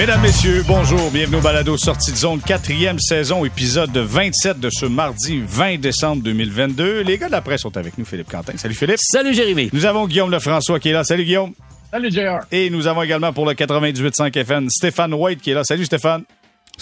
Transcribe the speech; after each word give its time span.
Mesdames, 0.00 0.22
Messieurs, 0.22 0.64
bonjour. 0.66 1.10
Bienvenue 1.10 1.36
au 1.36 1.40
Balado 1.42 1.76
Sortie 1.76 2.10
de 2.10 2.16
zone, 2.16 2.40
quatrième 2.40 2.98
saison, 2.98 3.44
épisode 3.44 3.94
27 3.94 4.58
de 4.58 4.70
ce 4.70 4.86
mardi 4.86 5.42
20 5.46 5.78
décembre 5.78 6.22
2022. 6.22 7.02
Les 7.02 7.18
gars 7.18 7.26
de 7.26 7.32
la 7.32 7.42
presse 7.42 7.60
sont 7.60 7.76
avec 7.76 7.98
nous, 7.98 8.06
Philippe 8.06 8.30
Quentin. 8.30 8.56
Salut 8.56 8.72
Philippe. 8.72 8.96
Salut 8.98 9.34
Jérémy. 9.34 9.68
Nous 9.74 9.84
avons 9.84 10.06
Guillaume 10.06 10.30
Lefrançois 10.30 10.80
qui 10.80 10.88
est 10.88 10.94
là. 10.94 11.04
Salut 11.04 11.26
Guillaume. 11.26 11.52
Salut 11.90 12.10
JR. 12.10 12.38
Et 12.50 12.70
nous 12.70 12.86
avons 12.86 13.02
également 13.02 13.34
pour 13.34 13.44
le 13.44 13.52
98.5 13.52 14.42
FN 14.42 14.70
Stéphane 14.70 15.12
White 15.12 15.42
qui 15.42 15.50
est 15.50 15.54
là. 15.54 15.64
Salut 15.64 15.84
Stéphane. 15.84 16.22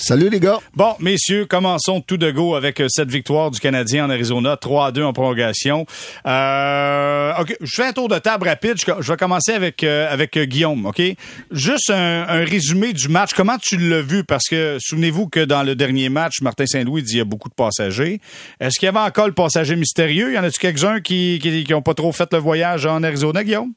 Salut 0.01 0.31
les 0.31 0.39
gars. 0.39 0.59
Bon, 0.77 0.95
messieurs, 1.01 1.45
commençons 1.45 2.01
tout 2.01 2.19
de 2.19 2.31
go 2.31 2.55
avec 2.55 2.81
euh, 2.81 2.87
cette 2.89 3.11
victoire 3.11 3.51
du 3.51 3.59
Canadien 3.59 4.07
en 4.07 4.11
Arizona, 4.11 4.57
3 4.57 4.87
à 4.87 4.93
2 4.93 5.03
en 5.03 5.13
prolongation. 5.13 5.87
Euh, 6.25 7.33
je 7.61 7.75
fais 7.75 7.87
un 7.87 7.93
tour 7.93 8.07
de 8.07 8.17
table 8.19 8.47
rapide. 8.47 8.75
Je, 8.79 9.11
vais 9.11 9.17
commencer 9.17 9.53
avec 9.53 9.83
euh, 9.83 10.09
avec 10.09 10.37
euh, 10.37 10.45
Guillaume, 10.45 10.87
OK? 10.87 11.03
Juste 11.51 11.91
un, 11.91 12.45
résumé 12.45 12.93
du 12.93 13.09
match. 13.09 13.31
Comment 13.35 13.59
tu 13.61 13.77
l'as 13.77 14.01
vu? 14.01 14.23
Parce 14.23 14.45
que 14.49 14.79
souvenez-vous 14.81 15.29
que 15.29 15.41
dans 15.41 15.65
le 15.65 15.75
dernier 15.75 16.11
match, 16.11 16.43
Martin 16.43 16.67
Saint-Louis 16.67 17.03
dit 17.03 17.09
qu'il 17.09 17.19
y 17.19 17.21
a 17.21 17.25
beaucoup 17.25 17.49
de 17.49 17.55
passagers. 17.55 18.21
Est-ce 18.61 18.79
qu'il 18.79 18.87
y 18.87 18.91
avait 18.91 19.01
encore 19.01 19.27
le 19.27 19.35
passager 19.35 19.75
mystérieux? 19.75 20.33
Y 20.33 20.39
en 20.39 20.45
a-tu 20.45 20.61
quelques-uns 20.61 21.01
qui, 21.01 21.41
qui, 21.43 21.65
qui 21.65 21.75
ont 21.75 21.83
pas 21.83 21.95
trop 21.95 22.13
fait 22.13 22.33
le 22.33 22.39
voyage 22.39 22.87
en 22.87 23.03
Arizona, 23.03 23.43
Guillaume? 23.43 23.73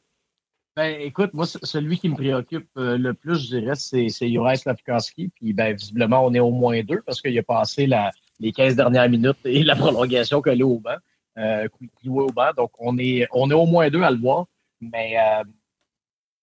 Ben, 0.82 1.00
écoute, 1.00 1.36
moi, 1.36 1.46
celui 1.46 2.00
qui 2.00 2.10
me 2.10 2.16
préoccupe 2.16 2.68
euh, 2.76 2.98
le 2.98 3.14
plus, 3.14 3.36
je 3.36 3.56
dirais, 3.60 3.76
c'est, 3.76 4.10
Juraj 4.28 4.62
Slavkowski. 4.62 5.30
Puis, 5.36 5.54
ben, 5.54 5.76
visiblement, 5.76 6.26
on 6.26 6.34
est 6.34 6.40
au 6.40 6.50
moins 6.50 6.82
deux 6.82 7.04
parce 7.06 7.22
qu'il 7.22 7.38
a 7.38 7.44
passé 7.44 7.88
les 8.40 8.52
15 8.52 8.78
dernières 8.78 9.08
minutes 9.08 9.38
et 9.46 9.62
la 9.62 9.76
prolongation 9.76 10.42
collée 10.42 10.64
au 10.64 10.80
banc, 10.80 10.96
euh, 11.38 11.68
au 12.08 12.32
banc. 12.32 12.50
Donc, 12.58 12.72
on 12.80 12.98
est, 12.98 13.28
on 13.32 13.52
est 13.52 13.54
au 13.54 13.68
moins 13.68 13.92
deux 13.92 14.02
à 14.02 14.10
le 14.10 14.18
voir. 14.18 14.48
Mais 14.80 15.20
euh, 15.20 15.44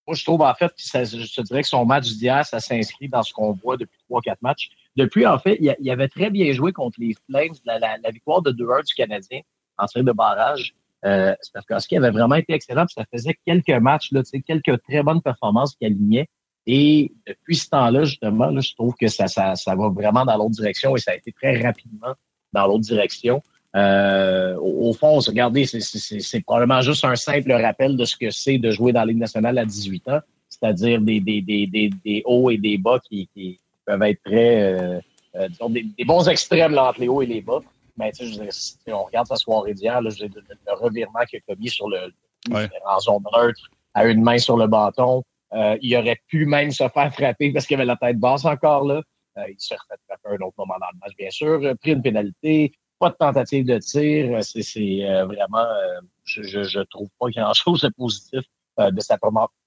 moi, 0.07 0.15
je 0.15 0.23
trouve, 0.23 0.43
en 0.43 0.55
fait, 0.55 0.73
je 0.79 1.35
te 1.35 1.41
dirais 1.41 1.63
que 1.63 1.69
son 1.69 1.85
match 1.85 2.07
d'hier, 2.07 2.47
ça 2.47 2.61
s'inscrit 2.61 3.09
dans 3.09 3.25
ce 3.25 3.33
qu'on 3.33 3.55
voit 3.55 3.77
depuis 3.77 3.99
trois, 4.09 4.21
quatre 4.21 4.41
matchs. 4.41 4.69
Depuis, 4.95 5.27
en 5.27 5.41
fait, 5.41 5.59
il, 5.61 5.91
avait 5.91 6.07
très 6.07 6.31
bien 6.31 6.53
joué 6.53 6.73
contre 6.73 7.01
les 7.01 7.17
Flames, 7.27 7.57
la, 7.65 7.81
la, 7.81 7.99
la 7.99 8.11
victoire 8.13 8.43
de 8.43 8.53
2-1 8.53 8.87
du 8.87 8.95
Canadien 8.95 9.41
en 9.79 9.89
série 9.89 10.05
de 10.05 10.13
barrage. 10.13 10.77
Euh, 11.05 11.35
Stavkowski 11.41 11.97
avait 11.97 12.11
vraiment 12.11 12.35
été 12.35 12.53
excellent, 12.53 12.85
puis 12.87 12.95
ça 12.97 13.05
faisait 13.13 13.39
quelques 13.47 13.81
matchs, 13.81 14.11
là, 14.13 14.23
quelques 14.47 14.83
très 14.83 15.03
bonnes 15.03 15.23
performances 15.23 15.75
qui 15.77 15.87
alignaient. 15.87 16.29
Et 16.67 17.13
depuis 17.27 17.57
ce 17.57 17.69
temps-là, 17.71 18.05
justement, 18.05 18.51
là, 18.51 18.61
je 18.61 18.75
trouve 18.75 18.95
que 18.95 19.09
ça, 19.09 19.27
ça, 19.27 19.55
ça 19.55 19.75
va 19.75 19.89
vraiment 19.89 20.25
dans 20.25 20.37
l'autre 20.37 20.51
direction 20.51 20.97
et 20.97 21.01
ça 21.01 21.13
a 21.13 21.15
été 21.15 21.33
très 21.33 21.63
rapidement 21.63 22.15
dans 22.53 22.67
l'autre 22.67 22.81
direction. 22.81 23.43
Euh, 23.77 24.55
au, 24.57 24.91
au, 24.91 24.93
fond, 24.93 25.19
regardez, 25.19 25.65
c'est 25.67 26.41
probablement 26.41 26.81
juste 26.83 27.05
un 27.05 27.17
simple 27.17 27.53
rappel 27.53 27.97
de 27.97 28.05
ce 28.05 28.17
que 28.17 28.31
c'est 28.31 28.59
de 28.59 28.71
jouer 28.71 28.93
dans 28.93 29.01
la 29.01 29.07
Ligue 29.07 29.19
nationale 29.19 29.57
à 29.59 29.65
18 29.65 30.09
ans, 30.09 30.21
c'est-à-dire 30.49 31.01
des, 31.01 31.21
des, 31.21 31.41
des, 31.41 31.67
des, 31.67 31.91
des 32.05 32.23
hauts 32.25 32.51
et 32.51 32.59
des 32.59 32.77
bas 32.77 32.99
qui, 33.09 33.29
qui 33.35 33.61
peuvent 33.87 34.03
être 34.03 34.23
très, 34.25 34.63
euh, 34.63 35.01
euh, 35.37 35.49
disons, 35.49 35.71
des, 35.71 35.87
des 35.97 36.05
bons 36.05 36.29
extrêmes 36.29 36.73
là, 36.73 36.91
entre 36.91 37.01
les 37.01 37.09
hauts 37.09 37.23
et 37.23 37.27
les 37.27 37.41
bas 37.41 37.61
mais 37.99 38.13
tu 38.13 38.33
sais, 38.33 38.49
si 38.51 38.77
on 38.93 39.05
regarde 39.05 39.27
sa 39.27 39.37
soirée 39.37 39.75
d'hier, 39.75 40.01
le, 40.01 40.11
le, 40.21 40.29
le, 40.29 40.73
revirement 40.75 41.21
qu'il 41.29 41.41
a 41.41 41.55
commis 41.55 41.69
sur 41.69 41.89
le 41.89 42.13
ouais. 42.51 42.69
en 42.87 43.01
zone 43.01 43.25
neutre, 43.37 43.71
à 43.95 44.07
une 44.07 44.23
main 44.23 44.39
sur 44.39 44.57
le 44.57 44.67
bâton, 44.67 45.23
euh, 45.55 45.77
il 45.81 45.97
aurait 45.97 46.21
pu 46.27 46.47
même 46.47 46.71
se 46.71 46.89
faire 46.89 47.13
frapper 47.13 47.53
parce 47.53 47.67
qu'il 47.67 47.77
avait 47.77 47.87
la 47.87 47.97
tête 47.97 48.19
basse 48.19 48.45
encore 48.45 48.85
là. 48.85 49.03
Euh, 49.39 49.45
il 49.49 49.57
s'est 49.59 49.77
refait 49.77 50.01
frapper 50.07 50.37
un 50.37 50.47
autre 50.47 50.55
moment 50.59 50.77
dans 50.81 50.89
le 50.93 50.99
match, 51.01 51.17
bien 51.17 51.31
sûr. 51.31 51.61
Pris 51.81 51.93
une 51.93 52.03
pénalité, 52.03 52.73
pas 52.99 53.11
de 53.11 53.15
tentative 53.15 53.65
de 53.65 53.79
tir. 53.79 54.39
C'est 54.43 55.05
euh, 55.05 55.25
vraiment, 55.25 55.59
euh, 55.59 56.01
je, 56.25 56.43
je, 56.43 56.63
je, 56.65 56.81
trouve 56.81 57.09
pas 57.19 57.29
grand-chose 57.31 57.81
de 57.83 57.89
positif 57.89 58.41
euh, 58.79 58.91
de 58.91 59.01
sa 59.01 59.19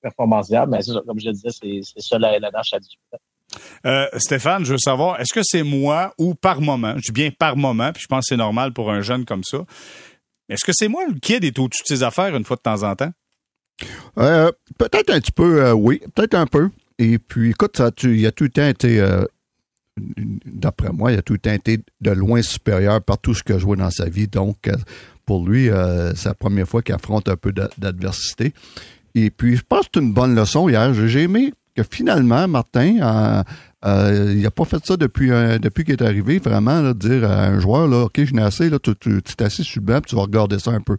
performance 0.02 0.48
d'hier, 0.48 0.68
mais 0.68 0.80
comme 1.06 1.20
je 1.20 1.28
le 1.28 1.34
disais, 1.34 1.50
c'est 1.52 2.02
ça 2.02 2.20
la, 2.20 2.40
la 2.40 2.52
nage 2.52 2.74
à 2.74 2.80
discuter. 2.80 3.18
Euh, 3.86 4.06
Stéphane, 4.18 4.66
je 4.66 4.74
veux 4.74 4.78
savoir, 4.78 5.20
est-ce 5.20 5.34
que 5.34 5.42
c'est 5.44 5.64
moi 5.64 6.14
ou 6.18 6.36
par 6.36 6.62
moment, 6.62 6.94
je 6.98 7.03
dis 7.03 7.12
bien 7.12 7.31
par 7.31 7.58
moment, 7.58 7.92
puis 7.92 8.03
je 8.03 8.08
pense 8.08 8.25
que 8.25 8.30
c'est 8.30 8.38
normal 8.38 8.74
pour 8.74 8.92
un 8.92 9.02
jeune 9.02 9.25
comme 9.25 9.44
ça, 9.44 9.59
est-ce 10.50 10.66
que 10.66 10.72
c'est 10.74 10.88
moi 10.88 11.03
le 11.08 11.20
kid 11.20 11.44
est 11.44 11.58
au-dessus 11.59 11.84
de 11.84 11.88
ses 11.88 12.03
affaires 12.03 12.36
une 12.36 12.46
fois 12.46 12.58
de 12.58 12.62
temps 12.62 12.84
en 12.84 12.96
temps? 12.96 13.12
Euh, 14.20 14.52
peut-être 14.78 15.09
un 15.09 15.20
petit 15.20 15.31
peu, 15.31 15.64
euh, 15.64 15.74
oui, 15.74 16.02
peut-être 16.14 16.36
un 16.36 16.46
peu. 16.46 16.70
Et 17.00 17.18
puis, 17.18 17.52
écoute, 17.52 17.81
il 18.03 18.25
a 18.28 18.31
tout 18.31 18.44
le 18.44 18.50
temps 18.50 18.68
été, 18.68 19.03
d'après 19.98 20.92
moi, 20.92 21.12
il 21.12 21.18
a 21.18 21.24
tout 21.24 21.34
le 21.34 21.40
temps 21.40 21.54
été 21.54 21.80
de 22.00 22.12
loin 22.12 22.44
supérieur 22.44 23.02
par 23.02 23.18
tout 23.18 23.34
ce 23.34 23.42
qu'il 23.42 23.56
a 23.56 23.58
joué 23.58 23.75
dans 23.75 23.90
sa 23.90 24.08
vie. 24.08 24.28
Donc, 24.28 24.70
pour 25.25 25.48
lui, 25.48 25.70
c'est 26.16 26.25
la 26.25 26.36
première 26.36 26.68
fois 26.68 26.84
qu'il 26.84 26.94
affronte 26.94 27.28
un 27.28 27.38
peu 27.38 27.52
d'adversité. 27.52 28.54
Et 29.16 29.31
puis, 29.31 29.56
je 29.56 29.64
pense 29.68 29.86
que 29.86 29.92
c'est 29.96 30.00
une 30.00 30.14
bonne 30.14 30.36
leçon 30.36 30.70
hier. 30.70 30.94
J'ai 30.94 31.24
aimé 31.24 31.54
finalement, 31.90 32.47
Martin, 32.47 32.97
euh, 33.02 33.44
euh, 33.86 34.34
il 34.36 34.42
n'a 34.42 34.52
pas 34.52 34.66
fait 34.66 34.86
ça 34.86 34.97
depuis 34.97 35.31
euh, 35.31 35.58
depuis 35.58 35.84
qu'il 35.84 35.94
est 35.94 36.02
arrivé, 36.03 36.40
vraiment, 36.40 36.81
de 36.81 36.94
dire 36.94 37.30
à 37.30 37.46
un 37.46 37.59
joueur, 37.59 37.88
là, 37.88 38.03
OK, 38.03 38.24
je 38.24 38.34
n'ai 38.34 38.42
assez, 38.42 38.69
tu 39.00 39.22
t'assis 39.36 39.64
sur 39.64 39.81
le 39.81 39.86
banc, 39.86 40.02
tu 40.02 40.16
vas 40.16 40.24
regarder 40.24 40.59
ça 40.59 40.72
un 40.72 40.81
peu. 40.81 40.97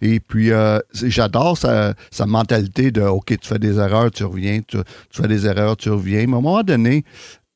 Et 0.00 0.20
puis, 0.20 0.50
j'adore 0.92 1.58
sa, 1.58 1.94
sa 2.10 2.26
mentalité 2.26 2.90
de 2.90 3.02
OK, 3.02 3.26
tu 3.26 3.48
fais 3.48 3.58
des 3.58 3.78
erreurs, 3.78 4.10
tu 4.10 4.24
reviens, 4.24 4.60
tu, 4.66 4.78
tu 5.10 5.22
fais 5.22 5.28
des 5.28 5.46
erreurs, 5.46 5.76
tu 5.76 5.90
reviens. 5.90 6.26
Mais 6.26 6.34
à 6.34 6.38
un 6.38 6.40
moment 6.40 6.62
donné, 6.62 7.04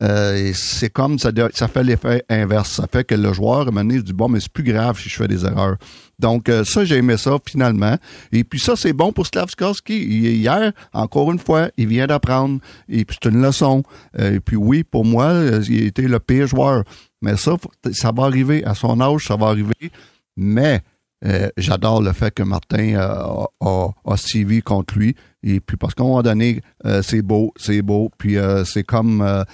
euh, 0.03 0.53
c'est 0.55 0.91
comme 0.91 1.19
ça, 1.19 1.31
ça 1.53 1.69
fait 1.69 1.85
l'effet 1.85 2.25
inverse. 2.29 2.73
Ça 2.73 2.87
fait 2.91 3.05
que 3.05 3.15
le 3.15 3.33
joueur, 3.33 3.61
à 3.61 3.69
un 3.69 3.71
moment 3.71 3.85
dit 3.85 4.13
bon, 4.13 4.29
mais 4.29 4.41
c'est 4.41 4.53
plus 4.53 4.65
grave 4.65 4.99
si 4.99 5.09
je 5.09 5.17
fais 5.17 5.29
des 5.29 5.45
erreurs. 5.45 5.77
Donc, 6.19 6.49
euh, 6.49 6.65
ça, 6.65 6.85
j'ai 6.85 6.97
aimé 6.97 7.17
ça 7.17 7.37
finalement. 7.49 7.97
Et 8.33 8.45
puis 8.45 8.59
ça, 8.59 8.77
c'est 8.77 8.93
bon 8.93 9.13
pour 9.13 9.27
Slavskowski. 9.27 9.95
Hier, 9.95 10.73
encore 10.93 11.31
une 11.33 11.39
fois, 11.39 11.71
il 11.77 11.89
vient 11.89 12.07
d'apprendre. 12.07 12.61
Et 12.89 13.05
puis 13.05 13.17
c'est 13.23 13.31
une 13.31 13.41
leçon. 13.41 13.83
Euh, 14.19 14.35
et 14.35 14.41
puis 14.41 14.57
oui, 14.57 14.85
pour 14.85 15.05
moi, 15.05 15.33
il 15.69 15.85
était 15.85 16.03
le 16.03 16.19
pire 16.19 16.47
joueur. 16.47 16.85
Mais 17.23 17.37
ça, 17.37 17.57
ça 17.93 18.13
va 18.15 18.25
arriver. 18.25 18.65
À 18.65 18.75
son 18.75 19.01
âge, 19.01 19.27
ça 19.27 19.37
va 19.37 19.47
arriver. 19.47 19.91
Mais 20.37 20.83
euh, 21.25 21.49
j'adore 21.57 22.03
le 22.03 22.13
fait 22.13 22.33
que 22.33 22.43
Martin 22.43 22.95
euh, 22.95 23.45
a, 23.61 23.89
a 24.05 24.17
suivi 24.17 24.63
contre 24.63 24.99
lui. 24.99 25.17
Et 25.43 25.61
puis 25.61 25.77
parce 25.77 25.95
qu'à 25.95 26.03
un 26.03 26.07
moment 26.07 26.23
donné, 26.23 26.61
euh, 26.85 27.03
c'est 27.03 27.23
beau, 27.23 27.53
c'est 27.57 27.83
beau. 27.83 28.11
Puis 28.19 28.37
c'est 28.65 28.85
comme 28.85 29.45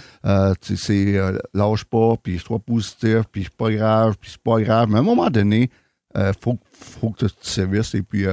c'est 0.62 1.20
lâche 1.54 1.84
pas, 1.84 2.15
puis 2.22 2.38
sois 2.38 2.59
positif, 2.59 3.22
puis 3.31 3.44
c'est 3.44 3.56
pas 3.56 3.70
grave, 3.70 4.16
puis 4.20 4.31
c'est 4.31 4.43
pas 4.43 4.60
grave. 4.60 4.88
Mais 4.91 4.97
à 4.97 5.00
un 5.00 5.04
moment 5.04 5.31
donné, 5.31 5.70
faut, 6.41 6.59
faut 6.72 7.10
que 7.10 7.26
tu 7.26 7.32
te. 7.32 7.97
Et 7.97 8.03
puis 8.03 8.26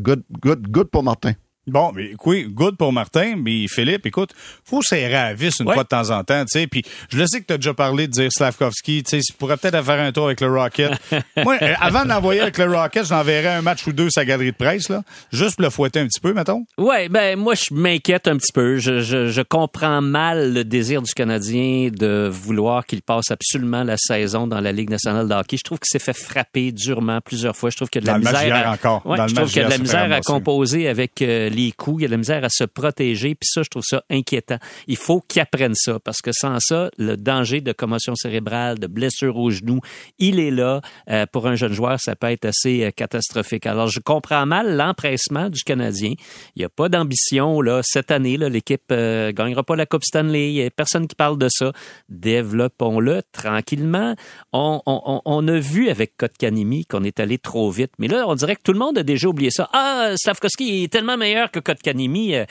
good, 0.00 0.22
good, 0.40 0.68
good 0.68 0.88
pour 0.88 1.02
Martin. 1.02 1.32
Bon, 1.66 1.92
mais 1.94 2.12
oui, 2.26 2.46
good 2.48 2.76
pour 2.76 2.92
Martin, 2.92 3.36
mais 3.36 3.66
Philippe, 3.68 4.04
écoute, 4.04 4.34
faut 4.64 4.82
serrer 4.82 5.14
à 5.14 5.28
la 5.28 5.34
vis 5.34 5.58
une 5.60 5.66
ouais. 5.66 5.74
fois 5.74 5.84
de 5.84 5.88
temps 5.88 6.10
en 6.10 6.22
temps, 6.22 6.44
tu 6.44 6.58
sais. 6.58 6.66
Puis 6.66 6.84
je 7.08 7.16
le 7.16 7.26
sais 7.26 7.40
que 7.40 7.46
tu 7.46 7.54
as 7.54 7.56
déjà 7.56 7.72
parlé 7.72 8.06
de 8.06 8.12
dire 8.12 8.30
Slavkovski, 8.30 9.02
tu 9.02 9.22
sais, 9.22 9.32
pourrait 9.38 9.56
peut-être 9.56 9.82
faire 9.82 10.00
un 10.00 10.12
tour 10.12 10.26
avec 10.26 10.42
le 10.42 10.48
Rocket. 10.48 10.92
Moi, 11.42 11.56
avant 11.80 12.04
de 12.04 12.08
l'envoyer 12.08 12.42
avec 12.42 12.58
le 12.58 12.70
Rocket, 12.70 13.06
j'enverrais 13.06 13.54
un 13.54 13.62
match 13.62 13.86
ou 13.86 13.92
deux 13.92 14.10
sa 14.10 14.26
galerie 14.26 14.52
de 14.52 14.56
presse, 14.56 14.90
là, 14.90 15.02
juste 15.32 15.56
pour 15.56 15.64
le 15.64 15.70
fouetter 15.70 16.00
un 16.00 16.06
petit 16.06 16.20
peu, 16.20 16.34
mettons. 16.34 16.66
Ouais, 16.76 17.08
ben 17.08 17.38
moi, 17.38 17.54
je 17.54 17.72
m'inquiète 17.72 18.28
un 18.28 18.36
petit 18.36 18.52
peu. 18.52 18.76
Je, 18.76 19.00
je, 19.00 19.28
je, 19.28 19.42
comprends 19.42 20.02
mal 20.02 20.52
le 20.52 20.64
désir 20.64 21.00
du 21.00 21.12
Canadien 21.12 21.90
de 21.90 22.28
vouloir 22.30 22.84
qu'il 22.84 23.02
passe 23.02 23.30
absolument 23.30 23.84
la 23.84 23.96
saison 23.96 24.46
dans 24.46 24.60
la 24.60 24.72
Ligue 24.72 24.90
nationale 24.90 25.28
de 25.28 25.34
hockey. 25.34 25.56
Je 25.56 25.64
trouve 25.64 25.78
qu'il 25.78 25.90
s'est 25.90 26.04
fait 26.04 26.16
frapper 26.16 26.72
durement 26.72 27.20
plusieurs 27.20 27.56
fois. 27.56 27.70
Je 27.70 27.76
trouve 27.76 27.88
qu'il 27.88 28.04
y 28.04 28.08
a 28.10 28.18
de 28.18 28.24
la 28.24 28.32
misère. 28.32 28.68
à... 28.68 28.72
encore. 28.72 29.06
Ouais, 29.06 29.16
je 29.28 29.34
trouve 29.34 29.48
qu'il 29.48 29.62
y 29.62 29.64
a 29.64 29.66
de 29.66 29.70
la 29.70 29.78
misère 29.78 30.12
à 30.12 30.20
composer 30.20 30.88
avec 30.88 31.22
euh, 31.22 31.48
les 31.54 31.72
coups, 31.72 32.02
il 32.02 32.06
a 32.06 32.08
la 32.08 32.16
misère 32.16 32.44
à 32.44 32.48
se 32.50 32.64
protéger, 32.64 33.34
puis 33.34 33.48
ça, 33.48 33.62
je 33.62 33.68
trouve 33.68 33.82
ça 33.84 34.02
inquiétant. 34.10 34.58
Il 34.86 34.96
faut 34.96 35.20
qu'il 35.20 35.40
apprenne 35.40 35.74
ça, 35.74 35.98
parce 36.00 36.20
que 36.20 36.32
sans 36.32 36.58
ça, 36.60 36.90
le 36.98 37.16
danger 37.16 37.60
de 37.60 37.72
commotion 37.72 38.14
cérébrale, 38.14 38.78
de 38.78 38.86
blessure 38.86 39.36
au 39.36 39.50
genou, 39.50 39.80
il 40.18 40.40
est 40.40 40.50
là. 40.50 40.80
Euh, 41.10 41.26
pour 41.30 41.46
un 41.46 41.54
jeune 41.54 41.72
joueur, 41.72 41.98
ça 42.00 42.16
peut 42.16 42.30
être 42.30 42.44
assez 42.44 42.84
euh, 42.84 42.90
catastrophique. 42.90 43.66
Alors, 43.66 43.88
je 43.88 44.00
comprends 44.00 44.46
mal 44.46 44.76
l'empressement 44.76 45.48
du 45.48 45.62
Canadien. 45.62 46.14
Il 46.56 46.60
n'y 46.60 46.64
a 46.64 46.68
pas 46.68 46.88
d'ambition, 46.88 47.60
là, 47.60 47.80
cette 47.82 48.10
année, 48.10 48.36
l'équipe 48.36 48.82
euh, 48.90 49.32
gagnera 49.32 49.62
pas 49.62 49.76
la 49.76 49.86
Coupe 49.86 50.04
Stanley. 50.04 50.48
Il 50.50 50.54
n'y 50.54 50.62
a 50.62 50.70
personne 50.70 51.06
qui 51.06 51.14
parle 51.14 51.38
de 51.38 51.48
ça. 51.50 51.72
Développons-le 52.08 53.22
tranquillement. 53.32 54.14
On, 54.52 54.80
on, 54.86 55.20
on, 55.24 55.48
a 55.48 55.58
vu 55.58 55.88
avec 55.88 56.16
Kotkanimi 56.16 56.86
qu'on 56.86 57.04
est 57.04 57.20
allé 57.20 57.38
trop 57.38 57.70
vite, 57.70 57.92
mais 57.98 58.08
là, 58.08 58.24
on 58.26 58.34
dirait 58.34 58.56
que 58.56 58.62
tout 58.62 58.72
le 58.72 58.78
monde 58.78 58.98
a 58.98 59.02
déjà 59.02 59.28
oublié 59.28 59.50
ça. 59.50 59.68
Ah, 59.72 60.12
Slavkovski 60.16 60.84
est 60.84 60.92
tellement 60.92 61.16
meilleur 61.16 61.43
que 61.48 61.60
Kotkanimi. 61.60 62.46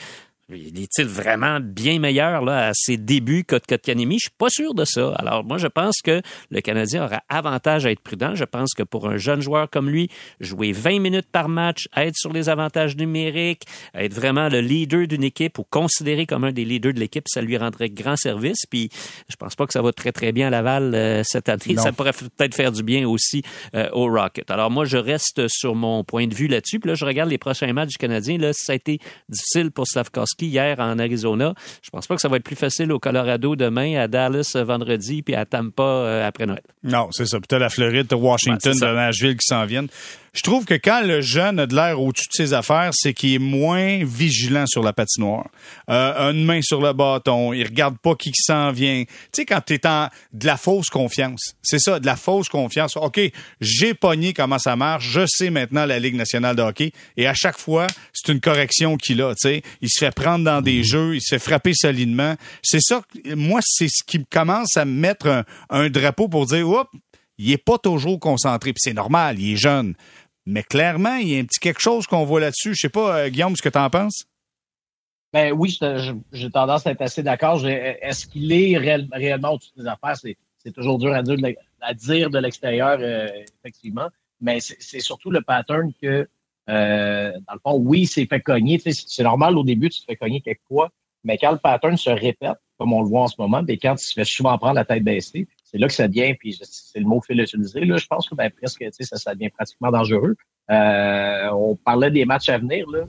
Euh, 0.52 0.56
est-il 0.56 1.06
vraiment 1.06 1.58
bien 1.60 1.98
meilleur 1.98 2.44
là, 2.44 2.68
à 2.68 2.70
ses 2.74 2.96
débuts 2.96 3.44
que 3.44 3.56
Kotkanimi? 3.56 4.16
Je 4.16 4.24
suis 4.24 4.36
pas 4.36 4.50
sûr 4.50 4.74
de 4.74 4.84
ça. 4.84 5.12
Alors, 5.16 5.44
moi, 5.44 5.58
je 5.58 5.66
pense 5.66 6.00
que 6.02 6.20
le 6.50 6.60
Canadien 6.60 7.04
aura 7.04 7.22
avantage 7.28 7.86
à 7.86 7.90
être 7.90 8.00
prudent. 8.00 8.34
Je 8.34 8.44
pense 8.44 8.74
que 8.74 8.82
pour 8.82 9.08
un 9.08 9.16
jeune 9.16 9.40
joueur 9.40 9.70
comme 9.70 9.88
lui, 9.88 10.10
jouer 10.40 10.72
20 10.72 11.00
minutes 11.00 11.28
par 11.30 11.48
match, 11.48 11.88
être 11.96 12.16
sur 12.16 12.32
les 12.32 12.48
avantages 12.48 12.96
numériques, 12.96 13.64
être 13.94 14.12
vraiment 14.12 14.48
le 14.48 14.60
leader 14.60 15.06
d'une 15.06 15.24
équipe 15.24 15.58
ou 15.58 15.64
considéré 15.64 16.26
comme 16.26 16.44
un 16.44 16.52
des 16.52 16.64
leaders 16.64 16.92
de 16.92 17.00
l'équipe, 17.00 17.24
ça 17.26 17.40
lui 17.40 17.56
rendrait 17.56 17.88
grand 17.88 18.16
service. 18.16 18.66
Puis, 18.68 18.90
je 19.30 19.36
pense 19.36 19.54
pas 19.54 19.66
que 19.66 19.72
ça 19.72 19.82
va 19.82 19.92
très, 19.92 20.12
très 20.12 20.32
bien 20.32 20.48
à 20.48 20.50
Laval 20.50 20.94
euh, 20.94 21.22
cette 21.24 21.48
année. 21.48 21.74
Non. 21.74 21.82
Ça 21.82 21.92
pourrait 21.92 22.12
peut-être 22.12 22.54
faire 22.54 22.72
du 22.72 22.82
bien 22.82 23.08
aussi 23.08 23.42
euh, 23.74 23.88
au 23.92 24.10
Rocket. 24.10 24.50
Alors, 24.50 24.70
moi, 24.70 24.84
je 24.84 24.98
reste 24.98 25.48
sur 25.48 25.74
mon 25.74 26.04
point 26.04 26.26
de 26.26 26.34
vue 26.34 26.48
là-dessus. 26.48 26.80
Puis 26.80 26.88
là, 26.88 26.94
je 26.94 27.04
regarde 27.04 27.30
les 27.30 27.38
prochains 27.38 27.72
matchs 27.72 27.90
du 27.90 27.96
Canadien. 27.96 28.36
Là, 28.36 28.52
ça 28.52 28.72
a 28.72 28.76
été 28.76 28.98
difficile 29.28 29.70
pour 29.70 29.86
Slavkowski 29.86 30.33
Hier 30.40 30.78
en 30.78 30.98
Arizona. 30.98 31.54
Je 31.82 31.90
pense 31.90 32.06
pas 32.06 32.14
que 32.14 32.20
ça 32.20 32.28
va 32.28 32.36
être 32.36 32.44
plus 32.44 32.56
facile 32.56 32.92
au 32.92 32.98
Colorado 32.98 33.56
demain, 33.56 33.96
à 34.00 34.08
Dallas 34.08 34.56
vendredi, 34.56 35.22
puis 35.22 35.34
à 35.34 35.44
Tampa 35.44 36.24
après 36.26 36.46
Noël. 36.46 36.62
Non, 36.82 37.08
c'est 37.12 37.26
ça. 37.26 37.38
T'as 37.48 37.58
la 37.58 37.68
Floride, 37.68 38.12
Washington, 38.12 38.76
t'as 38.78 38.94
Nashville 38.94 39.36
qui 39.36 39.46
s'en 39.46 39.64
viennent 39.64 39.88
je 40.34 40.42
trouve 40.42 40.64
que 40.64 40.74
quand 40.74 41.00
le 41.02 41.20
jeune 41.20 41.60
a 41.60 41.66
de 41.66 41.76
l'air 41.76 42.00
au-dessus 42.00 42.26
de 42.28 42.34
ses 42.34 42.52
affaires, 42.54 42.90
c'est 42.92 43.14
qu'il 43.14 43.34
est 43.34 43.38
moins 43.38 44.04
vigilant 44.04 44.66
sur 44.66 44.82
la 44.82 44.92
patinoire. 44.92 45.48
Euh, 45.88 46.32
une 46.32 46.44
main 46.44 46.60
sur 46.60 46.80
le 46.80 46.92
bâton, 46.92 47.52
il 47.52 47.62
regarde 47.64 47.96
pas 47.98 48.16
qui 48.16 48.32
s'en 48.34 48.72
vient. 48.72 49.04
Tu 49.04 49.14
sais, 49.32 49.44
quand 49.44 49.60
t'es 49.60 49.86
en 49.86 50.08
de 50.32 50.46
la 50.46 50.56
fausse 50.56 50.90
confiance, 50.90 51.54
c'est 51.62 51.78
ça, 51.78 52.00
de 52.00 52.06
la 52.06 52.16
fausse 52.16 52.48
confiance. 52.48 52.96
OK, 52.96 53.20
j'ai 53.60 53.94
pogné 53.94 54.32
comment 54.32 54.58
ça 54.58 54.74
marche, 54.74 55.08
je 55.08 55.24
sais 55.26 55.50
maintenant 55.50 55.86
la 55.86 56.00
Ligue 56.00 56.16
nationale 56.16 56.56
de 56.56 56.62
hockey, 56.62 56.90
et 57.16 57.28
à 57.28 57.34
chaque 57.34 57.58
fois, 57.58 57.86
c'est 58.12 58.32
une 58.32 58.40
correction 58.40 58.96
qu'il 58.96 59.22
a, 59.22 59.34
tu 59.34 59.48
sais. 59.48 59.62
Il 59.82 59.88
se 59.88 60.04
fait 60.04 60.14
prendre 60.14 60.44
dans 60.44 60.60
des 60.60 60.82
jeux, 60.82 61.14
il 61.14 61.22
se 61.22 61.36
fait 61.36 61.38
frapper 61.38 61.74
solidement. 61.74 62.34
C'est 62.60 62.82
ça, 62.82 63.02
moi, 63.36 63.60
c'est 63.62 63.88
ce 63.88 64.02
qui 64.04 64.24
commence 64.26 64.76
à 64.76 64.84
me 64.84 64.92
mettre 64.92 65.28
un, 65.28 65.44
un 65.70 65.90
drapeau 65.90 66.28
pour 66.28 66.46
dire, 66.46 66.68
oups, 66.68 66.90
il 67.38 67.50
est 67.50 67.58
pas 67.58 67.78
toujours 67.78 68.20
concentré, 68.20 68.72
puis 68.72 68.80
c'est 68.80 68.94
normal, 68.94 69.40
il 69.40 69.54
est 69.54 69.56
jeune. 69.56 69.94
Mais 70.46 70.62
clairement, 70.62 71.16
il 71.16 71.28
y 71.28 71.36
a 71.36 71.40
un 71.40 71.44
petit 71.44 71.60
quelque 71.60 71.80
chose 71.80 72.06
qu'on 72.06 72.24
voit 72.24 72.40
là-dessus. 72.40 72.74
Je 72.74 72.80
sais 72.80 72.88
pas, 72.88 73.18
euh, 73.18 73.28
Guillaume, 73.28 73.56
ce 73.56 73.62
que 73.62 73.68
tu 73.68 73.78
en 73.78 73.88
penses? 73.88 74.24
Ben 75.32 75.52
oui, 75.52 75.76
j'ai 76.32 76.50
tendance 76.50 76.86
à 76.86 76.92
être 76.92 77.02
assez 77.02 77.22
d'accord. 77.22 77.66
Est-ce 77.66 78.26
qu'il 78.26 78.52
est 78.52 78.78
réellement 78.78 79.54
au-dessus 79.54 79.72
des 79.76 79.86
affaires? 79.86 80.16
C'est 80.16 80.72
toujours 80.72 80.98
dur 80.98 81.12
à 81.12 81.22
dire, 81.22 82.30
de 82.30 82.38
l'extérieur, 82.38 82.98
euh, 83.00 83.26
effectivement. 83.58 84.08
Mais 84.40 84.60
c'est 84.60 85.00
surtout 85.00 85.30
le 85.30 85.40
pattern 85.40 85.92
que, 86.00 86.28
euh, 86.68 87.32
dans 87.48 87.54
le 87.54 87.60
fond, 87.60 87.78
oui, 87.78 88.02
il 88.02 88.06
s'est 88.06 88.26
fait 88.26 88.40
cogner. 88.40 88.78
C'est 88.78 89.22
normal 89.24 89.58
au 89.58 89.64
début, 89.64 89.90
tu 89.90 90.00
te 90.02 90.04
fais 90.04 90.16
cogner 90.16 90.40
quelquefois. 90.40 90.92
Mais 91.24 91.36
quand 91.36 91.50
le 91.50 91.58
pattern 91.58 91.96
se 91.96 92.10
répète, 92.10 92.58
comme 92.78 92.92
on 92.92 93.02
le 93.02 93.08
voit 93.08 93.22
en 93.22 93.28
ce 93.28 93.36
moment, 93.38 93.62
mais 93.66 93.76
quand 93.76 93.94
il 93.94 94.04
se 94.04 94.12
fait 94.12 94.24
souvent 94.24 94.56
prendre 94.58 94.74
la 94.74 94.84
tête 94.84 95.02
baissée, 95.02 95.48
c'est 95.74 95.80
là 95.80 95.88
que 95.88 95.92
ça 95.92 96.06
devient, 96.06 96.34
puis 96.34 96.56
c'est 96.62 97.00
le 97.00 97.04
mot 97.04 97.20
qu'il 97.20 97.36
faut 97.36 97.42
utiliser, 97.42 97.80
là, 97.80 97.96
je 97.96 98.06
pense 98.06 98.28
que 98.28 98.36
ben, 98.36 98.48
presque, 98.48 98.84
ça, 99.00 99.16
ça 99.16 99.34
devient 99.34 99.48
pratiquement 99.48 99.90
dangereux. 99.90 100.36
Euh, 100.70 101.48
on 101.50 101.74
parlait 101.74 102.12
des 102.12 102.24
matchs 102.24 102.48
à 102.48 102.58
venir. 102.58 102.86
Là. 102.88 103.00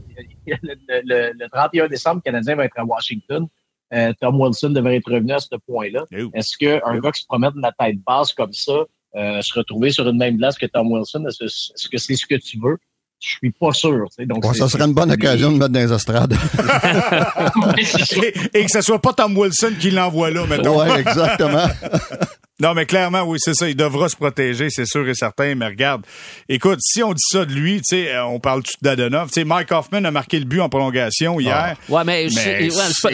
Le, 0.47 1.47
31 1.47 1.87
décembre, 1.87 2.21
le 2.25 2.31
Canadien 2.31 2.55
va 2.55 2.65
être 2.65 2.79
à 2.79 2.83
Washington. 2.83 3.45
Euh, 3.93 4.11
Tom 4.19 4.41
Wilson 4.41 4.71
devrait 4.71 4.95
être 4.95 5.11
revenu 5.11 5.33
à 5.33 5.39
ce 5.39 5.55
point-là. 5.67 6.05
Eh 6.11 6.25
est-ce 6.33 6.57
qu'un 6.57 6.99
gars 6.99 7.11
qui 7.11 7.21
se 7.21 7.27
promène 7.27 7.51
de 7.51 7.61
la 7.61 7.71
tête 7.71 7.97
basse 8.03 8.33
comme 8.33 8.51
ça, 8.51 8.83
euh, 9.15 9.41
se 9.43 9.53
retrouver 9.53 9.91
sur 9.91 10.09
une 10.09 10.17
même 10.17 10.37
place 10.37 10.57
que 10.57 10.65
Tom 10.65 10.91
Wilson, 10.91 11.23
est-ce 11.27 11.87
que 11.87 11.97
c'est 11.99 12.15
ce 12.15 12.25
que 12.25 12.35
tu 12.35 12.59
veux? 12.59 12.77
Je 13.21 13.29
suis 13.29 13.51
pas 13.51 13.73
sûr. 13.73 14.07
Donc 14.21 14.43
ça 14.55 14.67
serait 14.67 14.85
une 14.85 14.93
bonne 14.95 15.11
occasion 15.11 15.51
de 15.51 15.57
mettre 15.57 15.71
dans 15.71 15.79
les 15.79 15.93
estrades. 15.93 16.33
et, 17.77 18.59
et, 18.59 18.65
que 18.65 18.71
ce 18.71 18.81
soit 18.81 18.99
pas 18.99 19.13
Tom 19.13 19.37
Wilson 19.37 19.73
qui 19.79 19.91
l'envoie 19.91 20.31
là, 20.31 20.47
mettons. 20.47 20.81
Oui, 20.81 20.89
exactement. 20.99 21.67
Non, 22.61 22.73
mais 22.73 22.85
clairement, 22.85 23.23
oui, 23.23 23.37
c'est 23.41 23.53
ça. 23.53 23.67
Il 23.67 23.75
devra 23.75 24.07
se 24.07 24.15
protéger, 24.15 24.69
c'est 24.69 24.85
sûr 24.85 25.07
et 25.09 25.13
certain. 25.13 25.55
Mais 25.55 25.67
regarde, 25.67 26.05
écoute, 26.47 26.79
si 26.81 27.03
on 27.03 27.11
dit 27.11 27.23
ça 27.29 27.43
de 27.43 27.51
lui, 27.51 27.81
tu 27.81 27.97
sais, 27.97 28.13
euh, 28.13 28.25
on 28.25 28.39
parle 28.39 28.63
tout 28.63 28.71
d'Adonov. 28.81 29.27
Tu 29.27 29.33
sais, 29.33 29.43
Mike 29.43 29.71
Hoffman 29.73 30.05
a 30.05 30.11
marqué 30.11 30.39
le 30.39 30.45
but 30.45 30.61
en 30.61 30.69
prolongation 30.69 31.37
hier. 31.39 31.75
Ah. 31.77 31.91
Ouais, 31.91 32.03
mais, 32.05 32.29
c'est 32.29 32.69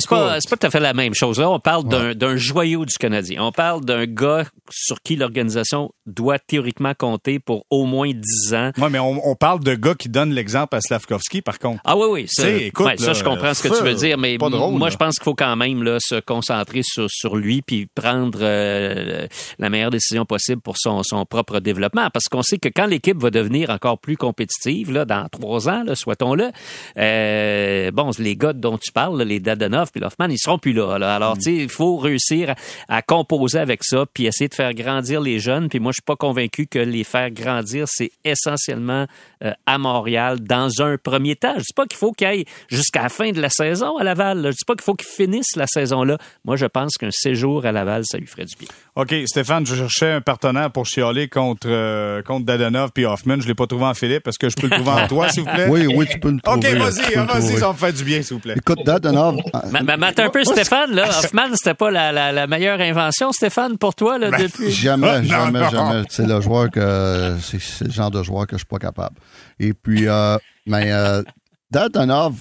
pas, 0.08 0.38
pas, 0.38 0.40
tout 0.40 0.60
à 0.62 0.70
fait 0.70 0.80
la 0.80 0.94
même 0.94 1.16
chose. 1.16 1.40
Là, 1.40 1.50
on 1.50 1.60
parle 1.60 2.16
d'un 2.16 2.36
joyau 2.38 2.86
du 2.86 2.94
Canadien. 3.00 3.44
On 3.44 3.52
parle 3.52 3.84
d'un 3.84 4.06
gars 4.06 4.46
sur 4.70 5.02
qui 5.02 5.16
l'organisation 5.16 5.92
doit 6.06 6.38
théoriquement 6.38 6.94
compter 6.94 7.40
pour 7.40 7.66
au 7.72 7.86
moins 7.86 8.12
10 8.14 8.54
ans. 8.54 8.72
Oui, 8.78 8.90
mais 8.92 9.00
on, 9.00 9.36
parle 9.36 9.64
de 9.64 9.74
gars 9.74 9.96
qui 9.96 10.10
donnent 10.10 10.34
l'exemple 10.34 10.76
à 10.76 10.82
Slavkovski, 10.82 11.42
par 11.42 11.58
contre. 11.58 11.82
Ah 11.84 11.98
oui, 11.98 12.06
oui. 12.12 12.26
Ça, 12.28 12.48
écoute, 12.48 13.00
ça 13.00 13.14
je 13.14 13.24
comprends 13.24 13.56
ce 13.56 13.64
que 13.64 13.76
tu 13.76 13.84
veux 13.84 13.96
dire, 13.96 14.20
mais 14.20 14.38
moi, 14.40 14.90
je 14.92 14.98
pense 14.98 15.16
qu'il 15.16 15.24
faut 15.24 15.36
quand 15.36 15.56
même 15.56 15.82
là, 15.82 15.98
se 16.00 16.20
concentrer 16.20 16.82
sur, 16.84 17.08
sur 17.10 17.36
lui 17.36 17.64
puis 17.64 17.88
prendre 17.96 18.40
euh, 18.42 19.26
la 19.60 19.70
meilleure 19.70 19.90
décision 19.90 20.26
possible 20.26 20.62
pour 20.62 20.78
son, 20.78 21.04
son 21.04 21.26
propre 21.26 21.60
développement. 21.60 22.10
Parce 22.12 22.26
qu'on 22.26 22.42
sait 22.42 22.58
que 22.58 22.70
quand 22.70 22.86
l'équipe 22.86 23.18
va 23.18 23.30
devenir 23.30 23.70
encore 23.70 24.00
plus 24.00 24.18
compétitive, 24.18 24.92
là, 24.92 25.06
dans 25.06 25.28
trois 25.30 25.70
ans, 25.70 25.84
souhaitons-le, 25.94 26.52
euh, 26.98 27.92
bon, 27.92 28.12
les 28.20 28.36
gars 28.36 28.54
dont 28.54 28.78
tu 28.78 28.92
parles, 28.92 29.22
les 29.24 29.40
Dadanov 29.40 29.92
puis 29.92 30.04
Hoffman, 30.04 30.28
ils 30.30 30.40
seront 30.40 30.58
plus 30.58 30.74
là. 30.74 30.94
Alors, 30.94 31.36
mm. 31.36 31.40
tu 31.40 31.44
sais, 31.44 31.56
il 31.56 31.70
faut 31.70 31.98
réussir 31.98 32.56
à, 32.88 33.02
composer 33.02 33.60
avec 33.60 33.84
ça 33.84 34.06
puis 34.14 34.26
essayer 34.26 34.48
de 34.48 34.54
faire 34.54 34.74
grandir 34.74 35.22
les 35.22 35.40
jeunes. 35.40 35.70
Puis 35.70 35.80
moi, 35.80 35.92
je 35.92 35.96
suis 35.96 36.06
pas 36.06 36.16
convaincu 36.16 36.68
que 36.68 36.80
les 36.80 37.04
faire 37.04 37.32
grandir, 37.32 37.86
c'est 37.88 38.12
essentiellement 38.24 39.06
euh, 39.44 39.52
à 39.66 39.78
Montréal 39.78 40.40
dans 40.40 40.82
un 40.82 40.98
premier 40.98 41.36
temps. 41.36 41.54
Je 41.56 41.64
dis 41.64 41.74
pas 41.76 41.86
qu'il 41.86 41.98
faut 41.98 42.12
qu'ils 42.12 42.28
aillent 42.28 42.46
jusqu'à 42.70 43.04
la 43.04 43.10
fin 43.10 43.32
de 43.32 43.42
la 43.42 43.50
saison 43.50 43.98
à 43.98 44.04
Laval. 44.04 44.44
Je 44.46 44.50
dis 44.50 44.66
pas 44.66 44.74
qu'il 44.74 44.84
faut 44.84 44.96
qu'ils 44.96 45.08
finissent 45.08 45.56
la 45.56 45.68
saison 45.68 46.04
là. 46.04 46.18
Moi, 46.46 46.56
je 46.56 46.66
pense 46.66 46.94
qu'un 46.98 47.12
séjour 47.12 47.66
à 47.66 47.72
Laval, 47.72 48.04
ça 48.06 48.18
lui 48.18 48.28
ferait 48.28 48.46
du 48.46 48.56
bien. 48.58 48.68
OK, 48.96 49.14
Stéphane, 49.28 49.66
je 49.66 49.76
cherchais 49.76 50.12
un 50.12 50.22
partenaire 50.22 50.72
pour 50.72 50.86
chialer 50.86 51.28
contre, 51.28 51.68
euh, 51.70 52.22
contre 52.22 52.46
Dadanov 52.46 52.92
puis 52.94 53.06
Hoffman. 53.06 53.40
Je 53.40 53.48
l'ai 53.48 53.56
pas 53.56 53.68
trouvé 53.68 53.86
en 53.86 53.94
Philippe. 53.94 54.28
Est-ce 54.28 54.40
que 54.40 54.50
je 54.50 54.56
peux 54.56 54.68
le 54.68 54.82
trouver 54.82 55.02
en 55.02 55.08
toi, 55.08 55.30
s'il 55.30 55.44
vous 55.44 55.50
plaît? 55.50 55.68
Oui, 55.70 55.88
oui, 55.88 56.06
tu 56.10 56.20
peux 56.20 56.32
le 56.32 56.40
trouver. 56.40 56.74
OK, 56.74 56.78
vas-y, 56.78 57.16
vas-y, 57.16 57.58
ça 57.58 57.70
me 57.70 57.74
fait 57.74 57.94
du 57.94 58.04
bien, 58.04 58.22
s'il 58.22 58.36
vous 58.36 58.40
plaît. 58.40 58.56
Écoute, 58.58 58.80
Dadanov... 58.86 59.38
Mais 59.72 59.94
un 60.18 60.30
peu, 60.30 60.44
Stéphane, 60.44 60.92
là. 60.92 61.10
Hoffman, 61.10 61.56
c'était 61.56 61.74
pas 61.74 61.92
la, 61.92 62.12
la, 62.12 62.32
la, 62.32 62.48
meilleure 62.48 62.80
invention, 62.80 63.32
Stéphane, 63.32 63.78
pour 63.78 63.96
toi, 63.96 64.18
là, 64.18 64.30
ben, 64.30 64.42
depuis... 64.42 64.72
Jamais, 64.72 65.24
jamais, 65.26 65.70
jamais. 65.70 66.04
C'est 66.10 66.28
le 66.28 66.42
joueur 66.42 66.70
que... 66.70 67.38
C'est 67.42 67.86
le 67.86 67.92
genre 67.92 68.12
de 68.12 68.24
joueur 68.24 68.48
que 68.48 68.56
je 68.56 68.60
suis 68.60 68.66
pas 68.66 68.80
capable. 68.80 69.16
Et 69.60 69.74
puis, 69.74 70.08
euh, 70.08 70.38
mais 70.66 70.92
euh, 70.92 71.24
Dadanov, 71.70 72.36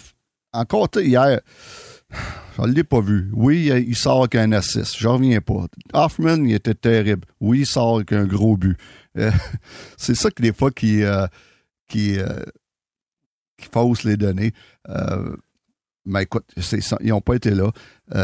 encore 0.52 0.88
hier... 0.96 1.40
Je 2.56 2.62
ne 2.62 2.72
l'ai 2.72 2.84
pas 2.84 3.00
vu. 3.00 3.30
Oui, 3.32 3.70
il 3.86 3.96
sort 3.96 4.20
avec 4.20 4.34
un 4.34 4.52
assist. 4.52 4.96
Je 4.98 5.08
reviens 5.08 5.40
pas. 5.40 5.66
Hoffman, 5.92 6.44
il 6.44 6.54
était 6.54 6.74
terrible. 6.74 7.26
Oui, 7.40 7.60
il 7.60 7.66
sort 7.66 7.96
avec 7.96 8.12
un 8.12 8.24
gros 8.24 8.56
but. 8.56 8.76
Euh, 9.18 9.30
c'est 9.96 10.14
ça 10.14 10.30
que 10.30 10.42
des 10.42 10.52
fois 10.52 10.70
qui, 10.70 11.02
euh, 11.02 11.26
qui, 11.88 12.18
euh, 12.18 12.42
qui 13.56 13.68
fausse 13.72 14.04
les 14.04 14.16
données. 14.16 14.52
mais 16.04 16.22
écoute, 16.22 16.44
ils 17.00 17.08
n'ont 17.08 17.20
pas 17.20 17.34
été 17.34 17.50
là. 17.50 17.70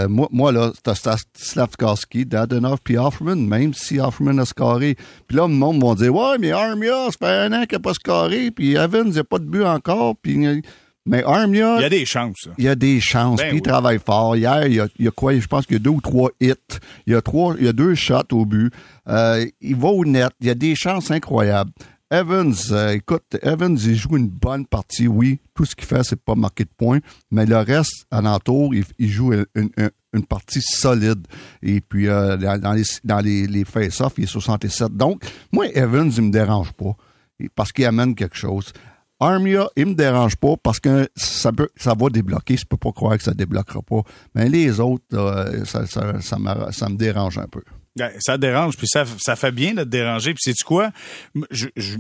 moi, 0.09 0.29
moi, 0.33 0.53
là, 0.53 0.73
c'était 0.75 1.17
Slavkowski, 1.35 2.27
Dadenov, 2.27 2.79
puis 2.83 2.99
Hoffman, 2.99 3.37
même 3.37 3.75
si 3.75 4.01
Hoffman 4.01 4.39
a 4.39 4.45
scoré. 4.45 4.97
Puis 5.27 5.37
là, 5.37 5.47
le 5.47 5.55
monde 5.55 5.83
va 5.83 5.95
dire 5.95 6.15
Ouais, 6.15 6.39
mais 6.39 6.53
Armia, 6.53 7.11
ça 7.11 7.19
fait 7.19 7.27
un 7.27 7.53
an 7.53 7.67
qu'il 7.67 7.77
n'a 7.77 7.83
pas 7.83 7.95
scoré, 7.95 8.51
puis 8.51 8.75
Evans, 8.75 9.09
il 9.09 9.15
n'a 9.15 9.25
pas 9.25 9.39
de 9.39 9.45
but 9.45 9.65
encore, 9.65 10.17
puis 10.17 10.63
mais 11.07 11.23
Armia. 11.25 11.77
Il 11.79 11.83
y 11.83 11.85
a 11.85 11.89
des 11.89 12.05
chances. 12.05 12.49
Il 12.59 12.65
y 12.65 12.69
a 12.69 12.75
des 12.75 13.01
chances. 13.01 13.39
Ben 13.39 13.49
puis 13.49 13.59
il 13.59 13.63
travaille 13.63 14.01
fort. 14.05 14.37
Hier, 14.37 14.67
il 14.67 14.75
y, 14.75 14.81
a, 14.81 14.89
il 14.99 15.05
y 15.05 15.09
a 15.09 15.13
quoi? 15.13 15.39
Je 15.39 15.47
pense 15.47 15.65
qu'il 15.67 15.75
y 15.75 15.81
a 15.81 15.83
deux 15.83 15.91
ou 15.91 16.01
trois 16.01 16.31
hits. 16.41 16.55
Il 17.07 17.13
y 17.13 17.17
a 17.17 17.23
trois, 17.23 17.55
il 17.59 17.65
y 17.65 17.69
a 17.69 17.73
deux 17.73 17.95
shots 17.95 18.33
au 18.33 18.45
but. 18.45 18.73
Euh, 19.09 19.47
il 19.61 19.77
va 19.77 19.89
au 19.89 20.05
net. 20.05 20.31
Il 20.41 20.49
y 20.49 20.51
a 20.51 20.55
des 20.55 20.75
chances 20.75 21.11
incroyables. 21.11 21.71
Evans, 22.11 22.55
euh, 22.71 22.93
écoute, 22.93 23.37
Evans, 23.43 23.77
il 23.77 23.97
joue 23.97 24.17
une 24.17 24.29
bonne 24.29 24.65
partie, 24.65 25.09
oui. 25.09 25.41
Tout 25.55 25.65
ce 25.65 25.75
qu'il 25.75 25.87
fait, 25.87 26.05
c'est 26.05 26.21
pas 26.21 26.37
marquer 26.37 26.63
de 26.65 26.71
points. 26.77 27.01
Mais 27.33 27.47
le 27.47 27.57
reste, 27.57 28.07
alentour, 28.13 28.75
il, 28.75 28.85
il 28.99 29.09
joue 29.09 29.33
une, 29.33 29.47
une, 29.57 29.91
une, 30.13 30.25
partie 30.25 30.63
solide. 30.63 31.27
Et 31.63 31.81
puis, 31.81 32.07
euh, 32.07 32.37
dans 32.37 32.73
les, 32.73 32.85
dans 33.03 33.19
les, 33.19 33.49
les 33.49 33.65
face-offs, 33.65 34.15
il 34.19 34.25
est 34.25 34.29
67. 34.29 34.97
Donc, 34.97 35.25
moi, 35.51 35.67
Evans, 35.75 36.11
il 36.17 36.23
me 36.23 36.31
dérange 36.31 36.73
pas. 36.73 36.97
Parce 37.57 37.73
qu'il 37.73 37.85
amène 37.85 38.15
quelque 38.15 38.37
chose. 38.37 38.73
Armia, 39.19 39.69
il 39.77 39.87
me 39.87 39.95
dérange 39.95 40.37
pas 40.37 40.57
parce 40.63 40.79
que 40.79 41.09
ça 41.17 41.53
peut, 41.53 41.69
ça 41.77 41.95
va 41.99 42.09
débloquer. 42.11 42.57
Je 42.57 42.67
peux 42.67 42.77
pas 42.77 42.93
croire 42.93 43.17
que 43.17 43.25
ça 43.25 43.33
débloquera 43.33 43.81
pas. 43.83 44.03
Mais 44.35 44.49
les 44.49 44.81
autres, 44.81 45.05
ça, 45.65 45.87
ça, 45.87 46.21
ça, 46.21 46.39
me, 46.39 46.97
dérange 46.97 47.39
un 47.39 47.47
peu. 47.47 47.63
Ça 48.19 48.37
dérange, 48.37 48.77
puis 48.77 48.87
ça, 48.87 49.05
ça 49.19 49.37
fait 49.37 49.53
bien 49.53 49.73
de 49.73 49.83
te 49.85 49.89
déranger. 49.89 50.35
Puis 50.35 50.43
c'est 50.53 50.65
quoi? 50.65 50.91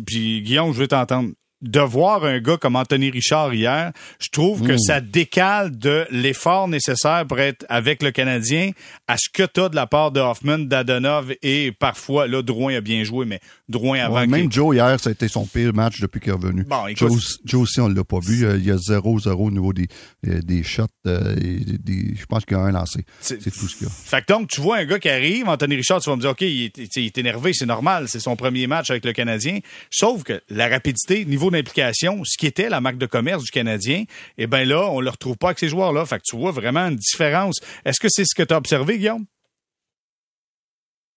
Puis 0.06 0.42
Guillaume, 0.42 0.74
je 0.74 0.80
veux 0.80 0.88
t'entendre 0.88 1.30
de 1.62 1.80
voir 1.80 2.24
un 2.24 2.38
gars 2.38 2.58
comme 2.58 2.76
Anthony 2.76 3.10
Richard 3.10 3.54
hier, 3.54 3.92
je 4.20 4.28
trouve 4.30 4.62
que 4.62 4.72
hmm. 4.72 4.78
ça 4.78 5.00
décale 5.00 5.76
de 5.76 6.06
l'effort 6.10 6.68
nécessaire 6.68 7.24
pour 7.26 7.38
être 7.38 7.64
avec 7.68 8.02
le 8.02 8.10
Canadien 8.10 8.72
à 9.06 9.16
ce 9.16 9.28
que 9.32 9.42
tu 9.42 9.60
as 9.60 9.68
de 9.68 9.76
la 9.76 9.86
part 9.86 10.12
de 10.12 10.20
Hoffman, 10.20 10.58
d'Adonov 10.58 11.32
et 11.42 11.72
parfois, 11.72 12.26
là, 12.26 12.42
Drouin 12.42 12.76
a 12.76 12.80
bien 12.80 13.04
joué, 13.04 13.24
mais 13.24 13.40
Drouin 13.68 14.00
avant. 14.00 14.26
même 14.26 14.52
Joe 14.52 14.76
hier, 14.76 15.00
ça 15.00 15.10
a 15.10 15.12
été 15.12 15.28
son 15.28 15.46
pire 15.46 15.72
match 15.72 16.00
depuis 16.00 16.20
qu'il 16.20 16.30
est 16.30 16.34
revenu. 16.34 16.64
Bon, 16.64 16.86
Joe, 16.94 17.38
Joe, 17.44 17.62
aussi, 17.62 17.80
on 17.80 17.88
l'a 17.88 18.04
pas 18.04 18.20
vu. 18.20 18.46
Il 18.56 18.64
y 18.64 18.70
a 18.70 18.76
0-0 18.76 19.28
au 19.28 19.50
niveau 19.50 19.72
des, 19.72 19.88
euh, 20.26 20.40
des 20.42 20.62
shots. 20.62 20.86
Euh, 21.06 21.34
des, 21.36 22.14
je 22.16 22.26
pense 22.26 22.44
qu'il 22.44 22.56
y 22.56 22.60
a 22.60 22.62
un 22.62 22.72
lancé. 22.72 23.04
C'est 23.20 23.38
tout 23.38 23.68
ce 23.68 23.76
qu'il 23.76 23.86
y 23.86 23.90
a. 23.90 23.92
Fait 23.92 24.22
que 24.22 24.32
donc, 24.32 24.48
tu 24.48 24.60
vois 24.60 24.78
un 24.78 24.84
gars 24.84 24.98
qui 24.98 25.08
arrive, 25.08 25.48
Anthony 25.48 25.76
Richard, 25.76 26.00
tu 26.00 26.10
vas 26.10 26.16
me 26.16 26.20
dire, 26.20 26.30
OK, 26.30 26.42
il 26.42 26.64
est, 26.64 26.96
il 26.96 27.06
est 27.06 27.18
énervé, 27.18 27.52
c'est 27.54 27.66
normal, 27.66 28.06
c'est 28.08 28.20
son 28.20 28.36
premier 28.36 28.66
match 28.66 28.90
avec 28.90 29.04
le 29.04 29.12
Canadien. 29.12 29.58
Sauf 29.90 30.22
que 30.22 30.40
la 30.48 30.68
rapidité, 30.68 31.24
niveau 31.24 31.45
d'implication, 31.50 32.22
ce 32.24 32.36
qui 32.38 32.46
était 32.46 32.68
la 32.68 32.80
marque 32.80 32.98
de 32.98 33.06
commerce 33.06 33.44
du 33.44 33.50
Canadien, 33.50 34.04
eh 34.38 34.46
bien 34.46 34.64
là, 34.64 34.88
on 34.90 35.00
ne 35.00 35.04
le 35.04 35.10
retrouve 35.10 35.36
pas 35.36 35.48
avec 35.48 35.58
ces 35.58 35.68
joueurs-là. 35.68 36.04
Fait 36.06 36.18
que 36.18 36.24
tu 36.24 36.36
vois 36.36 36.50
vraiment 36.50 36.86
une 36.88 36.96
différence. 36.96 37.60
Est-ce 37.84 38.00
que 38.00 38.08
c'est 38.08 38.24
ce 38.24 38.34
que 38.34 38.42
tu 38.42 38.54
as 38.54 38.56
observé, 38.56 38.98
Guillaume? 38.98 39.26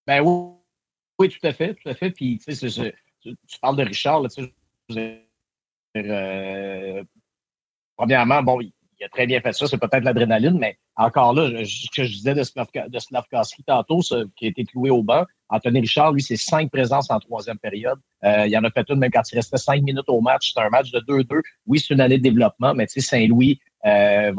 Ben 0.08 0.22
oui. 0.22 0.56
Oui, 1.20 1.30
tout 1.30 1.46
à 1.46 1.52
fait, 1.52 1.76
tout 1.76 1.90
à 1.90 1.96
fait. 1.96 2.12
Puis, 2.12 2.40
tu 2.40 2.56
sais, 2.56 2.94
tu, 3.22 3.60
parles 3.62 3.76
de 3.76 3.84
Richard, 3.84 4.22
là, 4.22 4.30
tu 4.30 4.46
sais, 4.90 5.26
euh, 5.98 7.04
premièrement, 7.98 8.42
bon, 8.42 8.62
il 8.62 8.72
a 9.04 9.10
très 9.10 9.28
bien 9.28 9.42
fait 9.42 9.52
ça. 9.52 9.68
C'est 9.68 9.78
peut-être 9.78 10.04
l'adrénaline, 10.04 10.58
mais 10.58 10.78
encore 10.96 11.34
là, 11.34 11.66
ce 11.66 11.88
que 11.94 12.06
je 12.06 12.12
disais 12.14 12.34
de, 12.34 12.44
Slavkowski 13.00 13.64
tantôt, 13.64 14.00
qui 14.36 14.46
a 14.46 14.50
été 14.50 14.64
cloué 14.64 14.90
au 14.90 15.04
banc, 15.04 15.26
Anthony 15.50 15.82
Richard, 15.82 16.14
lui, 16.14 16.22
c'est 16.22 16.38
cinq 16.38 16.72
présences 16.72 17.10
en 17.10 17.20
troisième 17.20 17.58
période. 17.58 18.00
Euh, 18.24 18.48
il 18.48 18.58
en 18.58 18.64
a 18.64 18.70
fait 18.70 18.86
une 18.90 19.00
même 19.00 19.12
quand 19.12 19.24
il 19.32 19.36
restait 19.36 19.58
cinq 19.58 19.82
minutes 19.82 20.08
au 20.08 20.22
match. 20.22 20.54
C'est 20.54 20.62
un 20.62 20.70
match 20.70 20.92
de 20.92 21.00
2-2. 21.00 21.42
Oui, 21.66 21.80
c'est 21.80 21.94
une 21.94 22.02
année 22.02 22.18
de 22.18 22.24
développement, 22.24 22.74
mais 22.74 22.86
tu 22.88 23.02
sais, 23.02 23.08
Saint-Louis, 23.08 23.60
euh, 23.86 24.32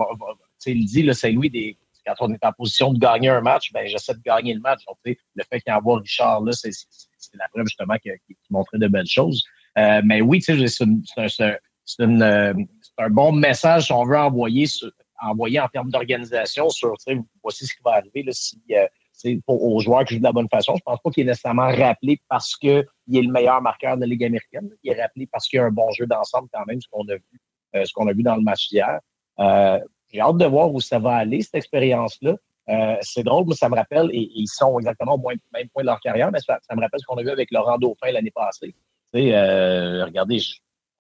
il 0.67 0.85
dit, 0.85 1.03
le 1.03 1.13
Saint-Louis, 1.13 1.51
des, 1.51 1.77
quand 2.07 2.15
on 2.21 2.33
est 2.33 2.45
en 2.45 2.53
position 2.53 2.93
de 2.93 2.99
gagner 2.99 3.29
un 3.29 3.41
match, 3.41 3.73
ben 3.73 3.87
j'essaie 3.87 4.15
de 4.15 4.23
gagner 4.25 4.55
le 4.55 4.61
match. 4.61 4.85
Donc, 4.87 4.99
le 5.05 5.45
fait 5.45 5.61
qu'il 5.61 5.73
envoie 5.73 5.99
Richard 5.99 6.43
là, 6.43 6.53
c'est 6.53 6.71
la 7.35 7.49
preuve 7.49 7.67
justement 7.67 7.97
qu'il 7.97 8.17
montrait 8.51 8.79
de 8.79 8.89
belles 8.89 9.07
choses. 9.07 9.45
Euh, 9.79 10.01
mais 10.05 10.21
oui, 10.21 10.43
c'est 10.43 10.59
euh, 12.01 12.55
un 12.99 13.11
bon 13.11 13.33
message 13.33 13.87
si 13.87 13.93
on 13.93 14.05
veut 14.05 14.19
envoyer, 14.19 14.67
envoyer 15.21 15.61
en 15.61 15.69
termes 15.69 15.91
d'organisation 15.91 16.69
sur 16.71 16.95
voici 17.43 17.67
ce 17.67 17.75
qui 17.75 17.83
va 17.85 17.93
arriver 17.93 18.23
là, 18.23 18.33
si 18.33 18.61
euh, 18.73 18.87
pour, 19.47 19.63
aux 19.63 19.81
joueurs 19.81 20.05
qui 20.05 20.15
jouent 20.15 20.21
de 20.21 20.25
la 20.25 20.33
bonne 20.33 20.49
façon. 20.49 20.75
Je 20.77 20.83
pense 20.85 20.99
pas 21.03 21.11
qu'il 21.11 21.23
est 21.23 21.27
nécessairement 21.27 21.69
rappelé 21.69 22.21
parce 22.29 22.57
qu'il 22.57 22.71
est 22.71 23.23
le 23.23 23.31
meilleur 23.31 23.61
marqueur 23.61 23.97
de 23.97 24.03
la 24.03 24.07
Ligue 24.07 24.25
américaine. 24.25 24.71
Il 24.83 24.93
est 24.93 25.01
rappelé 25.01 25.27
parce 25.31 25.49
qu'il 25.49 25.61
a 25.61 25.65
un 25.65 25.71
bon 25.71 25.91
jeu 25.93 26.07
d'ensemble 26.07 26.49
quand 26.53 26.65
même, 26.67 26.81
ce 26.81 26.89
qu'on 26.91 27.07
a 27.09 27.15
vu, 27.15 27.41
ce 27.85 27.93
qu'on 27.93 28.07
a 28.09 28.13
vu 28.13 28.23
dans 28.23 28.37
le 28.37 28.43
match 28.43 28.69
d'hier. 28.69 29.01
J'ai 30.13 30.21
hâte 30.21 30.39
de 30.39 30.47
voir 30.47 30.73
où 30.73 30.81
ça 30.81 30.99
va 30.99 31.17
aller, 31.17 31.41
cette 31.43 31.55
expérience-là. 31.55 32.35
Euh, 32.69 32.97
c'est 33.01 33.23
drôle, 33.23 33.47
mais 33.49 33.55
ça 33.55 33.69
me 33.69 33.75
rappelle, 33.75 34.11
et, 34.13 34.31
ils 34.35 34.47
sont 34.47 34.79
exactement 34.79 35.15
au 35.15 35.29
même 35.29 35.69
point 35.73 35.83
de 35.83 35.87
leur 35.87 36.01
carrière, 36.01 36.31
mais 36.31 36.41
ça, 36.41 36.59
me 36.75 36.81
rappelle 36.81 37.01
ce 37.01 37.07
qu'on 37.07 37.17
a 37.17 37.23
vu 37.23 37.31
avec 37.31 37.51
Laurent 37.51 37.79
Dauphin 37.79 38.13
l'année 38.13 38.31
passée. 38.31 38.75
Euh, 39.15 40.05
regardez, 40.05 40.41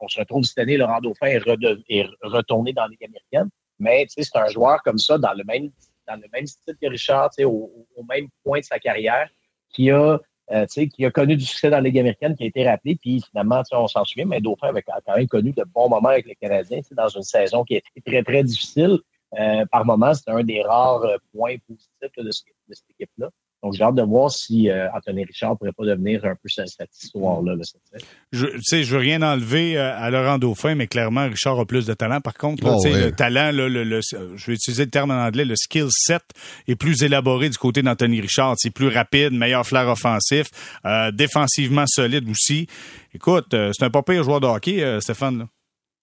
on 0.01 0.09
se 0.09 0.19
retrouve 0.19 0.43
cette 0.45 0.59
année, 0.59 0.77
Laurent 0.77 1.01
Dauphin 1.01 1.27
est, 1.27 2.07
retourné 2.23 2.73
dans 2.73 2.87
les 2.87 2.97
américaines, 3.05 3.51
mais 3.79 4.07
c'est 4.09 4.37
un 4.37 4.49
joueur 4.49 4.83
comme 4.83 4.99
ça, 4.99 5.19
dans 5.19 5.33
le 5.33 5.45
même, 5.45 5.71
dans 6.11 6.21
le 6.21 6.29
même 6.33 6.47
style 6.47 6.77
que 6.81 6.89
Richard, 6.89 7.31
au, 7.41 7.87
au 7.97 8.03
même 8.05 8.27
point 8.43 8.61
de 8.61 8.65
sa 8.65 8.79
carrière, 8.79 9.29
qui 9.71 9.91
a 9.91 10.19
euh, 10.53 10.67
qui 10.67 11.07
a 11.07 11.13
connu 11.13 11.37
du 11.37 11.45
succès 11.45 11.71
dans 11.71 11.77
la 11.77 11.83
Ligue 11.83 12.01
américaine, 12.01 12.35
qui 12.35 12.43
a 12.43 12.47
été 12.47 12.69
rappelé, 12.69 12.97
puis 12.97 13.23
finalement, 13.31 13.63
on 13.71 13.87
s'en 13.87 14.05
souvient, 14.05 14.25
mais 14.25 14.41
Dauphin 14.41 14.71
avait 14.71 14.83
quand 14.83 15.17
même 15.17 15.29
connu 15.29 15.53
de 15.53 15.63
bons 15.63 15.89
moments 15.89 16.09
avec 16.09 16.27
les 16.27 16.35
Canadiens, 16.35 16.81
dans 16.91 17.07
une 17.07 17.23
saison 17.23 17.63
qui 17.63 17.77
a 17.77 17.79
été 17.79 18.01
très, 18.05 18.25
très 18.25 18.43
difficile. 18.43 18.99
Euh, 19.39 19.65
par 19.71 19.85
moment, 19.85 20.13
c'était 20.13 20.33
un 20.33 20.43
des 20.43 20.61
rares 20.63 21.05
euh, 21.05 21.19
points 21.33 21.55
positifs 21.69 22.11
de, 22.19 22.31
cette 22.33 22.91
équipe-là. 22.99 23.31
Donc, 23.71 23.77
j'ai 23.77 23.85
hâte 23.85 23.95
de 23.95 24.03
voir 24.03 24.33
si 24.33 24.69
euh, 24.69 24.89
Anthony 24.93 25.25
Richard 25.25 25.57
pourrait 25.57 25.71
pas 25.71 25.85
devenir 25.85 26.25
un 26.25 26.35
peu 26.35 26.49
cette, 26.49 26.89
histoire-là. 27.01 27.55
je, 28.33 28.47
tu 28.47 28.63
sais, 28.63 28.83
je 28.83 28.97
veux 28.97 29.01
rien 29.01 29.23
enlever 29.23 29.79
euh, 29.79 29.97
à 29.97 30.11
Laurent 30.11 30.39
Dauphin, 30.39 30.75
mais 30.75 30.89
clairement, 30.89 31.29
Richard 31.29 31.57
a 31.61 31.65
plus 31.65 31.87
de 31.87 31.95
talent. 31.95 32.21
Par 32.21 32.35
contre, 32.35 32.65
oh, 32.67 32.83
le 32.85 33.11
talent, 33.13 33.53
le, 33.53 33.69
le, 33.69 34.01
je 34.03 34.47
vais 34.47 34.55
utiliser 34.55 34.87
le 34.87 34.91
terme 34.91 35.13
en 35.13 35.25
anglais, 35.25 35.45
le 35.45 35.55
skill 35.55 35.87
set 35.91 36.23
est 36.67 36.75
plus 36.75 37.05
élaboré 37.05 37.49
du 37.49 37.59
côté 37.59 37.81
d'Anthony 37.81 38.21
Richard. 38.21 38.55
C'est 38.59 38.71
plus 38.71 38.89
rapide, 38.89 39.35
meilleur 39.35 39.65
flair 39.65 39.87
offensif, 39.87 40.49
euh, 40.85 41.13
défensivement 41.13 41.85
solide 41.87 42.29
aussi. 42.29 42.67
Écoute, 43.15 43.47
c'est 43.51 43.85
un 43.85 43.91
pas 43.91 44.03
pire 44.03 44.25
joueur 44.25 44.41
de 44.41 44.47
hockey, 44.49 45.01
Stéphane. 45.01 45.39
Là. 45.39 45.47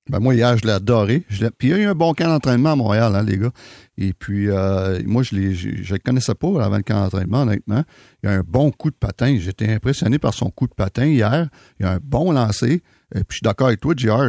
Ben 0.09 0.19
moi, 0.19 0.33
hier, 0.33 0.57
je 0.57 0.65
l'ai 0.65 0.71
adoré. 0.71 1.23
Je 1.29 1.47
puis 1.47 1.69
il 1.69 1.71
y 1.71 1.73
a 1.73 1.77
eu 1.77 1.85
un 1.85 1.95
bon 1.95 2.13
camp 2.13 2.27
d'entraînement 2.27 2.71
à 2.71 2.75
Montréal, 2.75 3.15
hein, 3.15 3.23
les 3.23 3.37
gars. 3.37 3.51
Et 3.97 4.13
puis, 4.13 4.49
euh, 4.49 4.99
moi, 5.05 5.23
je 5.23 5.35
ne 5.35 5.53
je, 5.53 5.93
le 5.93 5.99
connaissais 5.99 6.35
pas 6.35 6.63
avant 6.63 6.77
le 6.77 6.83
camp 6.83 7.01
d'entraînement, 7.03 7.41
honnêtement. 7.41 7.83
Il 8.23 8.29
a 8.29 8.33
un 8.33 8.43
bon 8.47 8.71
coup 8.71 8.89
de 8.89 8.95
patin. 8.95 9.37
J'étais 9.39 9.69
impressionné 9.73 10.19
par 10.19 10.33
son 10.33 10.49
coup 10.49 10.67
de 10.67 10.73
patin 10.73 11.05
hier. 11.05 11.49
Il 11.79 11.85
a 11.85 11.93
un 11.93 11.99
bon 12.01 12.31
lancé. 12.31 12.81
Et 13.15 13.23
puis, 13.23 13.25
je 13.29 13.35
suis 13.35 13.43
d'accord 13.43 13.67
avec 13.67 13.81
toi, 13.81 13.93
JR. 13.97 14.27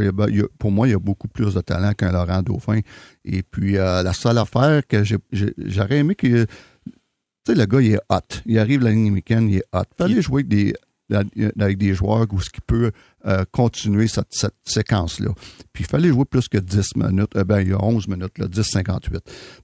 pour 0.59 0.73
moi, 0.73 0.89
il 0.89 0.95
a 0.95 0.99
beaucoup 0.99 1.29
plus 1.29 1.55
de 1.55 1.61
talent 1.61 1.93
qu'un 1.93 2.13
Laurent 2.13 2.43
Dauphin. 2.43 2.81
Et 3.25 3.43
puis, 3.43 3.77
euh, 3.77 4.03
la 4.03 4.13
seule 4.13 4.39
affaire 4.39 4.87
que 4.87 5.03
j'aurais 5.33 5.99
aimé 5.99 6.15
que... 6.15 6.45
Tu 6.45 7.55
sais, 7.55 7.55
le 7.55 7.67
gars, 7.67 7.81
il 7.81 7.93
est 7.93 8.01
hot. 8.11 8.41
Il 8.47 8.59
arrive 8.59 8.83
la 8.83 8.91
ligne 8.91 9.09
américaine, 9.09 9.49
il 9.49 9.59
est 9.59 9.65
hot. 9.73 9.83
Fallait 9.97 10.23
jouer 10.23 10.41
avec 10.41 10.49
des, 10.49 10.75
avec 11.11 11.79
des 11.79 11.95
joueurs 11.95 12.27
où 12.33 12.41
ce 12.41 12.51
qui 12.51 12.61
peut 12.61 12.93
euh, 13.27 13.45
continuer 13.51 14.09
cette, 14.09 14.29
cette 14.31 14.55
séquence-là. 14.65 15.31
Puis 15.73 15.85
il 15.85 15.87
fallait 15.87 16.09
jouer 16.09 16.25
plus 16.25 16.49
que 16.49 16.59
10 16.59 16.97
minutes. 16.97 17.33
Eh 17.37 17.45
ben, 17.45 17.61
il 17.61 17.69
y 17.69 17.73
a 17.73 17.83
11 17.83 18.09
minutes, 18.09 18.39
là, 18.39 18.47
10-58. 18.47 19.19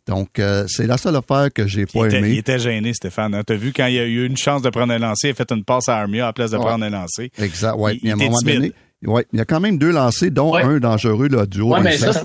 Donc, 0.07 0.39
euh, 0.39 0.65
c'est 0.69 0.87
la 0.87 0.97
seule 0.97 1.17
affaire 1.17 1.53
que 1.53 1.67
j'ai 1.67 1.87
pas 1.87 2.07
aimé. 2.07 2.31
Il 2.31 2.39
était 2.39 2.59
gêné, 2.59 2.93
Stéphane. 2.95 3.35
Hein? 3.35 3.43
Tu 3.47 3.53
as 3.53 3.57
vu 3.57 3.73
quand 3.73 3.87
il 3.87 3.95
y 3.95 3.99
a 3.99 4.07
eu 4.07 4.27
une 4.27 4.37
chance 4.37 4.63
de 4.63 4.71
prendre 4.71 4.93
un 4.93 4.99
lancer, 4.99 5.29
il 5.29 5.31
a 5.31 5.35
fait 5.35 5.51
une 5.53 5.65
passe 5.65 5.89
à 5.89 5.99
Armia 5.99 6.25
à 6.25 6.27
la 6.29 6.33
place 6.33 6.51
de 6.51 6.57
prendre 6.57 6.85
un 6.85 6.91
lancer. 6.91 7.31
Exact, 7.39 7.75
oui. 7.79 8.01
Il, 8.03 8.11
il, 8.11 8.17
moment 8.17 8.41
donné, 8.41 8.73
Ouais, 9.07 9.27
il 9.33 9.39
y 9.39 9.43
a 9.43 9.45
quand 9.45 9.61
même 9.61 9.79
deux 9.79 9.91
lancers, 9.91 10.31
dont 10.31 10.55
un 10.55 10.79
dangereux 10.79 11.29
là, 11.29 11.47
du 11.47 11.61
haut. 11.61 11.75
Ouais, 11.75 11.83
mais 11.83 11.97
ça, 11.99 12.13
ça, 12.13 12.23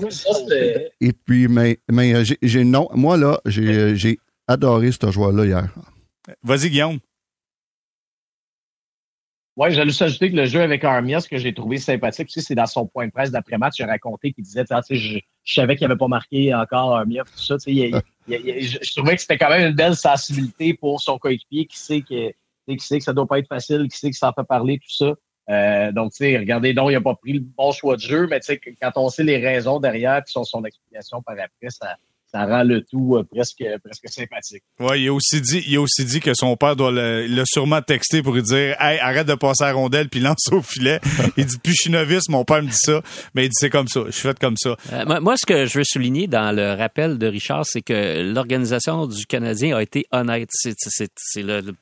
Et 1.00 1.12
puis, 1.12 1.46
mais, 1.48 1.78
mais 1.90 2.14
euh, 2.14 2.24
j'ai 2.42 2.64
non, 2.64 2.88
moi 2.94 3.16
là, 3.16 3.38
j'ai 3.44 4.18
adoré 4.48 4.90
ce 4.90 5.10
joueur-là 5.10 5.44
hier. 5.44 5.68
Vas-y, 6.42 6.70
Guillaume. 6.70 6.98
Oui, 9.56 9.72
j'allais 9.72 9.90
juste 9.90 10.02
ajouter 10.02 10.30
que 10.30 10.36
le 10.36 10.46
jeu 10.46 10.62
avec 10.62 10.84
Armia, 10.84 11.20
ce 11.20 11.28
que 11.28 11.36
j'ai 11.36 11.52
trouvé 11.52 11.78
sympathique, 11.78 12.28
tu 12.28 12.34
sais, 12.34 12.40
c'est 12.40 12.54
dans 12.54 12.66
son 12.66 12.86
point 12.86 13.06
de 13.06 13.12
presse 13.12 13.30
d'après-match, 13.30 13.78
il 13.78 13.82
a 13.82 13.88
raconté 13.88 14.32
qu'il 14.32 14.44
disait, 14.44 14.64
tu 14.64 14.74
sais, 14.82 14.94
je, 14.94 15.18
savais 15.44 15.76
qu'il 15.76 15.86
n'avait 15.88 15.98
pas 15.98 16.08
marqué 16.08 16.54
encore 16.54 16.96
Armia, 16.96 17.24
tout 17.24 17.42
ça, 17.42 17.58
tu 17.58 17.74
sais, 17.74 17.90
je, 18.28 18.94
trouvais 18.94 19.16
que 19.16 19.20
c'était 19.20 19.38
quand 19.38 19.50
même 19.50 19.68
une 19.68 19.74
belle 19.74 19.96
sensibilité 19.96 20.74
pour 20.74 21.00
son 21.00 21.18
coéquipier 21.18 21.66
qui 21.66 21.78
sait 21.78 22.00
que, 22.00 22.30
qui 22.68 22.78
sait 22.78 22.98
que 22.98 23.04
ça 23.04 23.12
doit 23.12 23.26
pas 23.26 23.38
être 23.40 23.48
facile, 23.48 23.88
qui 23.88 23.98
sait 23.98 24.10
que 24.10 24.16
ça 24.16 24.30
en 24.30 24.32
fait 24.32 24.46
parler, 24.46 24.78
tout 24.78 24.94
ça. 24.94 25.14
Euh, 25.50 25.90
donc, 25.90 26.12
tu 26.12 26.18
sais, 26.18 26.38
regardez, 26.38 26.72
donc, 26.72 26.90
il 26.90 26.94
n'a 26.94 27.00
pas 27.00 27.16
pris 27.16 27.32
le 27.32 27.40
bon 27.40 27.72
choix 27.72 27.96
de 27.96 28.00
jeu, 28.00 28.28
mais 28.28 28.38
tu 28.38 28.46
sais, 28.46 28.60
quand 28.80 28.92
on 28.96 29.08
sait 29.08 29.24
les 29.24 29.38
raisons 29.38 29.80
derrière, 29.80 30.22
puis 30.22 30.32
son, 30.32 30.44
son 30.44 30.64
explication 30.64 31.22
par 31.22 31.34
après, 31.34 31.70
ça, 31.70 31.96
ça 32.30 32.46
rend 32.46 32.62
le 32.62 32.82
tout 32.82 33.16
euh, 33.16 33.24
presque, 33.24 33.64
presque 33.82 34.08
sympathique. 34.08 34.62
Oui, 34.78 35.02
il 35.02 35.08
a 35.08 35.12
aussi 35.12 35.40
dit, 35.40 35.64
il 35.66 35.76
a 35.76 35.80
aussi 35.80 36.04
dit 36.04 36.20
que 36.20 36.32
son 36.34 36.56
père 36.56 36.76
doit 36.76 36.92
l'a 36.92 37.44
sûrement 37.44 37.82
texté 37.82 38.22
pour 38.22 38.34
lui 38.34 38.42
dire, 38.42 38.76
hey, 38.80 38.98
arrête 39.00 39.26
de 39.26 39.34
passer 39.34 39.64
à 39.64 39.72
rondelle 39.72 40.08
puis 40.08 40.20
lance 40.20 40.48
au 40.52 40.62
filet. 40.62 41.00
il 41.36 41.46
dit, 41.46 41.58
puis 41.62 41.72
je 41.72 41.82
suis 41.82 41.90
novice, 41.90 42.28
mon 42.28 42.44
père 42.44 42.62
me 42.62 42.68
dit 42.68 42.76
ça, 42.76 43.02
mais 43.34 43.46
il 43.46 43.48
dit 43.48 43.56
c'est 43.58 43.70
comme 43.70 43.88
ça, 43.88 44.02
je 44.06 44.12
suis 44.12 44.28
fait 44.28 44.38
comme 44.38 44.56
ça. 44.56 44.76
Euh, 44.92 45.20
moi, 45.20 45.36
ce 45.36 45.46
que 45.46 45.66
je 45.66 45.78
veux 45.78 45.84
souligner 45.84 46.26
dans 46.26 46.54
le 46.54 46.74
rappel 46.74 47.18
de 47.18 47.26
Richard, 47.26 47.66
c'est 47.66 47.82
que 47.82 48.22
l'organisation 48.32 49.06
du 49.06 49.26
Canadien 49.26 49.76
a 49.76 49.82
été 49.82 50.06
honnête. 50.12 50.50
C'est 50.52 50.76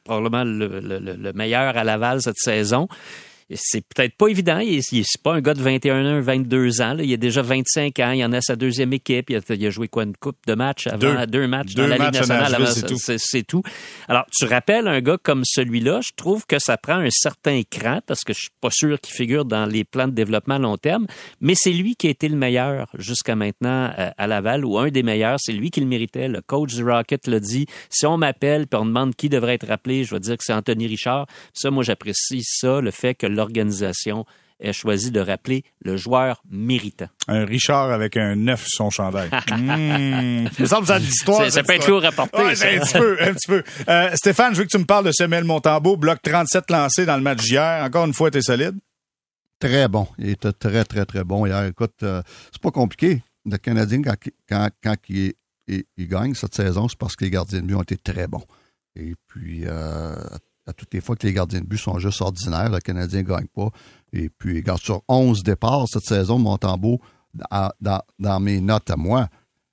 probablement 0.05 0.45
le, 0.45 0.81
le 0.81 1.33
meilleur 1.33 1.77
à 1.77 1.85
Laval 1.85 2.23
cette 2.23 2.39
saison 2.39 2.89
c'est 3.55 3.81
peut-être 3.81 4.15
pas 4.17 4.29
évident. 4.29 4.59
Il, 4.59 4.77
n'est 4.93 5.03
pas 5.23 5.35
un 5.35 5.41
gars 5.41 5.55
de 5.55 5.63
21 5.63 6.19
ans, 6.19 6.21
22 6.21 6.83
ans. 6.83 6.97
Il 6.99 7.13
a 7.13 7.17
déjà 7.17 7.41
25 7.41 7.99
ans. 8.01 8.11
Il 8.11 8.23
en 8.25 8.33
a 8.33 8.43
sa 8.43 8.57
deuxième 8.57 8.93
équipe. 8.93 9.31
Il 9.31 9.67
a, 9.67 9.71
joué 9.71 9.89
quoi 9.89 10.03
une 10.03 10.17
coupe 10.17 10.37
de 10.47 10.55
matchs 10.55 10.87
avant? 10.87 11.25
Deux, 11.27 11.47
matchs 11.47 11.75
dans 11.75 11.87
la 11.87 11.97
Ligue 11.97 12.13
nationale. 12.13 12.67
C'est 13.17 13.47
tout. 13.47 13.63
Alors, 14.07 14.27
tu 14.31 14.45
rappelles 14.45 14.87
un 14.87 15.01
gars 15.01 15.17
comme 15.23 15.43
celui-là, 15.45 16.01
je 16.03 16.11
trouve 16.15 16.45
que 16.47 16.59
ça 16.59 16.77
prend 16.77 16.99
un 16.99 17.11
certain 17.11 17.63
cran 17.71 18.01
parce 18.07 18.21
que 18.21 18.35
je 18.35 18.41
suis 18.41 18.51
pas 18.61 18.71
sûr 18.71 19.01
qu'il 19.01 19.15
figure 19.15 19.47
dans 19.47 19.65
les 19.65 19.85
plans 19.85 20.09
de 20.09 20.13
développement 20.13 20.57
à 20.57 20.59
long 20.59 20.77
terme. 20.77 21.07
Mais 21.41 21.55
c'est 21.57 21.73
lui 21.73 21.97
qui 21.97 22.09
a 22.09 22.11
été 22.11 22.29
le 22.29 22.37
meilleur 22.37 22.91
jusqu'à 22.99 23.35
maintenant 23.35 23.91
euh, 23.99 24.11
à 24.17 24.27
Laval 24.27 24.65
ou 24.67 24.79
un 24.79 24.89
des 24.91 25.03
meilleurs. 25.03 25.39
C'est 25.41 25.53
lui 25.53 25.71
qui 25.71 25.81
le 25.81 25.87
méritait. 25.87 26.29
Le 26.29 26.43
coach 26.43 26.75
du 26.75 26.85
Rocket 26.85 27.27
l'a 27.27 27.41
dit. 27.41 27.67
Si 27.89 28.05
on 28.05 28.19
m'appelle 28.19 28.67
et 28.71 28.77
on 28.77 28.85
demande 28.85 29.15
qui 29.15 29.31
devrait 29.31 29.55
être 29.55 29.67
rappelé, 29.67 30.05
je 30.05 30.15
vais 30.15 30.21
dire 30.21 30.37
que 30.37 30.45
c'est 30.45 30.53
Anthony 30.53 30.87
Richard. 30.87 31.27
Ça, 31.55 31.71
moi, 31.71 31.83
j'apprécie 31.83 32.43
ça, 32.43 32.81
le 32.81 32.91
fait 32.91 33.15
que 33.15 33.27
l'organisation 33.39 34.27
ait 34.61 34.73
choisi 34.73 35.11
de 35.11 35.21
rappeler 35.21 35.65
le 35.85 35.97
joueur 35.97 36.43
méritant. 36.51 37.09
Un 37.29 37.45
Richard 37.45 37.91
avec 37.91 38.17
un 38.17 38.37
neuf 38.37 38.67
sur 38.67 38.85
son 38.85 38.91
chandail. 38.91 39.29
mmh. 39.51 40.49
Ça 40.53 40.63
me 40.63 40.67
semble 40.67 40.87
ça 40.87 40.99
l'histoire. 40.99 41.51
Ça, 41.51 41.63
peut 41.63 41.75
être 41.75 41.89
lourd 41.89 42.05
à 42.05 42.13
porter. 42.13 42.43
un 42.43 42.53
petit 42.53 42.99
peu, 42.99 43.17
un 43.21 43.33
petit 43.35 43.47
peu. 43.47 43.63
Euh, 43.89 44.11
Stéphane, 44.15 44.55
je 44.55 44.59
veux 44.59 44.65
que 44.65 44.71
tu 44.71 44.79
me 44.79 44.85
parles 44.85 45.07
de 45.07 45.13
Semel 45.13 45.45
Montambeau, 45.45 45.97
bloc 45.97 46.21
37 46.23 46.71
lancé 46.71 47.07
dans 47.07 47.17
le 47.17 47.23
match 47.23 47.43
d'hier. 47.45 47.85
Encore 47.85 48.07
une 48.07 48.15
fois, 48.15 48.31
tu 48.31 48.39
es 48.39 48.43
solide? 48.43 48.75
Très 49.59 49.89
bon. 49.89 50.07
Il 50.19 50.31
était 50.31 50.53
très, 50.53 50.85
très, 50.85 51.05
très 51.05 51.25
bon 51.25 51.47
hier. 51.47 51.65
Écoute, 51.65 52.03
euh, 52.03 52.23
c'est 52.53 52.63
pas 52.63 52.71
compliqué. 52.71 53.23
Le 53.45 53.57
Canadien, 53.57 54.03
quand, 54.03 54.17
quand, 54.49 54.69
quand 54.83 54.97
il, 55.09 55.35
gagne 55.99 56.35
cette 56.35 56.55
saison, 56.55 56.89
c'est 56.89 56.99
parce 56.99 57.17
que 57.17 57.25
les 57.25 57.31
gardiens 57.31 57.61
de 57.61 57.67
but 57.67 57.75
ont 57.75 57.83
été 57.83 57.97
très 57.97 58.27
bons. 58.27 58.45
Et 58.95 59.15
puis, 59.29 59.63
euh, 59.67 60.17
à 60.69 60.73
toutes 60.75 60.93
les 60.93 61.01
fois 61.01 61.17
que 61.17 61.27
les 61.27 61.33
gardiens 61.33 61.61
de 61.61 61.67
but 61.67 61.79
sont 61.79 61.99
juste 61.99 62.21
ordinaires, 62.21 62.71
le 62.71 62.79
Canadien 62.81 63.23
ne 63.23 63.27
gagne 63.27 63.47
pas. 63.47 63.71
Et 64.13 64.29
puis, 64.29 64.57
regarde, 64.57 64.81
sur 64.81 65.03
11 65.09 65.43
départs 65.43 65.87
cette 65.89 66.05
saison, 66.05 66.39
Montembeau, 66.39 67.01
dans, 67.81 68.41
mes 68.41 68.61
notes 68.61 68.91
à 68.91 68.97
moi, 68.97 69.29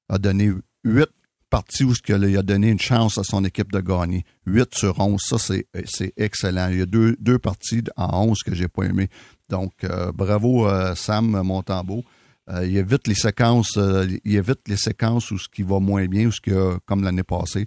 a 0.10 0.18
donné 0.18 0.52
8 0.84 1.08
parties 1.50 1.84
où 1.84 1.94
il 2.08 2.38
a 2.38 2.42
donné 2.44 2.70
une 2.70 2.80
chance 2.80 3.18
à 3.18 3.24
son 3.24 3.44
équipe 3.44 3.72
de 3.72 3.80
gagner. 3.82 4.24
8 4.46 4.74
sur 4.74 5.00
11, 5.00 5.22
ça, 5.22 5.38
c'est 5.38 6.14
excellent. 6.18 6.70
Il 6.70 6.80
y 6.80 6.82
a 6.82 6.86
deux, 6.86 7.16
deux 7.20 7.40
parties 7.40 7.84
en 7.98 8.28
11 8.30 8.44
que 8.44 8.56
j'ai 8.56 8.68
pas 8.68 8.84
aimé. 8.84 9.10
Donc, 9.50 9.72
euh, 9.84 10.12
bravo 10.12 10.68
euh, 10.68 10.96
Sam 10.96 11.42
Montembeau. 11.42 12.04
Euh, 12.48 12.66
il 12.66 12.78
évite 12.78 13.08
les 13.08 13.16
séquences, 13.16 13.80
il 14.24 14.36
évite 14.36 14.68
les 14.68 14.78
séquences 14.78 15.32
où 15.32 15.40
ce 15.40 15.50
qui 15.50 15.64
va 15.64 15.80
moins 15.80 16.06
bien, 16.06 16.28
ou 16.28 16.32
ce 16.32 16.40
qui 16.40 16.52
a, 16.52 16.78
comme 16.86 17.04
l'année 17.04 17.24
passée. 17.24 17.66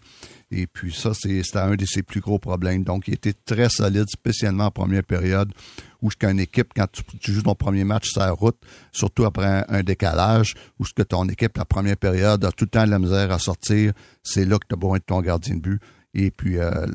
Et 0.51 0.67
puis 0.67 0.93
ça, 0.93 1.13
c'est, 1.15 1.43
c'était 1.43 1.59
un 1.59 1.77
de 1.77 1.85
ses 1.85 2.03
plus 2.03 2.21
gros 2.21 2.39
problèmes. 2.39 2.83
Donc, 2.83 3.09
il 3.09 3.15
était 3.15 3.35
très 3.35 3.69
solide, 3.69 4.09
spécialement 4.09 4.67
en 4.67 4.71
première 4.71 5.05
période, 5.05 5.53
où 6.01 6.11
ce 6.11 6.17
qu'une 6.17 6.41
équipe, 6.41 6.73
quand 6.75 6.87
tu, 7.21 7.33
joues 7.33 7.43
ton 7.43 7.55
premier 7.55 7.85
match 7.85 8.09
sur 8.09 8.21
la 8.21 8.31
route, 8.31 8.57
surtout 8.91 9.25
après 9.25 9.65
un, 9.69 9.83
décalage, 9.83 10.55
où 10.79 10.87
ce 10.87 10.95
que 10.95 11.03
ton 11.03 11.29
équipe, 11.29 11.57
la 11.59 11.67
première 11.67 11.97
période, 11.97 12.45
a 12.45 12.53
tout 12.53 12.65
le 12.65 12.71
temps 12.71 12.87
de 12.87 12.91
la 12.91 12.99
misère 12.99 13.31
à 13.31 13.39
sortir, 13.39 13.93
c'est 14.23 14.47
là 14.47 14.59
que 14.59 14.67
tu 14.67 14.75
as 14.75 14.77
besoin 14.77 14.99
de 14.99 15.03
ton 15.03 15.21
gardien 15.21 15.57
de 15.57 15.61
but. 15.61 15.83
Et 16.15 16.31
puis, 16.31 16.59
euh, 16.59 16.87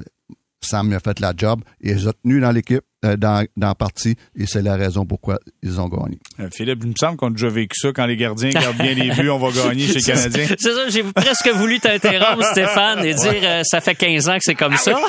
Sam 0.62 0.91
a 0.93 1.00
fait 1.00 1.19
la 1.19 1.33
job 1.36 1.62
et 1.79 1.93
les 1.93 2.07
a 2.07 2.13
tenus 2.13 2.41
dans 2.41 2.51
l'équipe. 2.51 2.83
Euh, 3.03 3.17
dans, 3.17 3.45
dans 3.57 3.67
la 3.67 3.75
partie 3.75 4.15
et 4.38 4.45
c'est 4.45 4.62
la 4.62 4.77
raison 4.77 5.05
pourquoi 5.05 5.38
ils 5.62 5.81
ont 5.81 5.89
gagné. 5.89 6.19
Euh, 6.39 6.48
Philippe, 6.53 6.79
il 6.83 6.91
me 6.91 6.95
semble 6.98 7.17
qu'on 7.17 7.27
a 7.27 7.31
déjà 7.31 7.50
vécu 7.50 7.75
ça 7.77 7.91
quand 7.91 8.05
les 8.05 8.15
gardiens 8.15 8.51
gardent 8.51 8.77
bien 8.77 8.93
les 8.93 9.12
buts, 9.12 9.29
on 9.29 9.39
va 9.39 9.51
gagner 9.51 9.88
chez 9.88 9.95
les 9.95 10.01
Canadiens. 10.01 10.48
C'est 10.57 10.72
ça, 10.72 10.88
j'ai 10.88 11.03
presque 11.03 11.50
voulu 11.50 11.81
t'interrompre, 11.81 12.45
Stéphane, 12.45 13.03
et 13.03 13.13
dire 13.13 13.41
euh, 13.43 13.62
ça 13.65 13.81
fait 13.81 13.95
15 13.95 14.29
ans 14.29 14.36
que 14.36 14.43
c'est 14.43 14.55
comme 14.55 14.77
ça. 14.77 14.98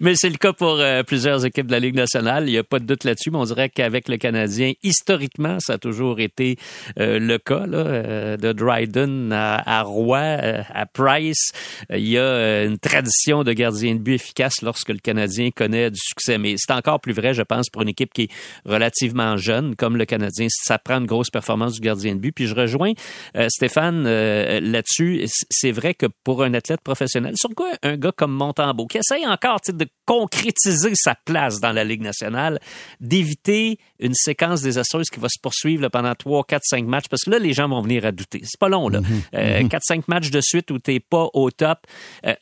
mais 0.00 0.14
c'est 0.14 0.28
le 0.28 0.36
cas 0.36 0.52
pour 0.52 0.78
plusieurs 1.06 1.46
équipes 1.46 1.66
de 1.66 1.72
la 1.72 1.80
Ligue 1.80 1.94
nationale. 1.94 2.48
Il 2.48 2.52
n'y 2.52 2.58
a 2.58 2.64
pas 2.64 2.80
de 2.80 2.84
doute 2.84 3.04
là-dessus, 3.04 3.30
mais 3.30 3.38
on 3.38 3.44
dirait 3.44 3.70
qu'avec 3.70 4.08
le 4.08 4.18
Canadien, 4.18 4.72
historiquement, 4.82 5.58
ça 5.60 5.74
a 5.74 5.78
toujours 5.78 6.20
été 6.20 6.58
le 6.96 7.36
cas 7.38 7.66
là, 7.66 8.36
de 8.36 8.52
Dryden 8.52 9.32
à, 9.32 9.78
à 9.78 9.82
Roy, 9.82 10.18
à 10.18 10.86
Price. 10.86 11.52
Il 11.90 12.08
y 12.08 12.18
a 12.18 12.64
une 12.64 12.78
tradition 12.78 13.42
de 13.42 13.52
gardien 13.52 13.94
de 13.94 14.00
but 14.00 14.14
efficace 14.14 14.62
lorsque 14.62 14.90
le 14.90 14.98
Canadien 14.98 15.50
connaît 15.54 15.93
du 15.94 16.00
succès. 16.00 16.38
Mais 16.38 16.54
c'est 16.58 16.72
encore 16.72 17.00
plus 17.00 17.12
vrai, 17.12 17.34
je 17.34 17.42
pense, 17.42 17.70
pour 17.70 17.82
une 17.82 17.88
équipe 17.88 18.12
qui 18.12 18.22
est 18.22 18.30
relativement 18.64 19.36
jeune, 19.36 19.76
comme 19.76 19.96
le 19.96 20.04
Canadien. 20.04 20.46
Ça 20.50 20.78
prend 20.78 20.98
une 20.98 21.06
grosse 21.06 21.30
performance 21.30 21.74
du 21.74 21.80
gardien 21.80 22.14
de 22.14 22.20
but. 22.20 22.32
Puis 22.32 22.46
je 22.46 22.54
rejoins 22.54 22.92
euh, 23.36 23.48
Stéphane 23.48 24.04
euh, 24.06 24.60
là-dessus. 24.60 25.24
C'est 25.50 25.72
vrai 25.72 25.94
que 25.94 26.06
pour 26.24 26.42
un 26.42 26.54
athlète 26.54 26.80
professionnel, 26.80 27.34
surtout 27.36 27.64
un 27.82 27.96
gars 27.96 28.12
comme 28.12 28.32
Montembeau, 28.32 28.86
qui 28.86 28.98
essaye 28.98 29.26
encore 29.26 29.60
de 29.66 29.86
concrétiser 30.04 30.92
sa 30.94 31.14
place 31.14 31.60
dans 31.60 31.72
la 31.72 31.84
Ligue 31.84 32.02
nationale, 32.02 32.58
d'éviter 33.00 33.78
une 34.00 34.14
séquence 34.14 34.62
désastreuse 34.62 35.08
qui 35.10 35.20
va 35.20 35.28
se 35.28 35.38
poursuivre 35.40 35.88
pendant 35.88 36.14
3, 36.14 36.44
4, 36.44 36.62
5 36.64 36.86
matchs, 36.86 37.08
parce 37.08 37.22
que 37.24 37.30
là, 37.30 37.38
les 37.38 37.52
gens 37.52 37.68
vont 37.68 37.80
venir 37.80 38.04
à 38.04 38.12
douter. 38.12 38.40
C'est 38.42 38.58
pas 38.58 38.68
long, 38.68 38.88
là. 38.88 39.00
4, 39.00 39.08
mm-hmm. 39.08 39.20
5 39.30 39.34
euh, 39.34 40.00
mm-hmm. 40.00 40.04
matchs 40.08 40.30
de 40.30 40.40
suite 40.40 40.70
où 40.70 40.78
t'es 40.78 41.00
pas 41.00 41.28
au 41.34 41.50
top. 41.50 41.78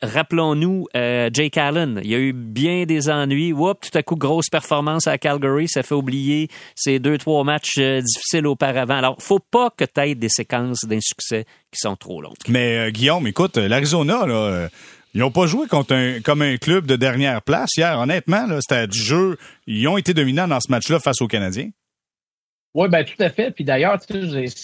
Rappelons-nous, 0.01 0.87
Jake 0.93 1.57
Allen, 1.57 1.99
il 2.03 2.09
y 2.09 2.15
a 2.15 2.19
eu 2.19 2.33
bien 2.33 2.85
des 2.85 3.09
ennuis 3.09 3.53
Whoop, 3.53 3.81
tout 3.81 3.97
à 3.97 4.03
coup, 4.03 4.15
grosse 4.15 4.49
performance 4.49 5.07
à 5.07 5.17
Calgary. 5.17 5.67
Ça 5.67 5.83
fait 5.83 5.95
oublier 5.95 6.49
ces 6.75 6.99
deux, 6.99 7.17
trois 7.17 7.43
matchs 7.43 7.77
euh, 7.77 8.01
difficiles 8.01 8.47
auparavant. 8.47 8.95
Alors, 8.95 9.15
faut 9.19 9.39
pas 9.39 9.69
que 9.75 9.85
tu 9.85 10.01
aies 10.01 10.15
des 10.15 10.29
séquences 10.29 10.85
d'insuccès 10.85 11.45
qui 11.71 11.79
sont 11.79 11.95
trop 11.95 12.21
longues. 12.21 12.33
Mais 12.47 12.77
euh, 12.77 12.91
Guillaume, 12.91 13.27
écoute, 13.27 13.57
l'Arizona, 13.57 14.25
là, 14.25 14.35
euh, 14.35 14.69
ils 15.13 15.19
n'ont 15.19 15.31
pas 15.31 15.45
joué 15.45 15.67
contre 15.67 15.93
un, 15.93 16.21
comme 16.21 16.41
un 16.41 16.57
club 16.57 16.85
de 16.85 16.95
dernière 16.95 17.41
place 17.41 17.69
hier. 17.77 17.99
Honnêtement, 17.99 18.47
c'était 18.61 18.87
du 18.87 18.99
jeu. 18.99 19.37
Ils 19.67 19.87
ont 19.87 19.97
été 19.97 20.13
dominants 20.13 20.47
dans 20.47 20.59
ce 20.59 20.71
match-là 20.71 20.99
face 20.99 21.21
aux 21.21 21.27
Canadiens. 21.27 21.69
Oui, 22.73 22.87
ben 22.89 23.03
tout 23.05 23.21
à 23.21 23.29
fait. 23.29 23.51
Puis 23.51 23.63
d'ailleurs, 23.63 23.99
tu 23.99 24.29
sais, 24.29 24.55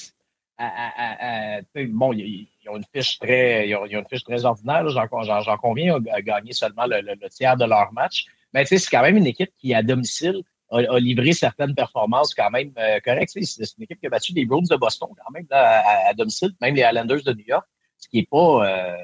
bon, 1.86 2.14
ils, 2.14 2.50
ont 2.68 2.78
une 2.78 2.86
fiche 2.94 3.20
très, 3.20 3.70
ils 3.70 3.76
ont, 3.76 3.86
une 3.86 4.08
fiche 4.10 4.24
très 4.24 4.44
ordinaire. 4.46 4.90
J'en 4.90 5.58
conviens, 5.58 5.98
à 6.12 6.22
gagner 6.22 6.54
seulement 6.54 6.86
le, 6.88 7.30
tiers 7.30 7.56
de 7.56 7.66
leur 7.66 7.94
match 7.94 8.26
mais 8.54 8.64
tu 8.64 8.70
sais, 8.70 8.78
c'est 8.80 8.90
quand 8.90 9.02
même 9.02 9.18
une 9.18 9.28
équipe 9.28 9.52
qui, 9.58 9.74
à 9.74 9.84
domicile, 9.84 10.42
a, 10.72 11.00
livré 11.00 11.34
certaines 11.34 11.74
performances 11.76 12.34
quand 12.34 12.50
même 12.50 12.72
euh, 12.78 13.00
correctes. 13.00 13.32
C'est 13.42 13.78
une 13.78 13.84
équipe 13.84 14.00
qui 14.00 14.08
a 14.08 14.10
battu 14.10 14.34
les 14.34 14.46
Bruins 14.46 14.64
de 14.70 14.76
Boston 14.76 15.10
quand 15.16 15.32
même 15.32 15.48
à, 15.52 16.14
domicile, 16.14 16.52
même 16.62 16.76
les 16.76 16.82
Islanders 16.82 17.24
de 17.24 17.34
New 17.34 17.46
York, 17.46 17.66
ce 17.98 18.08
qui 18.08 18.20
est 18.20 18.30
pas 18.30 18.68
euh, 18.68 18.96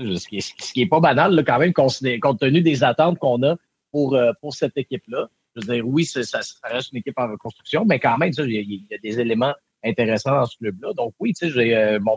ce, 0.00 0.28
qui 0.28 0.82
est, 0.82 0.86
pas 0.86 1.00
banal 1.00 1.34
là, 1.34 1.42
quand 1.42 1.58
même 1.58 1.72
compte 1.72 2.40
tenu 2.40 2.60
des 2.62 2.84
attentes 2.84 3.18
qu'on 3.18 3.42
a 3.42 3.56
pour, 3.92 4.14
euh, 4.14 4.32
pour 4.40 4.54
cette 4.54 4.76
équipe-là. 4.76 5.28
Je 5.54 5.66
veux 5.66 5.74
dire, 5.74 5.86
oui, 5.86 6.04
ça, 6.04 6.22
ça, 6.22 6.40
reste 6.64 6.92
une 6.92 6.98
équipe 6.98 7.18
en 7.18 7.28
reconstruction, 7.30 7.84
mais 7.84 7.98
quand 7.98 8.16
même, 8.18 8.30
il 8.38 8.50
y, 8.50 8.86
y, 8.90 8.94
a 8.94 8.98
des 8.98 9.20
éléments 9.20 9.54
intéressants 9.84 10.32
dans 10.32 10.46
ce 10.46 10.56
club-là. 10.58 10.92
Donc 10.94 11.14
oui, 11.18 11.32
tu 11.32 11.46
sais, 11.46 11.52
j'ai 11.52 11.76
euh, 11.76 11.98
mon 12.00 12.16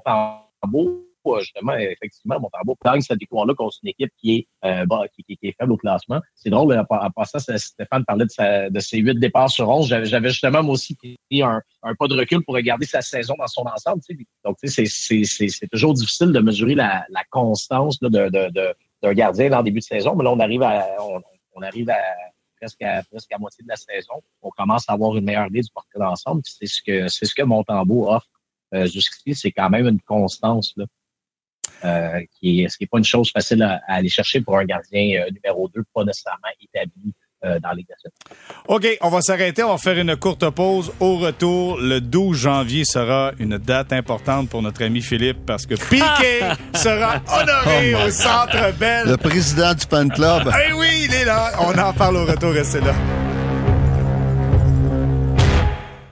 tambour 0.61 1.01
justement, 1.39 1.73
effectivement, 1.75 2.39
Montembeau 2.39 2.77
gagne 2.83 3.01
cette 3.01 3.19
victoire-là 3.19 3.53
contre 3.53 3.77
une 3.83 3.89
équipe 3.89 4.11
qui 4.17 4.35
est, 4.35 4.47
euh, 4.65 4.85
bah, 4.85 5.03
qui, 5.13 5.23
qui, 5.23 5.47
est 5.47 5.55
faible 5.59 5.73
au 5.73 5.77
classement. 5.77 6.19
C'est 6.35 6.49
drôle, 6.49 6.77
en, 6.77 7.11
passant, 7.11 7.39
Stéphane 7.39 8.05
parlait 8.05 8.25
de, 8.25 8.29
sa, 8.29 8.69
de 8.69 8.79
ses 8.79 8.99
huit 8.99 9.19
départs 9.19 9.49
sur 9.49 9.69
onze. 9.69 9.87
J'avais 9.87 10.29
justement, 10.29 10.63
moi 10.63 10.73
aussi, 10.73 10.95
pris 10.95 11.17
un, 11.41 11.61
un, 11.83 11.95
pas 11.95 12.07
de 12.07 12.15
recul 12.15 12.43
pour 12.43 12.55
regarder 12.55 12.85
sa 12.85 13.01
saison 13.01 13.35
dans 13.37 13.47
son 13.47 13.63
ensemble. 13.65 14.01
Donc, 14.43 14.57
c'est 14.63 15.67
toujours 15.71 15.93
difficile 15.93 16.31
de 16.31 16.39
mesurer 16.39 16.75
la, 16.75 17.05
la 17.09 17.23
constance 17.29 17.97
là, 18.01 18.09
de, 18.09 18.29
de, 18.29 18.75
d'un 19.01 19.13
gardien 19.13 19.49
dans 19.49 19.57
le 19.59 19.63
début 19.63 19.79
de 19.79 19.85
saison. 19.85 20.15
Mais 20.15 20.23
là, 20.23 20.31
on 20.31 20.39
arrive 20.39 20.63
à, 20.63 20.87
on, 20.99 21.21
on 21.55 21.61
arrive 21.61 21.89
à 21.89 21.97
presque 22.63 22.81
à, 22.81 23.03
presque 23.03 23.31
à 23.31 23.37
moitié 23.37 23.63
de 23.63 23.69
la 23.69 23.75
saison. 23.75 24.21
On 24.41 24.49
commence 24.49 24.87
à 24.87 24.93
avoir 24.93 25.15
une 25.17 25.25
meilleure 25.25 25.47
idée 25.47 25.61
du 25.61 25.69
portrait 25.73 25.99
d'ensemble. 25.99 26.41
C'est 26.45 26.65
ce 26.65 26.81
que 26.81 27.07
c'est 27.07 27.25
ce 27.25 27.35
que 27.35 27.43
Montembeau 27.43 28.09
offre 28.09 28.27
euh, 28.73 28.85
jusqu'ici. 28.85 29.35
C'est 29.35 29.51
quand 29.51 29.69
même 29.69 29.87
une 29.87 30.01
constance 30.01 30.73
là, 30.77 30.85
euh, 31.85 32.21
qui 32.39 32.63
est, 32.63 32.69
ce 32.69 32.77
qui 32.77 32.83
n'est 32.83 32.87
pas 32.87 32.97
une 32.97 33.03
chose 33.03 33.31
facile 33.31 33.61
à, 33.63 33.81
aller 33.87 34.09
chercher 34.09 34.41
pour 34.41 34.57
un 34.57 34.65
gardien 34.65 35.21
euh, 35.21 35.29
numéro 35.31 35.69
2, 35.73 35.83
pas 35.93 36.03
nécessairement 36.03 36.49
établi 36.61 37.13
euh, 37.45 37.59
dans 37.59 37.71
les 37.71 37.85
OK, 38.69 38.87
on 39.01 39.09
va 39.09 39.21
s'arrêter, 39.21 39.63
on 39.63 39.71
va 39.71 39.77
faire 39.77 39.97
une 39.99 40.15
courte 40.15 40.49
pause. 40.51 40.93
Au 41.01 41.17
retour, 41.17 41.77
le 41.77 41.99
12 41.99 42.37
janvier 42.37 42.85
sera 42.85 43.33
une 43.37 43.57
date 43.57 43.91
importante 43.91 44.49
pour 44.49 44.61
notre 44.61 44.83
ami 44.83 45.01
Philippe 45.01 45.45
parce 45.45 45.65
que 45.65 45.75
Piqué 45.75 46.39
sera 46.73 47.21
honoré 47.27 47.95
oh 47.95 48.07
au 48.07 48.11
Centre 48.11 48.73
Bell. 48.79 49.07
Le 49.07 49.17
président 49.17 49.73
du 49.73 49.85
fan 49.89 50.09
club. 50.09 50.49
Eh 50.69 50.71
oui, 50.71 50.87
il 51.09 51.13
est 51.13 51.25
là. 51.25 51.51
On 51.59 51.77
en 51.77 51.91
parle 51.91 52.15
au 52.15 52.25
retour, 52.25 52.51
restez 52.51 52.79
là. 52.79 52.93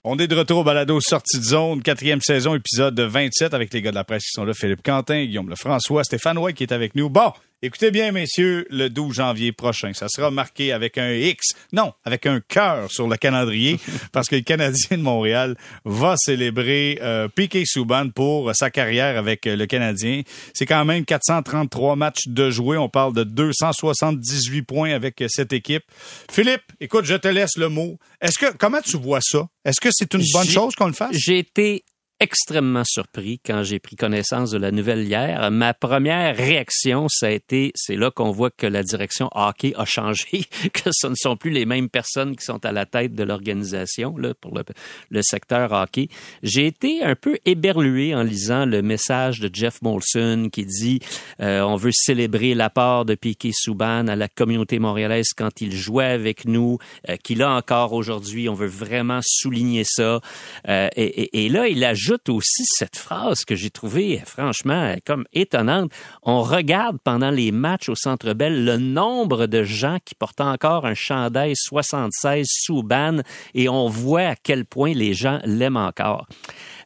On 0.04 0.18
est 0.18 0.26
de 0.26 0.34
retour 0.34 0.58
au 0.58 0.64
balado 0.64 0.98
Sortie 1.00 1.38
de 1.38 1.44
zone, 1.44 1.80
quatrième 1.80 2.20
saison, 2.20 2.56
épisode 2.56 2.98
27 2.98 3.54
avec 3.54 3.72
les 3.72 3.82
gars 3.82 3.92
de 3.92 3.94
la 3.94 4.02
presse 4.02 4.24
qui 4.24 4.32
sont 4.32 4.44
là, 4.44 4.52
Philippe 4.52 4.82
Quentin, 4.82 5.24
Guillaume 5.24 5.48
Lefrançois, 5.48 6.02
Stéphane 6.02 6.38
White 6.38 6.56
qui 6.56 6.64
est 6.64 6.72
avec 6.72 6.96
nous. 6.96 7.08
Bon, 7.08 7.32
Écoutez 7.64 7.92
bien, 7.92 8.10
messieurs, 8.10 8.66
le 8.70 8.90
12 8.90 9.14
janvier 9.14 9.52
prochain, 9.52 9.92
ça 9.92 10.08
sera 10.08 10.32
marqué 10.32 10.72
avec 10.72 10.98
un 10.98 11.12
X, 11.12 11.54
non, 11.72 11.92
avec 12.04 12.26
un 12.26 12.40
cœur 12.40 12.90
sur 12.90 13.06
le 13.06 13.16
calendrier, 13.16 13.78
parce 14.12 14.28
que 14.28 14.34
le 14.34 14.42
Canadien 14.42 14.98
de 14.98 15.02
Montréal 15.02 15.54
va 15.84 16.16
célébrer 16.16 16.98
euh, 17.02 17.28
Piquet 17.28 17.62
Souban 17.64 18.08
pour 18.08 18.52
sa 18.56 18.72
carrière 18.72 19.16
avec 19.16 19.46
euh, 19.46 19.54
le 19.54 19.66
Canadien. 19.66 20.22
C'est 20.54 20.66
quand 20.66 20.84
même 20.84 21.04
433 21.04 21.94
matchs 21.94 22.26
de 22.26 22.50
jouer. 22.50 22.78
On 22.78 22.88
parle 22.88 23.14
de 23.14 23.22
278 23.22 24.62
points 24.62 24.92
avec 24.92 25.22
euh, 25.22 25.28
cette 25.28 25.52
équipe. 25.52 25.84
Philippe, 26.32 26.64
écoute, 26.80 27.04
je 27.04 27.14
te 27.14 27.28
laisse 27.28 27.56
le 27.56 27.68
mot. 27.68 27.96
Est-ce 28.20 28.40
que 28.40 28.56
comment 28.56 28.80
tu 28.80 28.96
vois 28.96 29.20
ça? 29.20 29.46
Est-ce 29.64 29.80
que 29.80 29.90
c'est 29.92 30.12
une 30.14 30.24
bonne 30.32 30.48
chose 30.48 30.74
qu'on 30.74 30.88
le 30.88 30.94
fasse? 30.94 31.14
J'ai 31.14 31.38
été 31.38 31.84
extrêmement 32.22 32.84
surpris 32.84 33.40
quand 33.44 33.64
j'ai 33.64 33.80
pris 33.80 33.96
connaissance 33.96 34.52
de 34.52 34.58
la 34.58 34.70
nouvelle 34.70 35.02
hier. 35.02 35.50
Ma 35.50 35.74
première 35.74 36.36
réaction, 36.36 37.08
ça 37.08 37.26
a 37.26 37.30
été, 37.30 37.72
c'est 37.74 37.96
là 37.96 38.12
qu'on 38.12 38.30
voit 38.30 38.50
que 38.50 38.68
la 38.68 38.84
direction 38.84 39.28
hockey 39.34 39.74
a 39.76 39.84
changé, 39.84 40.44
que 40.72 40.90
ce 40.92 41.08
ne 41.08 41.16
sont 41.16 41.36
plus 41.36 41.50
les 41.50 41.66
mêmes 41.66 41.88
personnes 41.88 42.36
qui 42.36 42.44
sont 42.44 42.64
à 42.64 42.70
la 42.70 42.86
tête 42.86 43.16
de 43.16 43.24
l'organisation 43.24 44.16
là, 44.16 44.34
pour 44.40 44.56
le, 44.56 45.22
secteur 45.22 45.72
hockey. 45.72 46.08
J'ai 46.44 46.68
été 46.68 47.02
un 47.02 47.16
peu 47.16 47.38
éberlué 47.44 48.14
en 48.14 48.22
lisant 48.22 48.66
le 48.66 48.82
message 48.82 49.40
de 49.40 49.50
Jeff 49.52 49.82
Molson 49.82 50.48
qui 50.52 50.64
dit 50.64 51.00
euh, 51.40 51.62
on 51.62 51.74
veut 51.74 51.90
célébrer 51.92 52.54
l'apport 52.54 53.04
de 53.04 53.16
Piquet 53.16 53.50
Souban 53.52 54.06
à 54.06 54.14
la 54.14 54.28
communauté 54.28 54.78
montréalaise 54.78 55.30
quand 55.36 55.60
il 55.60 55.74
jouait 55.74 56.04
avec 56.04 56.44
nous, 56.44 56.78
euh, 57.08 57.16
qu'il 57.16 57.42
a 57.42 57.50
encore 57.50 57.94
aujourd'hui. 57.94 58.48
On 58.48 58.54
veut 58.54 58.68
vraiment 58.68 59.20
souligner 59.24 59.82
ça. 59.84 60.20
Euh, 60.68 60.88
et, 60.94 61.22
et, 61.22 61.46
et 61.46 61.48
là, 61.48 61.66
il 61.66 61.82
ajoute 61.82 62.11
aussi 62.28 62.64
cette 62.64 62.96
phrase 62.96 63.44
que 63.44 63.54
j'ai 63.54 63.70
trouvée 63.70 64.22
franchement 64.24 64.94
comme 65.06 65.24
étonnante. 65.32 65.92
On 66.22 66.42
regarde 66.42 66.98
pendant 67.02 67.30
les 67.30 67.52
matchs 67.52 67.88
au 67.88 67.94
Centre 67.94 68.32
Bell 68.32 68.64
le 68.64 68.76
nombre 68.76 69.46
de 69.46 69.62
gens 69.62 69.98
qui 70.04 70.14
portent 70.14 70.40
encore 70.40 70.86
un 70.86 70.94
chandail 70.94 71.54
76 71.54 72.46
sous 72.48 72.82
ban 72.82 73.22
et 73.54 73.68
on 73.68 73.88
voit 73.88 74.28
à 74.28 74.36
quel 74.36 74.64
point 74.64 74.92
les 74.92 75.14
gens 75.14 75.40
l'aiment 75.44 75.76
encore. 75.76 76.26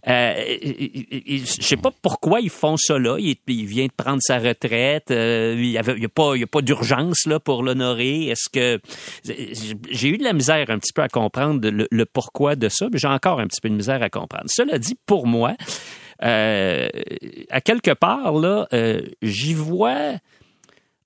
Euh, 0.08 0.34
je 1.26 1.62
sais 1.62 1.76
pas 1.76 1.90
pourquoi 2.00 2.40
ils 2.40 2.50
font 2.50 2.76
ça 2.76 2.98
là. 2.98 3.16
Il, 3.18 3.36
vient 3.66 3.86
de 3.86 3.92
prendre 3.92 4.20
sa 4.20 4.38
retraite. 4.38 5.10
Euh, 5.10 5.54
il 5.56 5.70
n'y 5.70 5.78
a, 5.78 5.80
a, 5.80 6.08
pas, 6.08 6.34
a 6.34 6.46
pas 6.46 6.62
d'urgence 6.62 7.26
là 7.26 7.40
pour 7.40 7.62
l'honorer. 7.62 8.28
Est-ce 8.28 8.48
que 8.48 8.80
j'ai 9.90 10.08
eu 10.08 10.18
de 10.18 10.24
la 10.24 10.32
misère 10.32 10.70
un 10.70 10.78
petit 10.78 10.92
peu 10.92 11.02
à 11.02 11.08
comprendre 11.08 11.68
le, 11.68 12.04
pourquoi 12.04 12.54
de 12.56 12.68
ça, 12.68 12.86
mais 12.92 12.98
j'ai 12.98 13.08
encore 13.08 13.40
un 13.40 13.46
petit 13.46 13.60
peu 13.60 13.68
de 13.68 13.74
misère 13.74 14.02
à 14.02 14.08
comprendre. 14.08 14.44
Cela 14.46 14.78
dit, 14.78 14.96
pour 15.06 15.26
moi, 15.26 15.54
euh, 16.22 16.88
à 17.50 17.60
quelque 17.60 17.92
part 17.92 18.32
là, 18.34 18.68
j'y 19.22 19.54
vois 19.54 20.18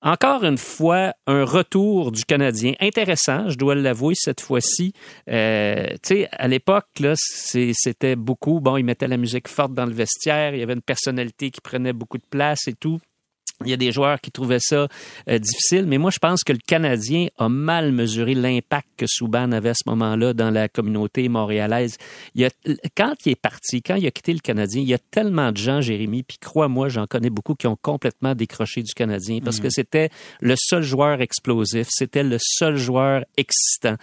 Encore 0.03 0.43
une 0.43 0.57
fois, 0.57 1.13
un 1.27 1.43
retour 1.43 2.11
du 2.11 2.25
Canadien 2.25 2.73
intéressant, 2.79 3.49
je 3.49 3.57
dois 3.57 3.75
l'avouer 3.75 4.15
cette 4.15 4.41
fois-ci. 4.41 4.93
Euh, 5.29 5.89
tu 6.01 6.15
sais, 6.15 6.29
à 6.31 6.47
l'époque, 6.47 6.87
c'était 7.13 8.15
beaucoup. 8.15 8.59
Bon, 8.61 8.77
il 8.77 8.83
mettait 8.83 9.07
la 9.07 9.17
musique 9.17 9.47
forte 9.47 9.73
dans 9.73 9.85
le 9.85 9.93
vestiaire, 9.93 10.55
il 10.55 10.59
y 10.59 10.63
avait 10.63 10.73
une 10.73 10.81
personnalité 10.81 11.51
qui 11.51 11.61
prenait 11.61 11.93
beaucoup 11.93 12.17
de 12.17 12.25
place 12.27 12.67
et 12.67 12.73
tout. 12.73 12.99
Il 13.65 13.69
y 13.69 13.73
a 13.73 13.77
des 13.77 13.91
joueurs 13.91 14.19
qui 14.19 14.31
trouvaient 14.31 14.59
ça 14.59 14.87
euh, 15.29 15.39
difficile, 15.39 15.85
mais 15.87 15.97
moi, 15.97 16.11
je 16.11 16.19
pense 16.19 16.43
que 16.43 16.53
le 16.53 16.59
Canadien 16.65 17.27
a 17.37 17.49
mal 17.49 17.91
mesuré 17.91 18.33
l'impact 18.33 18.87
que 18.97 19.05
Souban 19.07 19.51
avait 19.51 19.69
à 19.69 19.73
ce 19.73 19.89
moment-là 19.89 20.33
dans 20.33 20.51
la 20.51 20.67
communauté 20.67 21.27
montréalaise. 21.29 21.97
Il 22.35 22.49
quand 22.95 23.13
il 23.25 23.31
est 23.31 23.41
parti, 23.41 23.81
quand 23.81 23.95
il 23.95 24.05
a 24.07 24.11
quitté 24.11 24.33
le 24.33 24.39
Canadien, 24.39 24.81
il 24.81 24.87
y 24.87 24.93
a 24.93 24.99
tellement 24.99 25.51
de 25.51 25.57
gens, 25.57 25.81
Jérémy, 25.81 26.23
puis 26.23 26.37
crois-moi, 26.37 26.89
j'en 26.89 27.07
connais 27.07 27.29
beaucoup 27.29 27.55
qui 27.55 27.67
ont 27.67 27.77
complètement 27.81 28.35
décroché 28.35 28.83
du 28.83 28.93
Canadien 28.93 29.39
parce 29.43 29.59
que 29.59 29.67
mm. 29.67 29.71
c'était 29.71 30.09
le 30.41 30.55
seul 30.57 30.83
joueur 30.83 31.21
explosif, 31.21 31.87
c'était 31.89 32.23
le 32.23 32.37
seul 32.39 32.75
joueur 32.75 33.23
excitant, 33.37 33.95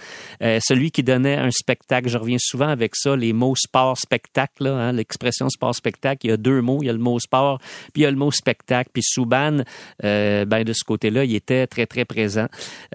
euh, 0.42 0.58
celui 0.62 0.90
qui 0.90 1.02
donnait 1.02 1.36
un 1.36 1.50
spectacle. 1.50 2.08
Je 2.08 2.18
reviens 2.18 2.38
souvent 2.40 2.68
avec 2.68 2.96
ça, 2.96 3.16
les 3.16 3.32
mots 3.32 3.54
sport-spectacle, 3.56 4.66
hein, 4.66 4.92
l'expression 4.92 5.48
sport-spectacle. 5.48 6.26
Il 6.26 6.30
y 6.30 6.32
a 6.32 6.36
deux 6.36 6.60
mots, 6.60 6.78
il 6.82 6.86
y 6.86 6.90
a 6.90 6.92
le 6.92 6.98
mot 6.98 7.18
sport, 7.18 7.58
puis 7.92 8.02
il 8.02 8.04
y 8.04 8.06
a 8.06 8.10
le 8.10 8.16
mot 8.16 8.30
spectacle. 8.30 8.90
Puis 8.92 9.02
Souban 9.04 9.47
euh, 10.04 10.44
ben, 10.44 10.64
de 10.64 10.72
ce 10.72 10.84
côté-là, 10.84 11.24
il 11.24 11.34
était 11.34 11.66
très, 11.66 11.86
très 11.86 12.04
présent. 12.04 12.46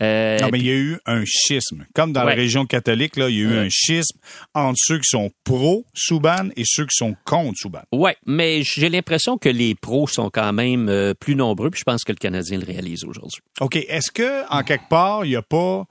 Euh, 0.01 0.39
non, 0.39 0.49
mais 0.51 0.59
il 0.59 0.65
y 0.65 0.71
a 0.71 0.75
eu 0.75 0.97
un 1.05 1.23
schisme. 1.25 1.85
Comme 1.93 2.13
dans 2.13 2.23
la 2.23 2.33
région 2.33 2.65
catholique, 2.65 3.17
là, 3.17 3.29
il 3.29 3.35
y 3.35 3.39
a 3.39 3.43
eu 3.43 3.57
un 3.57 3.69
schisme 3.69 4.17
entre 4.53 4.77
ceux 4.77 4.97
qui 4.99 5.09
sont 5.09 5.31
pro-Souban 5.43 6.49
et 6.55 6.63
ceux 6.65 6.85
qui 6.85 6.95
sont 6.95 7.15
contre 7.25 7.57
Souban. 7.57 7.81
Oui, 7.91 8.11
mais 8.25 8.63
j'ai 8.63 8.89
l'impression 8.89 9.37
que 9.37 9.49
les 9.49 9.75
pros 9.75 10.07
sont 10.07 10.29
quand 10.29 10.53
même 10.53 10.89
euh, 10.89 11.13
plus 11.13 11.35
nombreux, 11.35 11.69
puis 11.69 11.79
je 11.79 11.85
pense 11.85 12.03
que 12.03 12.11
le 12.11 12.17
Canadien 12.17 12.59
le 12.59 12.65
réalise 12.65 13.03
aujourd'hui. 13.03 13.41
OK. 13.59 13.75
Est-ce 13.75 14.11
que, 14.11 14.47
en 14.49 14.63
quelque 14.63 14.89
part, 14.89 15.25
il 15.25 15.29
n'y 15.29 15.35
a 15.35 15.41
pas... 15.41 15.85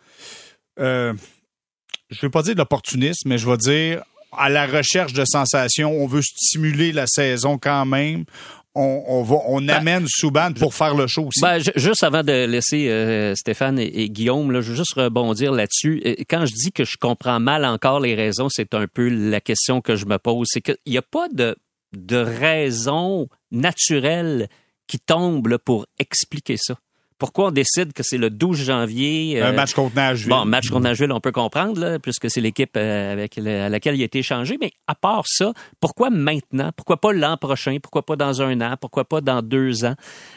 je 0.79 1.12
ne 1.12 2.20
veux 2.20 2.31
pas 2.31 2.42
dire 2.42 2.55
de 2.55 2.59
l'opportunisme, 2.59 3.29
mais 3.29 3.38
je 3.38 3.48
vais 3.48 3.57
dire 3.57 4.03
à 4.37 4.48
la 4.48 4.66
recherche 4.66 5.12
de 5.12 5.25
sensations, 5.25 5.92
on 5.92 6.07
veut 6.07 6.22
stimuler 6.22 6.92
la 6.92 7.07
saison 7.07 7.59
quand 7.59 7.85
même 7.85 8.25
on, 8.74 9.22
va, 9.22 9.37
on 9.46 9.61
ben, 9.61 9.70
amène 9.70 10.06
Souban 10.08 10.52
pour 10.52 10.74
faire 10.74 10.94
le 10.94 11.06
show 11.06 11.26
aussi. 11.26 11.40
Ben, 11.40 11.58
juste 11.76 12.02
avant 12.02 12.22
de 12.22 12.46
laisser 12.46 12.88
euh, 12.88 13.35
Stéphane 13.35 13.78
et, 13.78 14.08
Guillaume, 14.08 14.50
là, 14.50 14.61
je 14.61 14.70
veux 14.70 14.76
juste 14.76 14.94
rebondir 14.94 15.52
là-dessus. 15.52 16.02
Quand 16.28 16.46
je 16.46 16.54
dis 16.54 16.72
que 16.72 16.85
je 16.85 16.96
comprends 16.96 17.40
mal 17.40 17.64
encore 17.64 18.00
les 18.00 18.14
raisons, 18.14 18.48
c'est 18.48 18.74
un 18.74 18.87
peu 18.87 19.08
la 19.08 19.40
question 19.40 19.80
que 19.80 19.96
je 19.96 20.06
me 20.06 20.18
pose. 20.18 20.46
C'est 20.50 20.62
qu'il 20.62 20.76
n'y 20.87 20.98
a 20.98 21.02
pas 21.02 21.28
de, 21.28 21.56
de 21.92 22.16
raison 22.16 23.28
naturelle 23.50 24.48
qui 24.87 24.98
tombe 24.98 25.58
pour 25.58 25.87
expliquer 25.98 26.56
ça 26.56 26.76
pourquoi 27.18 27.48
on 27.48 27.51
décide 27.51 27.92
que 27.92 28.03
c'est 28.03 28.18
le 28.18 28.31
12 28.31 28.64
janvier? 28.64 29.40
un 29.40 29.53
euh, 29.53 29.53
match 29.53 29.75
contre 29.75 29.94
Nashville. 29.94 30.29
Bon, 30.29 30.44
match 30.44 30.68
contre 30.68 30.83
Nashville, 30.83 31.12
on 31.12 31.20
peut 31.20 31.33
comprendre, 31.33 31.98
puisque 31.98 32.31
c'est 32.31 32.40
l'équipe 32.40 32.77
euh, 32.77 33.12
avec 33.12 33.38
à 33.38 33.68
laquelle 33.68 33.96
il 33.96 34.03
a 34.03 34.05
été 34.05 34.20
échangé. 34.20 34.57
Mais 34.61 34.72
à 34.87 34.94
part 34.94 35.25
ça, 35.27 35.53
pourquoi 35.81 36.11
maintenant? 36.11 36.70
Pourquoi 36.77 37.01
pas 37.01 37.12
l'an 37.12 37.37
prochain? 37.37 37.79
Pourquoi 37.83 38.05
pas 38.05 38.16
dans 38.16 38.42
un 38.42 38.61
an? 38.61 38.77
Pourquoi 38.81 39.05
pas 39.05 39.20
dans 39.20 39.42
deux 39.42 39.85
ans? 39.85 39.94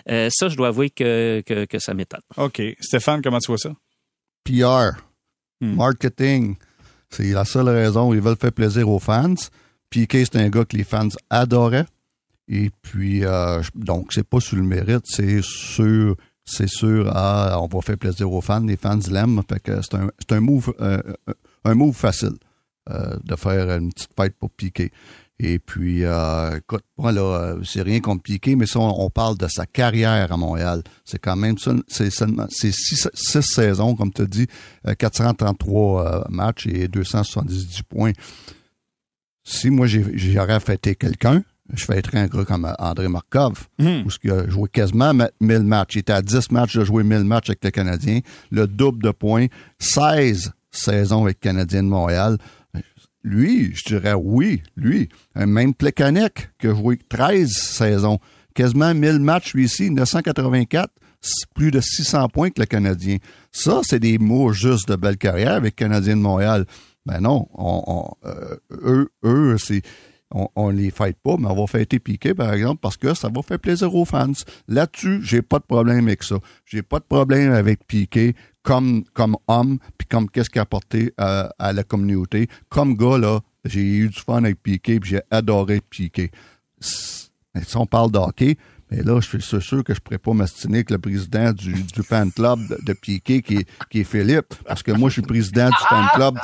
Euh, 0.09 0.29
ça, 0.31 0.49
je 0.49 0.55
dois 0.55 0.69
avouer 0.69 0.89
que, 0.89 1.41
que, 1.45 1.79
ça 1.79 1.93
m'étonne. 1.93 2.21
OK. 2.37 2.61
Stéphane, 2.79 3.21
comment 3.21 3.39
tu 3.39 3.47
vois 3.47 3.57
ça? 3.57 3.71
PR, 4.43 4.99
hmm. 5.61 5.75
marketing, 5.75 6.55
c'est 7.09 7.31
la 7.31 7.45
seule 7.45 7.69
raison. 7.69 8.13
Ils 8.13 8.21
veulent 8.21 8.37
faire 8.37 8.51
plaisir 8.53 8.89
aux 8.89 8.99
fans. 8.99 9.33
Piquet, 9.89 10.25
c'est 10.25 10.37
un 10.37 10.49
gars 10.49 10.65
que 10.65 10.77
les 10.77 10.83
fans 10.83 11.09
adoraient. 11.29 11.85
Et 12.47 12.69
puis, 12.83 13.23
donc, 13.73 14.13
c'est 14.13 14.27
pas 14.27 14.39
sur 14.39 14.57
le 14.57 14.63
mérite, 14.63 15.05
c'est 15.05 15.41
sur 15.41 16.15
c'est 16.45 16.69
sûr, 16.69 17.11
ah, 17.13 17.57
on 17.59 17.67
va 17.67 17.81
faire 17.81 17.97
plaisir 17.97 18.31
aux 18.31 18.41
fans, 18.41 18.59
les 18.59 18.77
fans 18.77 18.99
l'aiment, 19.09 19.41
fait 19.49 19.59
que 19.59 19.81
c'est 19.81 19.95
un, 19.95 20.09
un 20.29 20.39
move, 20.39 20.73
euh, 20.79 21.01
un 21.63 21.73
move 21.73 21.95
facile 21.95 22.35
euh, 22.91 23.17
de 23.23 23.35
faire 23.35 23.77
une 23.77 23.91
petite 23.91 24.11
fête 24.15 24.35
pour 24.37 24.51
Piqué. 24.51 24.91
Et 25.39 25.59
puis, 25.59 26.05
euh, 26.05 26.57
écoute, 26.57 26.83
moi 26.97 27.11
là, 27.11 27.55
c'est 27.63 27.81
rien 27.81 27.99
contre 27.99 28.21
Piqué, 28.21 28.55
mais 28.55 28.67
si 28.67 28.77
on, 28.77 29.09
parle 29.09 29.37
de 29.37 29.47
sa 29.49 29.65
carrière 29.65 30.31
à 30.31 30.37
Montréal. 30.37 30.83
C'est 31.03 31.19
quand 31.19 31.35
même 31.35 31.55
c'est 31.87 32.11
seulement, 32.11 32.45
c'est 32.49 32.71
six, 32.71 33.09
saisons, 33.41 33.95
comme 33.95 34.13
tu 34.13 34.25
dit, 34.27 34.47
433 34.97 36.27
matchs 36.29 36.67
et 36.67 36.87
278 36.87 37.83
points. 37.83 38.13
Si 39.43 39.69
moi 39.71 39.87
j'aurais 39.87 40.59
fêté 40.59 40.95
quelqu'un, 40.95 41.43
je 41.73 41.91
être 41.91 42.15
un 42.15 42.27
gars 42.27 42.45
comme 42.45 42.71
André 42.77 43.07
Markov, 43.07 43.67
hmm. 43.79 44.03
où 44.05 44.09
il 44.23 44.31
a 44.31 44.47
joué 44.47 44.69
quasiment 44.69 45.13
1000 45.41 45.59
matchs. 45.63 45.95
Il 45.95 45.99
était 45.99 46.13
à 46.13 46.21
10 46.21 46.51
matchs 46.51 46.77
de 46.77 46.85
jouer 46.85 47.03
1000 47.03 47.23
matchs 47.23 47.49
avec 47.49 47.63
le 47.63 47.71
Canadien, 47.71 48.19
le 48.51 48.67
double 48.67 49.03
de 49.03 49.11
points, 49.11 49.47
16 49.79 50.51
saisons 50.71 51.23
avec 51.23 51.37
le 51.43 51.49
Canadien 51.49 51.83
de 51.83 51.87
Montréal. 51.87 52.37
Lui, 53.23 53.73
je 53.73 53.83
dirais 53.85 54.13
oui, 54.13 54.61
lui. 54.77 55.09
Un 55.33 55.47
même 55.47 55.73
Plekanec 55.73 56.51
qui 56.59 56.67
a 56.67 56.75
joué 56.75 56.99
13 57.09 57.51
saisons, 57.51 58.19
quasiment 58.53 58.93
1000 58.93 59.19
matchs, 59.19 59.53
lui 59.53 59.65
ici, 59.65 59.89
984 59.89 60.91
plus 61.55 61.71
de 61.71 61.81
600 61.81 62.29
points 62.29 62.49
que 62.49 62.61
le 62.61 62.67
Canadien. 62.67 63.17
Ça, 63.51 63.81
c'est 63.83 63.99
des 63.99 64.19
mots 64.19 64.53
juste 64.53 64.89
de 64.89 64.95
belle 64.95 65.17
carrière 65.17 65.53
avec 65.53 65.79
le 65.79 65.85
Canadien 65.85 66.15
de 66.15 66.21
Montréal. 66.21 66.65
Ben 67.05 67.19
non, 67.19 67.47
on, 67.53 68.11
euh, 68.25 68.57
eux, 68.71 69.09
eux 69.23 69.57
c'est 69.59 69.81
on, 70.31 70.71
ne 70.71 70.77
les 70.77 70.91
fête 70.91 71.17
pas, 71.23 71.37
mais 71.37 71.47
on 71.47 71.55
va 71.55 71.67
fêter 71.67 71.99
Piqué, 71.99 72.33
par 72.33 72.53
exemple, 72.53 72.79
parce 72.81 72.97
que 72.97 73.13
ça 73.13 73.29
va 73.33 73.41
faire 73.41 73.59
plaisir 73.59 73.93
aux 73.93 74.05
fans. 74.05 74.31
Là-dessus, 74.67 75.21
j'ai 75.23 75.41
pas 75.41 75.59
de 75.59 75.63
problème 75.63 76.07
avec 76.07 76.23
ça. 76.23 76.37
J'ai 76.65 76.81
pas 76.81 76.99
de 76.99 77.05
problème 77.05 77.51
avec 77.51 77.85
Piqué 77.85 78.35
comme, 78.63 79.03
comme 79.13 79.37
homme, 79.47 79.77
puis 79.97 80.07
comme 80.07 80.29
qu'est-ce 80.29 80.49
qu'il 80.49 80.59
a 80.59 80.63
apporté 80.63 81.13
à, 81.17 81.51
la 81.59 81.83
communauté. 81.83 82.47
Comme 82.69 82.95
gars, 82.95 83.17
là, 83.17 83.39
j'ai 83.63 83.81
eu 83.81 84.09
du 84.09 84.19
fun 84.19 84.43
avec 84.43 84.61
Piqué, 84.61 84.99
puis 84.99 85.11
j'ai 85.11 85.21
adoré 85.29 85.81
Piqué. 85.81 86.31
Si 86.79 87.77
on 87.77 87.85
parle 87.85 88.11
de 88.11 88.17
hockey, 88.17 88.57
mais 88.91 89.01
là, 89.01 89.19
je 89.19 89.37
suis 89.37 89.41
sûr 89.41 89.83
que 89.83 89.93
je 89.93 89.99
ne 89.99 90.03
pourrais 90.03 90.19
pas 90.19 90.33
m'astiner 90.33 90.77
avec 90.77 90.91
le 90.91 90.99
président 90.99 91.51
du, 91.51 91.73
du 91.73 92.03
fan 92.03 92.31
club 92.31 92.59
de, 92.83 92.93
Piquet, 92.93 93.41
qui 93.41 93.57
est, 93.57 93.67
qui 93.89 94.01
est 94.01 94.03
Philippe, 94.03 94.53
parce 94.65 94.83
que 94.83 94.91
moi, 94.91 95.09
je 95.09 95.13
suis 95.13 95.21
président 95.23 95.67
du 95.67 95.87
fan 95.89 96.05
club. 96.13 96.35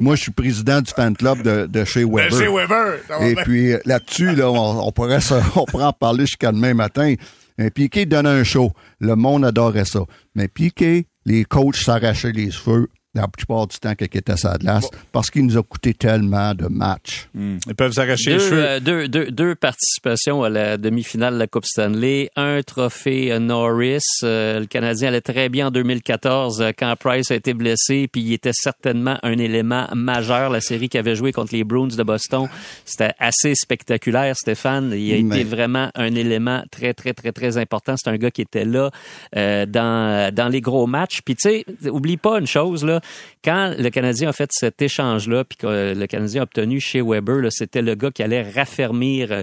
Moi, 0.00 0.14
je 0.14 0.22
suis 0.22 0.30
président 0.30 0.80
du 0.80 0.92
fan 0.92 1.16
club 1.16 1.42
de, 1.42 1.66
de 1.66 1.84
chez 1.84 2.04
Weber. 2.04 2.30
De 2.30 2.38
chez 2.38 2.48
Weber. 2.48 2.98
Et 3.22 3.34
puis 3.34 3.72
là-dessus, 3.84 4.34
là, 4.36 4.48
on, 4.50 4.92
pourrait 4.92 5.18
on 5.56 5.64
pourrait 5.64 5.84
en 5.84 5.92
parler 5.92 6.26
jusqu'à 6.26 6.52
demain 6.52 6.74
matin. 6.74 7.14
Mais 7.58 7.70
Piquet 7.70 8.06
donnait 8.06 8.28
un 8.28 8.44
show. 8.44 8.70
Le 9.00 9.16
monde 9.16 9.44
adorait 9.44 9.84
ça. 9.84 10.00
Mais 10.36 10.46
Piquet, 10.46 11.06
les 11.26 11.44
coachs 11.44 11.76
s'arrachaient 11.76 12.32
les 12.32 12.52
cheveux 12.52 12.88
la 13.14 13.26
plupart 13.26 13.66
du 13.66 13.78
temps 13.78 13.94
qu'il 13.94 14.06
était 14.06 14.30
à 14.32 14.36
sa 14.36 14.58
glace 14.58 14.88
parce 15.12 15.30
qu'il 15.30 15.44
nous 15.46 15.56
a 15.56 15.62
coûté 15.62 15.94
tellement 15.94 16.54
de 16.54 16.66
matchs. 16.66 17.28
Hmm. 17.34 17.56
Ils 17.66 17.74
peuvent 17.74 17.92
s'arracher 17.92 18.34
les 18.34 18.38
cheveux. 18.38 18.64
Euh, 18.64 18.80
deux, 18.80 19.08
deux, 19.08 19.30
deux, 19.30 19.54
participations 19.54 20.42
à 20.42 20.50
la 20.50 20.76
demi-finale 20.76 21.34
de 21.34 21.38
la 21.38 21.46
Coupe 21.46 21.64
Stanley, 21.64 22.30
un 22.36 22.62
trophée 22.62 23.32
euh, 23.32 23.38
Norris. 23.38 24.02
Euh, 24.22 24.60
le 24.60 24.66
Canadien 24.66 25.08
allait 25.08 25.22
très 25.22 25.48
bien 25.48 25.68
en 25.68 25.70
2014 25.70 26.72
quand 26.78 26.94
Price 26.96 27.30
a 27.30 27.34
été 27.34 27.54
blessé, 27.54 28.08
puis 28.12 28.20
il 28.20 28.32
était 28.34 28.52
certainement 28.52 29.18
un 29.22 29.38
élément 29.38 29.86
majeur. 29.94 30.50
La 30.50 30.60
série 30.60 30.90
qui 30.90 30.98
avait 30.98 31.16
joué 31.16 31.32
contre 31.32 31.54
les 31.54 31.64
Bruins 31.64 31.88
de 31.88 32.02
Boston, 32.02 32.46
c'était 32.84 33.14
assez 33.18 33.54
spectaculaire, 33.54 34.36
Stéphane. 34.36 34.92
Il 34.94 35.12
a 35.12 35.16
été 35.16 35.44
vraiment 35.44 35.90
un 35.94 36.14
élément 36.14 36.62
très, 36.70 36.92
très, 36.92 37.14
très, 37.14 37.32
très 37.32 37.56
important. 37.56 37.94
C'est 37.96 38.10
un 38.10 38.16
gars 38.16 38.30
qui 38.30 38.42
était 38.42 38.66
là 38.66 38.90
dans, 39.32 40.34
dans 40.34 40.48
les 40.48 40.60
gros 40.60 40.86
matchs. 40.86 41.20
Puis 41.24 41.36
tu 41.36 41.48
sais, 41.48 41.64
oublie 41.88 42.16
pas 42.16 42.38
une 42.38 42.46
chose, 42.46 42.84
là, 42.84 43.00
quand 43.44 43.74
le 43.78 43.88
Canadien 43.90 44.30
a 44.30 44.32
fait 44.32 44.50
cet 44.52 44.82
échange-là, 44.82 45.44
puis 45.44 45.56
que 45.56 45.94
le 45.94 46.06
Canadien 46.06 46.42
a 46.42 46.44
obtenu 46.44 46.80
chez 46.80 47.00
Weber, 47.00 47.50
c'était 47.50 47.82
le 47.82 47.94
gars 47.94 48.10
qui 48.10 48.22
allait 48.22 48.42
raffermir 48.42 49.30
euh, 49.30 49.42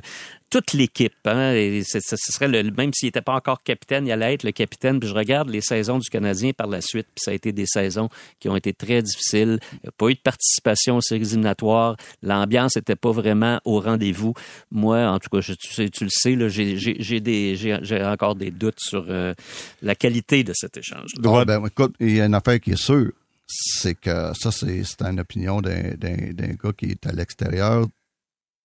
toute 0.50 0.74
l'équipe. 0.74 1.14
Hein, 1.26 1.54
ce 1.84 2.16
serait 2.16 2.48
le, 2.48 2.64
même 2.72 2.94
s'il 2.94 3.08
n'était 3.08 3.22
pas 3.22 3.34
encore 3.34 3.64
capitaine, 3.64 4.06
il 4.06 4.12
allait 4.12 4.34
être 4.34 4.44
le 4.44 4.52
capitaine. 4.52 5.00
Je 5.02 5.14
regarde 5.14 5.50
les 5.50 5.62
saisons 5.62 6.00
du 6.00 6.10
Canadien 6.10 6.52
par 6.54 6.68
la 6.68 6.82
suite, 6.82 7.08
puis 7.16 7.24
ça 7.24 7.32
a 7.32 7.34
été 7.34 7.52
des 7.52 7.66
saisons 7.66 8.10
qui 8.40 8.50
ont 8.50 8.56
été 8.56 8.74
très 8.74 9.02
difficiles. 9.02 9.60
Il 9.84 9.90
a 9.90 9.92
pas 9.92 10.10
eu 10.10 10.16
de 10.16 10.20
participation 10.20 10.98
aux 10.98 11.02
séries 11.02 11.22
éliminatoires. 11.22 11.96
L'ambiance 12.22 12.76
n'était 12.76 12.96
pas 12.96 13.12
vraiment 13.12 13.60
au 13.66 13.80
rendez-vous. 13.80 14.34
Moi, 14.72 15.00
en 15.08 15.20
tout 15.20 15.30
cas, 15.30 15.42
tu, 15.42 16.04
le 16.04 16.10
sais, 16.10 16.38
j'ai 16.50 18.04
encore 18.04 18.36
des 18.36 18.52
doutes 18.52 18.80
sur 18.80 19.06
euh, 19.10 19.34
la 19.82 19.96
qualité 19.96 20.44
de 20.44 20.54
cet 20.54 20.78
échange. 20.78 21.12
Ah, 21.24 21.46
ben, 21.46 21.66
écoute, 21.66 21.96
il 22.00 22.16
y 22.16 22.22
a 22.22 22.26
une 22.26 22.36
affaire 22.36 22.60
qui 22.60 22.72
est 22.72 22.82
sûre 22.82 23.12
c'est 23.48 23.96
que 23.96 24.32
ça, 24.34 24.52
c'est 24.52 24.84
une 25.02 25.20
opinion 25.20 25.62
d'un 25.62 26.54
gars 26.64 26.74
qui 26.78 26.86
est 26.86 27.06
à 27.06 27.12
l'extérieur 27.12 27.88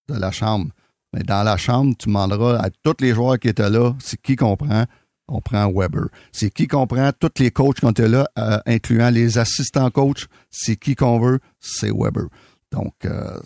de 0.09 0.19
la 0.19 0.31
chambre. 0.31 0.71
Mais 1.13 1.23
dans 1.23 1.43
la 1.43 1.57
chambre, 1.57 1.95
tu 1.99 2.07
demanderas 2.07 2.59
à 2.59 2.71
tous 2.71 2.97
les 3.01 3.15
joueurs 3.15 3.39
qui 3.39 3.49
étaient 3.49 3.71
là, 3.71 3.95
c'est 4.01 4.21
qui 4.21 4.37
comprend, 4.37 4.85
on 5.29 5.41
prend 5.41 5.71
Weber. 5.73 6.09
C'est 6.33 6.51
qui 6.51 6.67
comprend, 6.67 7.11
tous 7.19 7.31
les 7.39 7.51
coachs 7.51 7.81
qui 7.81 7.87
étaient 7.87 8.09
là, 8.09 8.29
euh, 8.39 8.59
incluant 8.67 9.11
les 9.11 9.39
assistants 9.39 9.91
coachs, 9.91 10.27
c'est 10.51 10.77
qui 10.77 10.95
qu'on 10.95 11.19
veut, 11.19 11.41
c'est 11.59 11.91
Weber. 11.91 12.27
Donc, 12.73 12.95
euh, 13.05 13.41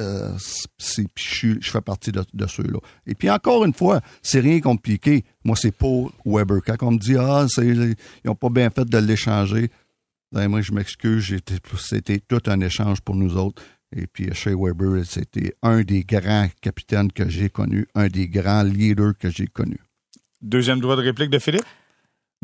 euh, 0.00 0.32
je, 0.78 1.70
fais 1.70 1.80
partie 1.80 2.10
de, 2.10 2.46
ceux-là. 2.46 2.80
Et 3.06 3.14
puis 3.14 3.30
encore 3.30 3.64
une 3.64 3.74
fois, 3.74 4.00
c'est 4.22 4.40
rien 4.40 4.60
compliqué. 4.60 5.24
Moi, 5.44 5.56
c'est 5.56 5.70
pour 5.70 6.12
Weber. 6.24 6.60
Quand 6.66 6.82
on 6.82 6.92
me 6.92 6.98
dit 6.98 7.16
Ah, 7.16 7.46
ils 7.58 7.94
n'ont 8.24 8.34
pas 8.34 8.48
bien 8.48 8.70
fait 8.70 8.84
de 8.84 8.98
l'échanger, 8.98 9.70
ben, 10.34 10.48
moi 10.48 10.62
je 10.62 10.72
m'excuse, 10.72 11.36
c'était 11.78 12.18
tout 12.18 12.42
un 12.46 12.60
échange 12.60 13.00
pour 13.00 13.14
nous 13.14 13.36
autres. 13.36 13.62
Et 13.96 14.08
puis 14.08 14.34
chez 14.34 14.52
Weber, 14.52 15.04
c'était 15.04 15.54
un 15.62 15.82
des 15.82 16.02
grands 16.02 16.48
capitaines 16.60 17.12
que 17.12 17.28
j'ai 17.28 17.48
connus, 17.48 17.86
un 17.94 18.08
des 18.08 18.26
grands 18.26 18.64
leaders 18.64 19.16
que 19.16 19.30
j'ai 19.30 19.46
connus. 19.46 19.80
Deuxième 20.42 20.80
droit 20.80 20.96
de 20.96 21.02
réplique 21.02 21.30
de 21.30 21.38
Philippe? 21.38 21.64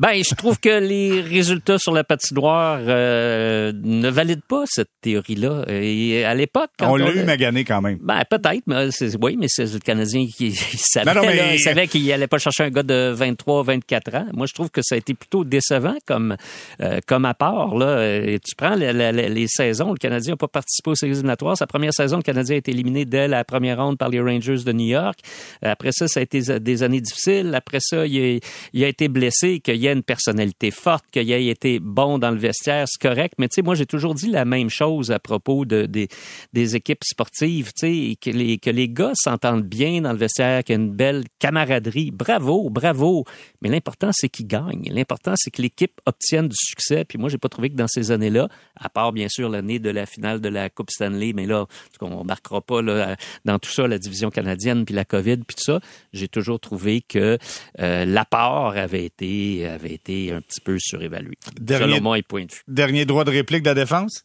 Ben, 0.00 0.22
je 0.26 0.34
trouve 0.34 0.58
que 0.58 0.80
les 0.80 1.20
résultats 1.20 1.78
sur 1.78 1.92
la 1.92 2.04
patinoire 2.04 2.80
euh, 2.80 3.70
ne 3.84 4.08
valident 4.08 4.40
pas 4.48 4.64
cette 4.64 4.88
théorie-là. 5.02 5.66
Et 5.68 6.24
à 6.24 6.34
l'époque, 6.34 6.70
on 6.80 6.96
l'a 6.96 7.12
eu 7.12 7.22
magané 7.22 7.64
quand 7.64 7.82
même. 7.82 7.98
Ben 8.00 8.22
peut-être, 8.30 8.62
mais 8.66 8.88
oui, 9.20 9.36
mais 9.38 9.44
c'est 9.48 9.70
le 9.70 9.78
Canadien 9.78 10.24
qui 10.34 10.52
savait, 10.74 11.58
savait 11.58 11.86
qu'il 11.86 12.06
n'allait 12.06 12.28
pas 12.28 12.38
chercher 12.38 12.64
un 12.64 12.70
gars 12.70 12.82
de 12.82 13.12
23, 13.14 13.62
24 13.62 14.14
ans. 14.14 14.26
Moi, 14.32 14.46
je 14.48 14.54
trouve 14.54 14.70
que 14.70 14.80
ça 14.80 14.94
a 14.94 14.98
été 14.98 15.12
plutôt 15.12 15.44
décevant 15.44 15.96
comme 16.06 16.34
euh, 16.80 17.00
comme 17.06 17.26
apport 17.26 17.76
là. 17.76 18.02
Et 18.02 18.38
tu 18.38 18.56
prends 18.56 18.76
les 18.76 19.48
saisons, 19.48 19.92
le 19.92 19.98
Canadien 19.98 20.32
n'a 20.32 20.36
pas 20.38 20.48
participé 20.48 20.92
aux 20.92 20.94
séries 20.94 21.12
éliminatoires. 21.12 21.58
Sa 21.58 21.66
première 21.66 21.92
saison, 21.92 22.16
le 22.16 22.22
Canadien 22.22 22.54
a 22.54 22.58
été 22.58 22.70
éliminé 22.70 23.04
dès 23.04 23.28
la 23.28 23.44
première 23.44 23.76
ronde 23.76 23.98
par 23.98 24.08
les 24.08 24.20
Rangers 24.20 24.64
de 24.64 24.72
New 24.72 24.86
York. 24.86 25.18
Après 25.60 25.92
ça, 25.92 26.08
ça 26.08 26.20
a 26.20 26.22
été 26.22 26.40
des 26.58 26.82
années 26.82 27.02
difficiles. 27.02 27.54
Après 27.54 27.80
ça, 27.80 28.06
il 28.06 28.18
a, 28.18 28.38
il 28.72 28.84
a 28.84 28.88
été 28.88 29.08
blessé, 29.08 29.60
qu'il 29.60 29.89
une 29.92 30.02
personnalité 30.02 30.70
forte, 30.70 31.04
qu'il 31.10 31.30
ait 31.30 31.46
été 31.46 31.78
bon 31.78 32.18
dans 32.18 32.30
le 32.30 32.38
vestiaire, 32.38 32.86
c'est 32.88 33.00
correct. 33.00 33.34
Mais 33.38 33.48
tu 33.48 33.56
sais, 33.56 33.62
moi, 33.62 33.74
j'ai 33.74 33.86
toujours 33.86 34.14
dit 34.14 34.30
la 34.30 34.44
même 34.44 34.70
chose 34.70 35.10
à 35.10 35.18
propos 35.18 35.64
de, 35.64 35.86
des, 35.86 36.76
équipes 36.76 37.04
sportives, 37.04 37.72
tu 37.78 37.86
sais, 37.86 38.16
que 38.20 38.30
les, 38.30 38.58
que 38.58 38.70
les 38.70 38.88
gars 38.88 39.12
s'entendent 39.14 39.64
bien 39.64 40.00
dans 40.00 40.12
le 40.12 40.18
vestiaire, 40.18 40.62
qu'il 40.64 40.76
y 40.76 40.78
a 40.78 40.82
une 40.82 40.92
belle 40.92 41.24
camaraderie. 41.38 42.10
Bravo, 42.10 42.70
bravo. 42.70 43.24
Mais 43.62 43.68
l'important, 43.68 44.10
c'est 44.12 44.28
qu'ils 44.28 44.46
gagnent. 44.46 44.88
L'important, 44.90 45.34
c'est 45.36 45.50
que 45.50 45.62
l'équipe 45.62 46.00
obtienne 46.06 46.48
du 46.48 46.56
succès. 46.56 47.04
Puis 47.04 47.18
moi, 47.18 47.28
j'ai 47.28 47.38
pas 47.38 47.48
trouvé 47.48 47.70
que 47.70 47.76
dans 47.76 47.88
ces 47.88 48.10
années-là, 48.10 48.48
à 48.76 48.88
part 48.88 49.12
bien 49.12 49.28
sûr 49.28 49.48
l'année 49.48 49.78
de 49.78 49.90
la 49.90 50.06
finale 50.06 50.40
de 50.40 50.48
la 50.48 50.70
Coupe 50.70 50.90
Stanley, 50.90 51.32
mais 51.34 51.46
là, 51.46 51.66
on 52.00 52.24
marquera 52.24 52.60
pas 52.60 52.82
là, 52.82 53.16
dans 53.44 53.58
tout 53.58 53.70
ça 53.70 53.86
la 53.86 53.98
division 53.98 54.30
canadienne 54.30 54.84
puis 54.84 54.94
la 54.94 55.04
COVID 55.04 55.38
puis 55.38 55.56
tout 55.56 55.64
ça, 55.64 55.80
j'ai 56.12 56.28
toujours 56.28 56.60
trouvé 56.60 57.00
que 57.00 57.38
euh, 57.80 58.04
l'apport 58.04 58.76
avait 58.76 59.04
été 59.04 59.66
avait 59.80 59.94
été 59.94 60.32
un 60.32 60.40
petit 60.40 60.60
peu 60.60 60.78
surévalué. 60.78 61.34
Dernier, 61.60 61.94
selon 61.94 62.02
moi, 62.02 62.18
point 62.26 62.44
de 62.44 62.52
vue. 62.52 62.60
Dernier 62.68 63.04
droit 63.04 63.24
de 63.24 63.30
réplique 63.30 63.62
de 63.62 63.68
la 63.68 63.74
défense? 63.74 64.24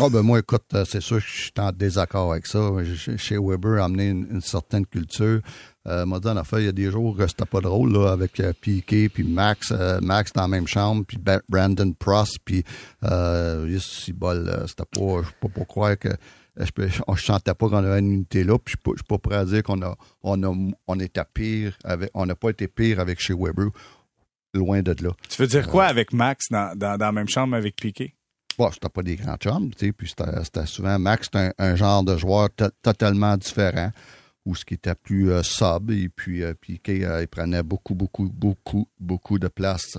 Oh 0.00 0.10
ben 0.10 0.22
moi, 0.22 0.40
écoute, 0.40 0.64
euh, 0.74 0.84
c'est 0.84 1.00
sûr 1.00 1.18
que 1.18 1.24
je 1.24 1.42
suis 1.42 1.52
en 1.58 1.70
désaccord 1.70 2.32
avec 2.32 2.46
ça. 2.46 2.58
Chez 3.16 3.38
Weber, 3.38 3.82
amener 3.82 4.08
une, 4.08 4.26
une 4.28 4.40
certaine 4.40 4.84
culture. 4.84 5.40
Euh, 5.86 6.04
m'a 6.04 6.18
dit 6.18 6.28
en 6.28 6.36
affaire, 6.36 6.58
il 6.58 6.66
y 6.66 6.68
a 6.68 6.72
des 6.72 6.90
jours 6.90 7.16
où 7.16 7.26
c'était 7.26 7.46
pas 7.46 7.60
drôle 7.60 7.92
là, 7.92 8.10
avec 8.10 8.40
euh, 8.40 8.52
Piqué, 8.60 9.08
puis 9.08 9.22
Max, 9.22 9.72
euh, 9.72 10.00
Max 10.02 10.32
dans 10.32 10.42
la 10.42 10.48
même 10.48 10.66
chambre, 10.66 11.04
puis 11.06 11.18
Brandon 11.48 11.92
Prost, 11.92 12.38
puis 12.44 12.62
euh, 13.04 13.78
si 13.78 14.12
bol, 14.12 14.52
c'était 14.66 14.84
pas, 14.84 15.22
je 15.22 15.30
peux 15.40 15.48
pas 15.48 15.64
croire 15.64 15.98
que 15.98 16.10
je, 16.58 16.70
on 17.06 17.14
chantait 17.14 17.54
pas 17.54 17.68
qu'on 17.68 17.76
avait 17.76 18.00
une 18.00 18.12
unité 18.12 18.44
là, 18.44 18.58
puis 18.58 18.74
je 18.84 18.90
suis 18.90 19.04
pas 19.04 19.18
prêt 19.18 19.36
à 19.36 19.44
dire 19.44 19.62
qu'on 19.62 19.80
a, 19.80 19.96
on 20.22 20.42
a, 20.42 20.54
on 20.88 21.00
était 21.00 21.22
pire 21.32 21.78
avec, 21.84 22.10
on 22.14 22.26
n'a 22.26 22.34
pas 22.34 22.50
été 22.50 22.68
pire 22.68 23.00
avec 23.00 23.20
chez 23.20 23.32
Weber, 23.32 23.68
loin 24.54 24.82
de 24.82 24.94
là. 25.02 25.10
Tu 25.28 25.40
veux 25.42 25.48
dire 25.48 25.68
quoi 25.68 25.86
avec 25.86 26.12
Max 26.12 26.46
dans, 26.50 26.76
dans, 26.76 26.96
dans 26.96 27.06
la 27.06 27.12
même 27.12 27.28
chambre 27.28 27.56
avec 27.56 27.76
Piqué? 27.76 28.14
Bon, 28.58 28.70
c'était 28.72 28.88
pas 28.88 29.02
des 29.02 29.14
grands 29.14 29.36
chums, 29.36 29.70
tu 29.74 29.86
sais, 29.86 29.92
puis 29.92 30.08
c'était 30.08 30.66
souvent 30.66 30.98
Max, 30.98 31.28
c'était 31.32 31.52
un, 31.58 31.76
genre 31.76 32.02
de 32.02 32.16
joueur 32.16 32.48
totalement 32.82 33.36
différent 33.36 33.92
ou 34.48 34.56
ce 34.56 34.64
qui 34.64 34.74
était 34.74 34.94
plus 34.94 35.30
euh, 35.30 35.42
sub 35.42 35.90
et 35.90 36.08
puis 36.08 36.42
euh, 36.42 36.54
Piqué 36.54 37.04
euh, 37.04 37.20
il 37.20 37.28
prenait 37.28 37.62
beaucoup 37.62 37.94
beaucoup 37.94 38.28
beaucoup 38.28 38.88
beaucoup 38.98 39.38
de 39.38 39.48
place 39.48 39.98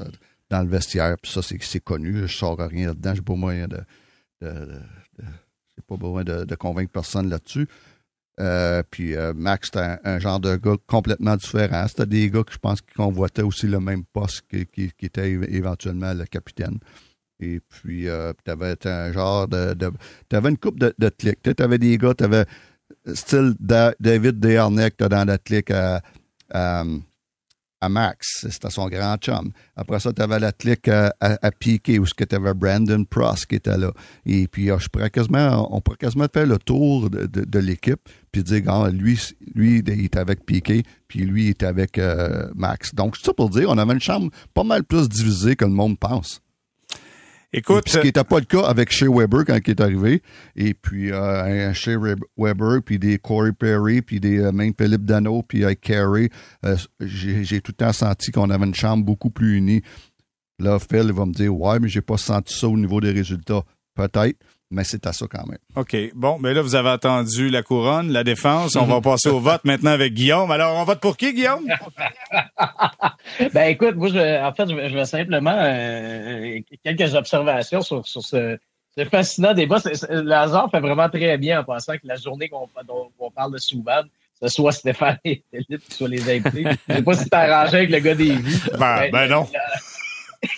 dans 0.50 0.64
le 0.64 0.68
vestiaire 0.68 1.18
puis 1.22 1.32
ça 1.32 1.42
c'est 1.44 1.80
connu 1.80 2.28
je 2.28 2.36
sors 2.36 2.58
rien 2.58 2.88
là-dedans 2.88 3.14
j'ai 3.14 3.22
pas 3.22 3.36
moyen 3.36 3.68
de, 3.68 3.80
pas 5.88 5.98
besoin 5.98 6.24
de, 6.24 6.56
convaincre 6.56 6.92
personne 6.92 7.30
là-dessus 7.30 7.68
puis 8.90 9.16
Max 9.36 9.68
c'était 9.68 9.98
un, 10.04 10.20
genre 10.20 10.40
de 10.40 10.56
gars 10.56 10.76
complètement 10.88 11.36
différent 11.36 11.86
c'était 11.88 12.06
des 12.06 12.30
gars 12.30 12.44
que 12.44 12.54
je 12.54 12.58
pense 12.58 12.82
qui 12.82 12.94
convoitaient 12.96 13.42
aussi 13.42 13.68
le 13.68 13.80
même 13.80 14.04
poste 14.06 14.44
qui, 14.50 14.92
était 15.02 15.32
éventuellement 15.32 16.14
le 16.14 16.26
capitaine 16.26 16.80
et 17.42 17.62
puis, 17.70 18.08
tu 18.44 18.52
avais 18.52 18.76
un 18.86 19.14
genre 19.14 19.48
de. 19.48 19.74
tu 20.30 20.36
avais 20.36 20.50
une 20.50 20.58
coupe 20.58 20.78
de, 20.78 20.94
de 21.00 21.08
clics. 21.08 21.42
Tu 21.42 21.64
avais 21.64 21.78
des 21.78 21.98
gars, 21.98 22.14
tu 22.14 22.26
avais 22.26 22.46
style 23.14 23.54
David 23.60 24.40
Desharnais 24.40 24.92
dans 25.00 25.28
la 25.28 25.38
clique 25.38 25.72
à, 25.72 26.02
Max. 27.88 28.46
C'était 28.50 28.70
son 28.70 28.88
grand 28.90 29.16
chum. 29.18 29.52
Après 29.76 30.00
ça, 30.00 30.12
tu 30.12 30.22
avais 30.22 30.40
la 30.40 30.52
clique 30.52 30.90
à, 30.90 31.14
à, 31.22 31.52
Piqué, 31.52 32.00
où 32.00 32.06
tu 32.06 32.36
avais 32.36 32.54
Brandon 32.54 33.06
Pross 33.06 33.46
qui 33.46 33.56
était 33.56 33.78
là. 33.78 33.94
Et 34.26 34.48
puis, 34.48 34.70
ah, 34.72 34.78
je 34.80 34.90
pourrais 34.90 35.10
quasiment, 35.10 35.74
on 35.74 35.80
pourrait 35.80 35.98
quasiment 35.98 36.28
faire 36.34 36.46
le 36.48 36.58
tour 36.58 37.10
de, 37.10 37.26
de, 37.26 37.60
l'équipe, 37.60 38.02
puis 38.32 38.44
dire, 38.44 38.64
ah, 38.68 38.90
lui, 38.90 39.18
lui, 39.56 39.80
il 39.80 40.06
était 40.06 40.20
avec 40.20 40.46
Piqué, 40.46 40.84
puis 41.08 41.20
lui, 41.20 41.46
il 41.46 41.50
était 41.52 41.68
avec 41.68 41.98
euh, 41.98 42.50
Max. 42.56 42.94
Donc, 42.94 43.16
c'est 43.16 43.28
ça 43.28 43.34
pour 43.34 43.50
dire, 43.50 43.70
on 43.70 43.78
avait 43.78 43.94
une 43.94 44.02
chambre 44.02 44.30
pas 44.54 44.64
mal 44.64 44.84
plus 44.84 45.08
divisée 45.08 45.56
que 45.56 45.66
le 45.66 45.72
monde 45.72 45.98
pense. 45.98 46.42
Écoute, 47.52 47.90
ce 47.90 47.98
qui 47.98 48.06
n'était 48.06 48.24
pas 48.24 48.40
le 48.40 48.46
cas 48.46 48.62
avec 48.62 48.92
Shea 48.92 49.08
Weber 49.10 49.44
quand 49.44 49.58
il 49.58 49.72
est 49.72 49.82
arrivé. 49.82 50.22
Et 50.56 50.76
puis 50.76 51.12
euh, 51.12 51.74
Shea 51.74 51.98
Weber, 52.38 52.82
puis 52.86 53.00
des 53.00 53.18
Corey 53.18 53.54
Perry, 53.54 54.04
puis 54.04 54.20
des 54.20 54.40
euh, 54.40 54.52
même 54.52 54.74
Philippe 54.80 55.04
Dano, 55.04 55.42
puis 55.42 55.64
euh, 55.64 55.74
Carey, 55.74 56.30
euh, 56.64 56.78
j'ai 57.00 57.62
tout 57.62 57.72
le 57.72 57.86
temps 57.86 57.94
senti 57.94 58.32
qu'on 58.32 58.52
avait 58.52 58.66
une 58.66 58.76
chambre 58.76 59.04
beaucoup 59.04 59.32
plus 59.32 59.58
unie. 59.58 59.82
Là, 60.60 60.78
Phil 60.78 61.06
il 61.06 61.14
va 61.14 61.26
me 61.26 61.34
dire 61.34 61.56
Ouais, 61.56 61.80
mais 61.80 61.88
j'ai 61.88 62.02
pas 62.02 62.18
senti 62.18 62.54
ça 62.56 62.68
au 62.68 62.78
niveau 62.78 63.02
des 63.02 63.12
résultats. 63.12 63.64
Peut-être 63.96 64.38
mais 64.72 64.84
c'est 64.84 65.08
à 65.08 65.14
ça 65.14 65.26
quand 65.30 65.46
même. 65.48 65.58
OK. 65.76 65.96
Bon, 66.14 66.38
mais 66.40 66.54
là, 66.54 66.62
vous 66.62 66.76
avez 66.76 66.90
attendu 66.90 67.50
la 67.50 67.64
couronne, 67.64 68.12
la 68.12 68.24
défense. 68.24 68.76
On 68.76 68.86
va 68.86 69.02
passer 69.02 69.30
au 69.30 69.40
vote 69.40 69.64
maintenant 69.66 69.92
avec 69.92 70.14
Guillaume. 70.14 70.52
Alors, 70.52 70.78
on 70.78 70.84
vote 70.84 71.00
pour 71.00 71.18
qui, 71.18 71.34
Guillaume? 71.34 71.66
ben, 73.54 73.70
écoute, 73.70 73.96
moi, 73.96 74.10
je, 74.10 74.44
en 74.44 74.54
fait, 74.54 74.70
je, 74.70 74.96
vais 74.96 75.06
simplement 75.06 75.56
euh, 75.56 76.60
quelques 76.84 77.16
observations 77.16 77.82
sur, 77.82 78.08
sur 78.08 78.22
ce, 78.22 78.58
ce, 78.96 79.06
fascinant 79.06 79.54
débat. 79.54 79.80
le 80.10 80.32
hasard 80.32 80.70
fait 80.70 80.80
vraiment 80.80 81.10
très 81.10 81.38
bien 81.38 81.62
en 81.62 81.64
pensant 81.64 81.94
que 81.94 82.06
la 82.06 82.16
journée 82.16 82.48
qu'on 82.48 82.70
on 83.20 83.32
parle 83.32 83.54
de 83.54 83.58
Souban, 83.58 84.04
ce 84.42 84.48
soit 84.50 84.72
Stéphane 84.72 85.18
et 85.26 85.44
Philippe 85.52 85.84
qui 85.90 85.96
soient 85.96 86.08
les 86.08 86.30
invités. 86.30 86.66
Je 86.88 86.96
sais 86.96 87.02
pas 87.02 87.14
si 87.14 87.30
t'es 87.30 87.36
arrangé 87.36 87.78
avec 87.78 87.90
le 87.90 88.00
gars 88.00 88.16
des 88.16 88.36
vies. 88.36 88.62
Ben, 88.78 89.10
ben 89.12 89.28
non. 89.28 89.48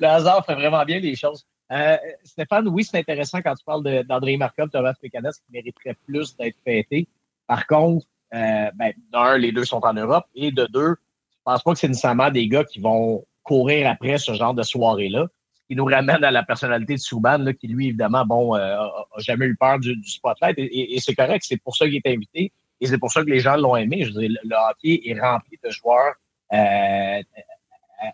le 0.00 0.06
hasard 0.06 0.44
fait 0.44 0.54
vraiment 0.54 0.84
bien 0.84 1.00
les 1.00 1.16
choses. 1.16 1.46
Euh, 1.72 1.96
Stéphane, 2.22 2.68
oui, 2.68 2.84
c'est 2.84 2.98
intéressant 2.98 3.40
quand 3.40 3.54
tu 3.54 3.64
parles 3.64 4.04
d'André 4.04 4.36
Markov, 4.36 4.68
Thomas 4.70 4.92
Pécanes, 5.00 5.30
qui 5.32 5.52
mériterait 5.52 5.96
plus 6.06 6.36
d'être 6.36 6.56
fêté. 6.64 7.08
Par 7.46 7.66
contre, 7.66 8.06
euh, 8.34 8.70
ben, 8.74 8.92
d'un, 9.10 9.38
les 9.38 9.52
deux 9.52 9.64
sont 9.64 9.80
en 9.82 9.94
Europe, 9.94 10.26
et 10.34 10.50
de 10.52 10.66
deux, 10.66 10.96
je 11.30 11.38
pense 11.44 11.62
pas 11.62 11.72
que 11.72 11.78
c'est 11.78 11.88
nécessairement 11.88 12.30
des 12.30 12.46
gars 12.46 12.64
qui 12.64 12.78
vont 12.78 13.24
courir 13.42 13.88
après 13.90 14.18
ce 14.18 14.34
genre 14.34 14.54
de 14.54 14.62
soirée-là. 14.62 15.26
Ce 15.54 15.60
qui 15.68 15.76
nous 15.76 15.86
ramène 15.86 16.22
à 16.22 16.30
la 16.30 16.42
personnalité 16.42 16.94
de 16.94 17.00
Souban, 17.00 17.52
qui 17.58 17.68
lui, 17.68 17.88
évidemment, 17.88 18.26
bon, 18.26 18.54
euh, 18.54 18.76
a 18.76 19.04
jamais 19.18 19.46
eu 19.46 19.56
peur 19.56 19.78
du, 19.78 19.96
spotlight, 20.04 20.56
et, 20.58 20.98
c'est 21.00 21.14
correct, 21.14 21.44
c'est 21.46 21.56
pour 21.62 21.74
ça 21.74 21.86
qu'il 21.86 22.00
est 22.04 22.06
invité, 22.06 22.52
et 22.80 22.86
c'est 22.86 22.98
pour 22.98 23.10
ça 23.10 23.22
que 23.22 23.30
les 23.30 23.40
gens 23.40 23.56
l'ont 23.56 23.76
aimé. 23.76 24.04
Je 24.04 24.12
veux 24.12 24.20
dire, 24.20 24.38
le, 24.44 24.56
hockey 24.70 25.00
est 25.06 25.18
rempli 25.18 25.58
de 25.64 25.70
joueurs 25.70 26.14
euh, 26.52 27.22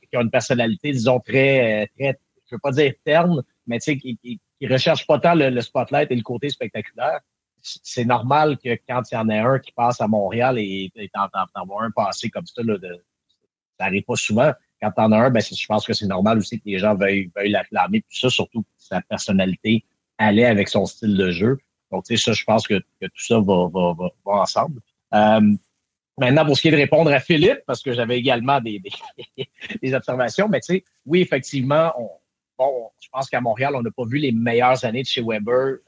qui 0.09 0.16
ont 0.16 0.21
une 0.21 0.31
personnalité, 0.31 0.92
disons, 0.92 1.18
très, 1.18 1.90
très 1.99 2.18
je 2.49 2.55
veux 2.55 2.61
pas 2.61 2.73
dire 2.73 2.93
terne, 3.05 3.43
mais 3.67 3.79
tu 3.79 3.93
sais, 3.93 3.97
qui, 3.99 4.17
qui, 4.17 4.41
recherche 4.67 5.07
pas 5.07 5.19
tant 5.19 5.35
le, 5.35 5.61
spotlight 5.61 6.11
et 6.11 6.17
le 6.17 6.23
côté 6.23 6.49
spectaculaire. 6.51 7.21
C'est 7.63 8.05
normal 8.05 8.57
que 8.59 8.71
quand 8.89 9.03
il 9.11 9.15
y 9.15 9.19
en 9.19 9.29
a 9.29 9.37
un 9.37 9.59
qui 9.59 9.73
passe 9.73 10.01
à 10.01 10.09
Montréal 10.09 10.59
et 10.59 10.91
t'en 11.13 11.67
vois 11.67 11.85
un 11.85 11.91
passer 11.91 12.31
comme 12.31 12.47
ça, 12.47 12.63
là, 12.63 12.79
de, 12.79 13.05
ça 13.79 13.87
arrive 13.87 14.05
pas 14.05 14.17
souvent. 14.17 14.53
Quand 14.81 14.93
t'en 14.93 15.13
as 15.13 15.19
un, 15.19 15.31
ben, 15.31 15.43
je 15.43 15.67
pense 15.67 15.87
que 15.87 15.93
c'est 15.93 16.07
normal 16.07 16.39
aussi 16.39 16.59
que 16.59 16.65
les 16.67 16.79
gens 16.79 16.95
veuillent, 16.95 17.31
veuillent 17.35 17.51
l'acclamer, 17.51 18.01
tout 18.03 18.17
ça, 18.17 18.31
surtout 18.31 18.63
que 18.63 18.69
sa 18.77 19.01
personnalité 19.03 19.85
allait 20.19 20.47
avec 20.47 20.69
son 20.69 20.87
style 20.87 21.17
de 21.17 21.31
jeu. 21.31 21.59
Donc, 21.91 22.05
tu 22.05 22.17
sais, 22.17 22.23
ça, 22.23 22.33
je 22.33 22.45
pense 22.45 22.67
que, 22.67 22.79
que 23.01 23.07
tout 23.07 23.25
ça 23.25 23.41
va, 23.41 23.69
va, 23.73 23.95
va, 23.99 24.33
ensemble. 24.33 24.81
Euh, 25.15 25.55
Maintenant, 26.19 26.45
pour 26.45 26.57
ce 26.57 26.63
qui 26.63 26.69
est 26.69 26.73
de 26.73 26.77
répondre 26.77 27.13
à 27.13 27.21
Philippe, 27.21 27.61
parce 27.65 27.81
que 27.81 27.93
j'avais 27.93 28.19
également 28.19 28.61
des, 28.61 28.81
des, 28.81 28.91
des, 29.83 29.95
observations, 29.95 30.49
mais 30.49 30.61
tu 30.61 30.75
sais, 30.75 30.85
oui, 31.07 31.21
effectivement, 31.21 31.93
on, 31.97 32.11
bon, 32.59 32.90
je 33.01 33.09
pense 33.11 33.31
qu'à 33.31 33.40
Montréal, 33.40 33.75
on 33.77 33.83
n'a 33.83 33.90
pas 33.90 34.05
vu 34.05 34.18
les 34.18 34.33
meilleures 34.33 34.85
années 34.85 35.03
de 35.03 35.07
chez 35.07 35.23
Weber 35.23 35.55
euh, 35.57 35.79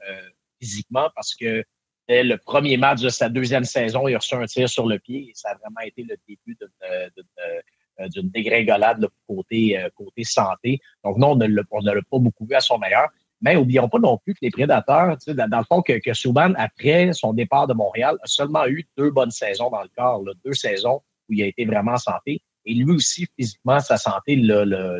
physiquement 0.59 1.09
parce 1.13 1.35
que 1.35 1.63
dès 2.07 2.23
le 2.23 2.37
premier 2.37 2.77
match 2.77 3.01
de 3.01 3.09
sa 3.09 3.29
deuxième 3.29 3.65
saison, 3.65 4.07
il 4.07 4.15
a 4.15 4.17
reçu 4.17 4.35
un 4.35 4.45
tir 4.45 4.69
sur 4.69 4.87
le 4.87 4.97
pied 4.97 5.29
et 5.29 5.31
ça 5.35 5.49
a 5.49 5.55
vraiment 5.55 5.81
été 5.81 6.03
le 6.03 6.15
début 6.27 6.57
d'une 6.59 6.69
euh, 6.89 8.07
dégringolade 8.23 9.05
côté, 9.27 9.77
euh, 9.77 9.89
côté 9.95 10.23
santé. 10.23 10.79
Donc 11.03 11.17
non, 11.17 11.31
on 11.31 11.35
ne 11.35 11.47
l'a 11.47 11.63
pas 11.63 12.19
beaucoup 12.19 12.45
vu 12.45 12.55
à 12.55 12.61
son 12.61 12.79
meilleur. 12.79 13.09
Mais 13.43 13.55
oublions 13.55 13.89
pas 13.89 13.97
non 13.97 14.17
plus 14.19 14.35
que 14.35 14.39
les 14.43 14.51
prédateurs, 14.51 15.17
dans, 15.27 15.49
dans 15.49 15.57
le 15.57 15.65
fond, 15.65 15.81
que, 15.81 15.93
que 15.93 16.59
après 16.59 17.11
son 17.13 17.33
départ 17.33 17.65
de 17.65 17.73
Montréal, 17.73 18.15
a 18.21 18.27
seulement 18.27 18.67
eu 18.67 18.87
deux 18.95 19.09
bonnes 19.09 19.31
saisons 19.31 19.71
dans 19.71 19.81
le 19.81 19.89
corps, 19.97 20.23
deux 20.45 20.53
saisons 20.53 21.01
où 21.27 21.33
il 21.33 21.41
a 21.41 21.47
été 21.47 21.65
vraiment 21.65 21.93
en 21.93 21.97
santé. 21.97 22.39
Et 22.65 22.75
lui 22.75 22.93
aussi, 22.93 23.27
physiquement, 23.35 23.79
sa 23.79 23.97
santé 23.97 24.35
l'a 24.35 24.99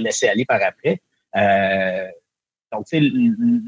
laissé 0.00 0.28
aller 0.28 0.44
par 0.44 0.60
après. 0.62 1.00
Euh, 1.36 2.08
donc, 2.72 2.86
tu 2.86 2.98
sais, 2.98 3.10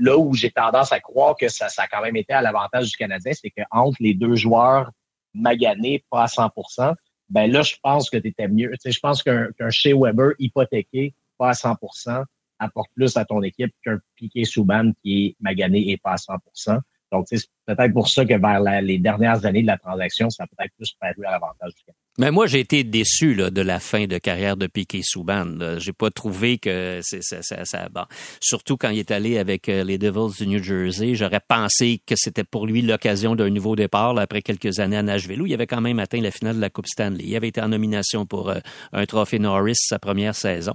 là 0.01 0.19
où 0.19 0.35
j'ai 0.35 0.51
tendance 0.51 0.93
à 0.93 1.01
croire 1.01 1.37
que 1.37 1.49
ça, 1.49 1.67
a 1.77 1.87
quand 1.87 2.03
même 2.03 2.17
été 2.17 2.33
à 2.33 2.43
l'avantage 2.43 2.91
du 2.91 2.97
Canadien, 2.97 3.33
c'est 3.35 3.51
qu'entre 3.51 3.97
les 4.01 4.15
deux 4.15 4.35
joueurs 4.35 4.91
maganés, 5.33 6.05
pas 6.11 6.25
à 6.25 6.27
100% 6.27 6.95
ben 7.29 7.51
là, 7.51 7.63
je 7.63 7.75
pense 7.83 8.09
que 8.11 8.17
tu 8.17 8.29
étais 8.29 8.49
mieux. 8.49 8.71
Tu 8.73 8.77
sais, 8.81 8.93
je 8.93 9.01
pense 9.01 9.23
qu'un 9.23 9.71
Shea 9.71 9.95
Weber 9.95 10.33
hypothéqué, 10.39 11.15
pas 11.39 11.51
à 11.51 11.53
100% 11.53 12.25
apporte 12.59 12.91
plus 12.95 13.17
à 13.17 13.25
ton 13.25 13.43
équipe 13.43 13.73
qu'un 13.85 13.99
Piqué 14.15 14.45
Souban 14.45 14.93
qui 15.03 15.27
est 15.27 15.37
magané 15.41 15.91
et 15.91 15.99
pas 15.99 16.13
à 16.13 16.17
100% 16.17 16.79
Donc, 17.13 17.27
c'est 17.29 17.39
peut-être 17.67 17.93
pour 17.93 18.09
ça 18.09 18.25
que 18.25 18.35
vers 18.35 18.83
les 18.83 18.99
dernières 18.99 19.45
années 19.45 19.63
de 19.63 19.67
la 19.67 19.79
transaction, 19.79 20.31
ça 20.31 20.47
peut-être 20.47 20.73
plus 20.77 20.93
paru 21.01 21.25
à 21.27 21.33
l'avantage 21.33 21.75
du 21.75 21.83
Canadien. 21.85 22.07
Mais 22.19 22.31
moi, 22.31 22.47
j'ai 22.47 22.61
été 22.61 22.83
déçu 22.83 23.35
là, 23.35 23.51
de 23.51 23.61
la 23.61 23.79
fin 23.79 24.07
de 24.07 24.17
carrière 24.17 24.57
de 24.57 24.67
Piquet 24.67 25.03
Souban. 25.03 25.77
J'ai 25.77 25.93
pas 25.93 26.11
trouvé 26.11 26.57
que 26.57 27.01
c'est 27.03 27.21
ça, 27.23 27.89
bon. 27.91 28.05
Surtout 28.41 28.79
quand 28.79 28.89
il 28.89 28.99
est 28.99 29.11
allé 29.11 29.37
avec 29.37 29.69
euh, 29.69 29.85
les 29.85 29.99
Devils 29.99 30.35
du 30.39 30.47
New 30.47 30.63
Jersey, 30.63 31.15
j'aurais 31.15 31.43
pensé 31.47 32.01
que 32.07 32.15
c'était 32.17 32.45
pour 32.45 32.67
lui 32.67 32.81
l'occasion 32.81 33.37
d'un 33.37 33.51
nouveau 33.51 33.77
départ 33.77 34.15
là, 34.15 34.23
après 34.23 34.41
quelques 34.41 34.79
années 34.79 34.97
à 34.97 35.03
Nashville 35.03 35.43
où 35.43 35.47
il 35.47 35.53
avait 35.53 35.67
quand 35.67 35.83
même 35.83 35.99
atteint 35.99 36.21
la 36.23 36.31
finale 36.31 36.57
de 36.57 36.61
la 36.63 36.71
Coupe 36.71 36.87
Stanley. 36.87 37.25
Il 37.25 37.37
avait 37.37 37.49
été 37.49 37.61
en 37.61 37.69
nomination 37.69 38.25
pour 38.25 38.49
euh, 38.49 38.61
un 38.95 39.05
trophée 39.05 39.39
Norris 39.39 39.75
sa 39.77 39.99
première 39.99 40.35
saison. 40.35 40.73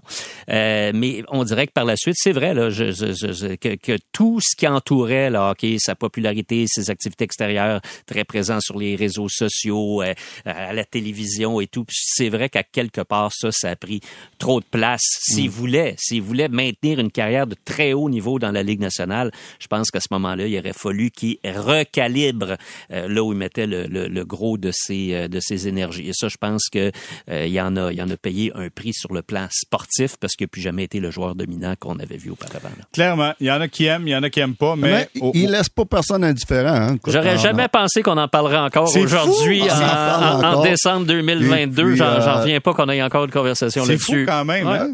Euh, 0.50 0.92
mais 0.94 1.24
on 1.30 1.44
dirait 1.44 1.66
que 1.66 1.74
par 1.74 1.86
la 1.86 1.96
suite, 1.96 2.16
c'est 2.18 2.34
vrai 2.34 2.54
là, 2.54 2.70
je, 2.70 2.92
je, 2.92 3.56
que, 3.56 3.76
que, 3.76 3.98
tout 4.12 4.40
ce 4.42 4.56
qui 4.56 4.68
entourait 4.68 5.32
le 5.32 5.40
hockey, 5.40 5.78
sa 5.80 5.96
popularité, 5.96 6.66
ses 6.68 6.81
activités 6.90 7.26
extérieures, 7.26 7.82
très 8.06 8.24
présent 8.24 8.60
sur 8.60 8.78
les 8.78 8.96
réseaux 8.96 9.30
sociaux, 9.30 10.02
à 10.46 10.74
la 10.74 10.86
télévision 10.86 11.62
et 11.62 11.68
tout. 11.68 11.86
c'est 11.90 12.30
vrai 12.30 12.50
qu'à 12.50 12.64
quelque 12.64 13.02
part, 13.02 13.32
ça, 13.34 13.52
ça 13.52 13.70
a 13.70 13.76
pris 13.76 14.02
trop 14.38 14.60
de 14.60 14.66
place. 14.66 15.02
S'il 15.20 15.48
mm. 15.48 15.54
voulait, 15.54 15.96
s'il 15.98 16.22
voulait 16.22 16.48
maintenir 16.48 17.00
une 17.00 17.12
carrière 17.12 17.48
de 17.48 17.56
très 17.66 17.94
haut 17.94 18.10
niveau 18.10 18.40
dans 18.40 18.52
la 18.52 18.64
Ligue 18.64 18.80
nationale, 18.80 19.32
je 19.60 19.68
pense 19.68 19.92
qu'à 19.92 20.00
ce 20.00 20.08
moment-là, 20.12 20.48
il 20.48 20.58
aurait 20.58 20.74
fallu 20.74 21.12
qu'il 21.12 21.38
recalibre 21.44 22.58
euh, 22.92 23.08
là 23.08 23.24
où 23.24 23.34
il 23.34 23.38
mettait 23.38 23.68
le, 23.68 24.24
gros 24.24 24.58
de 24.58 24.72
ses, 24.74 25.14
euh, 25.14 25.28
de 25.28 25.40
ses 25.40 25.68
énergies. 25.68 26.10
Et 26.10 26.14
ça, 26.14 26.28
je 26.28 26.38
pense 26.38 26.70
que 26.72 26.92
euh, 27.30 27.46
il 27.46 27.52
y 27.52 27.62
en 27.62 27.76
a, 27.76 27.92
il 27.92 28.02
en 28.02 28.10
a 28.10 28.18
payé 28.18 28.52
un 28.56 28.70
prix 28.70 28.94
sur 28.94 29.14
le 29.14 29.22
plan 29.22 29.48
sportif 29.52 30.18
parce 30.20 30.36
qu'il 30.36 30.46
n'a 30.46 30.50
plus 30.50 30.62
jamais 30.62 30.84
été 30.84 31.00
le 31.00 31.12
joueur 31.12 31.36
dominant 31.36 31.76
qu'on 31.80 32.00
avait 32.00 32.18
vu 32.18 32.32
auparavant. 32.32 32.70
Clairement, 32.94 33.34
il 33.40 33.48
y 33.48 33.52
en 33.52 33.62
a 33.62 33.68
qui 33.68 33.86
aiment, 33.86 34.08
il 34.08 34.12
y 34.12 34.16
en 34.16 34.24
a 34.24 34.30
qui 34.30 34.40
aiment 34.40 34.56
pas, 34.56 34.76
mais, 34.76 35.10
il 35.34 35.50
laisse 35.50 35.70
pas 35.70 35.86
personne 35.86 36.24
indifférent. 36.24 36.71
Hein. 36.76 36.98
J'aurais 37.08 37.38
jamais 37.38 37.68
pensé 37.68 38.02
qu'on 38.02 38.18
en 38.18 38.28
parlerait 38.28 38.58
encore 38.58 38.96
aujourd'hui 38.96 39.64
en, 39.70 40.44
en, 40.44 40.62
décembre 40.62 41.06
2022, 41.06 41.96
j'en 41.96 42.40
reviens 42.40 42.60
pas 42.60 42.74
qu'on 42.74 42.90
ait 42.90 43.02
encore 43.02 43.26
une 43.26 43.32
conversation 43.32 43.86
là-dessus. 43.86 44.06
C'est 44.06 44.20
fou 44.20 44.26
quand 44.28 44.46
même. 44.46 44.68
hein? 44.68 44.90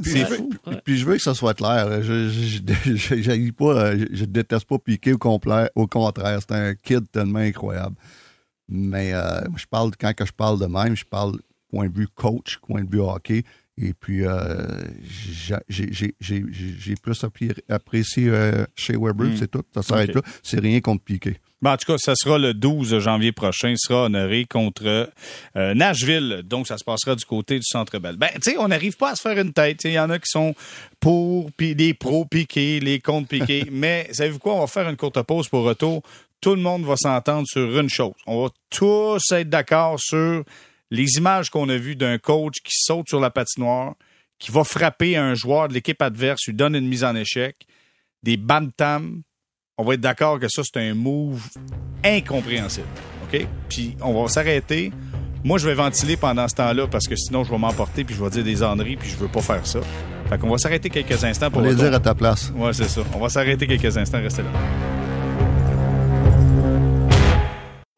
puis, 0.84 0.98
je 0.98 1.06
veux 1.06 1.16
que 1.16 1.22
ça 1.22 1.34
soit 1.34 1.54
clair. 1.54 2.02
Je, 2.02 2.30
je, 2.30 2.96
je, 2.96 3.52
pas, 3.52 3.96
je, 3.96 4.26
déteste 4.26 4.66
pas 4.66 4.78
piquer 4.78 5.13
au, 5.13 5.18
complet, 5.18 5.70
au 5.76 5.88
contraire. 5.88 6.40
C'est 6.42 6.56
un 6.56 6.76
kid 6.76 7.10
tellement 7.12 7.40
incroyable. 7.40 7.96
Mais 8.70 9.13
euh, 9.13 9.42
je 9.56 9.66
parle, 9.66 9.92
quand 10.00 10.13
que 10.13 10.26
je 10.26 10.34
parle 10.34 10.60
de 10.60 10.66
même, 10.66 10.96
je 10.96 11.06
parle 11.06 11.40
point 11.70 11.88
de 11.88 11.98
vue 11.98 12.08
coach, 12.08 12.58
point 12.66 12.84
de 12.84 12.90
vue 12.90 13.02
hockey. 13.02 13.44
Et 13.80 13.94
puis, 13.94 14.26
euh, 14.26 14.66
j'ai 16.20 16.96
plus 17.02 17.26
apprécié 17.70 18.30
euh, 18.30 18.66
chez 18.76 18.98
Weber, 18.98 19.28
hmm. 19.28 19.38
c'est 19.38 19.52
tout. 19.52 19.63
Ça 19.74 19.84
s'arrête 19.84 20.16
là. 20.16 20.22
C'est 20.42 20.60
rien 20.60 20.82
contre 20.82 21.04
Ben, 21.62 21.74
en 21.74 21.78
tout 21.78 21.91
cas, 21.91 21.98
ça 21.98 22.13
sera 22.15 22.38
le 22.38 22.54
12 22.54 23.00
janvier 23.00 23.32
prochain. 23.32 23.70
Il 23.70 23.80
sera 23.80 24.04
honoré 24.04 24.46
contre 24.46 25.10
euh, 25.56 25.74
Nashville. 25.74 26.43
Donc, 26.46 26.67
ça 26.67 26.78
se 26.78 26.84
passera 26.84 27.15
du 27.15 27.26
côté 27.26 27.58
du 27.58 27.65
Centre 27.65 27.98
Bell. 27.98 28.15
Ben, 28.15 28.30
tu 28.36 28.52
sais, 28.52 28.58
on 28.60 28.67
n'arrive 28.67 28.96
pas 28.96 29.12
à 29.12 29.15
se 29.15 29.22
faire 29.22 29.39
une 29.39 29.54
tête. 29.54 29.84
Il 29.84 29.93
y 29.93 30.00
en 30.00 30.12
a 30.12 30.20
qui 30.20 30.30
sont 30.30 30.54
pour, 31.00 31.52
puis 31.54 31.74
les 31.74 31.96
pros 31.96 32.26
piqués, 32.26 32.80
les 32.80 33.00
contre 33.00 33.30
piqués. 33.30 33.65
Mais, 33.72 34.08
savez-vous 34.12 34.38
quoi? 34.38 34.54
On 34.54 34.60
va 34.60 34.67
faire 34.67 34.88
une 34.88 34.98
courte 34.98 35.20
pause 35.24 35.48
pour 35.48 35.63
retour. 35.63 36.04
Tout 36.41 36.54
le 36.54 36.62
monde 36.62 36.86
va 36.86 36.96
s'entendre 36.96 37.48
sur 37.48 37.80
une 37.80 37.89
chose. 37.89 38.13
On 38.28 38.43
va 38.43 38.50
tous 38.70 39.24
être 39.32 39.50
d'accord 39.50 40.00
sur 40.00 40.43
les 40.91 41.17
images 41.17 41.50
qu'on 41.50 41.67
a 41.70 41.78
vues 41.78 41.96
d'un 41.96 42.20
coach 42.20 42.58
qui 42.63 42.74
saute 42.74 43.10
sur 43.10 43.20
la 43.20 43.32
patinoire, 43.32 43.96
qui 44.38 44.52
va 44.52 44.63
frapper 44.63 45.17
un 45.17 45.34
joueur 45.34 45.67
de 45.67 45.74
l'équipe 45.74 46.02
adverse, 46.04 46.46
lui 46.46 46.54
donne 46.54 46.76
une 46.76 46.88
mise 46.88 47.04
en 47.04 47.15
échec, 47.15 47.56
des 48.22 48.38
bam-tam 48.38 49.24
on 49.78 49.84
va 49.84 49.94
être 49.94 50.02
d'accord 50.02 50.40
que 50.40 50.48
ça, 50.48 50.63
c'est 50.63 50.80
un 50.80 50.96
move 50.96 51.42
incompréhensible. 52.04 52.88
OK? 53.24 53.48
Puis 53.70 53.96
on 54.02 54.22
va 54.22 54.28
s'arrêter. 54.28 54.92
Moi, 55.44 55.60
je 55.60 55.68
vais 55.68 55.76
ventiler 55.76 56.18
pendant 56.18 56.48
ce 56.48 56.56
temps-là 56.56 56.88
parce 56.88 57.08
que 57.08 57.16
sinon, 57.16 57.44
je 57.44 57.52
vais 57.52 57.58
m'emporter 57.60 58.04
puis 58.04 58.16
je 58.16 58.24
vais 58.24 58.30
dire 58.30 58.44
des 58.44 58.63
enneries 58.63 58.98
puis 58.98 59.10
je 59.10 59.16
veux 59.16 59.28
pas 59.28 59.42
faire 59.42 59.66
ça. 59.66 59.80
Fait 60.30 60.38
qu'on 60.38 60.50
va 60.50 60.58
s'arrêter 60.58 60.90
quelques 60.90 61.24
instants 61.24 61.52
pour. 61.52 61.62
On 61.62 61.66
les 61.66 61.76
dire 61.76 61.94
à 61.94 62.00
ta 62.00 62.16
place. 62.16 62.52
Ouais, 62.56 62.74
c'est 62.74 62.90
ça. 62.90 63.02
On 63.13 63.20
va 63.20 63.30
s'arrêter 63.30 63.68
quelques 63.68 63.96
instants. 63.98 64.22
Restez 64.22 64.42
là. 64.42 64.50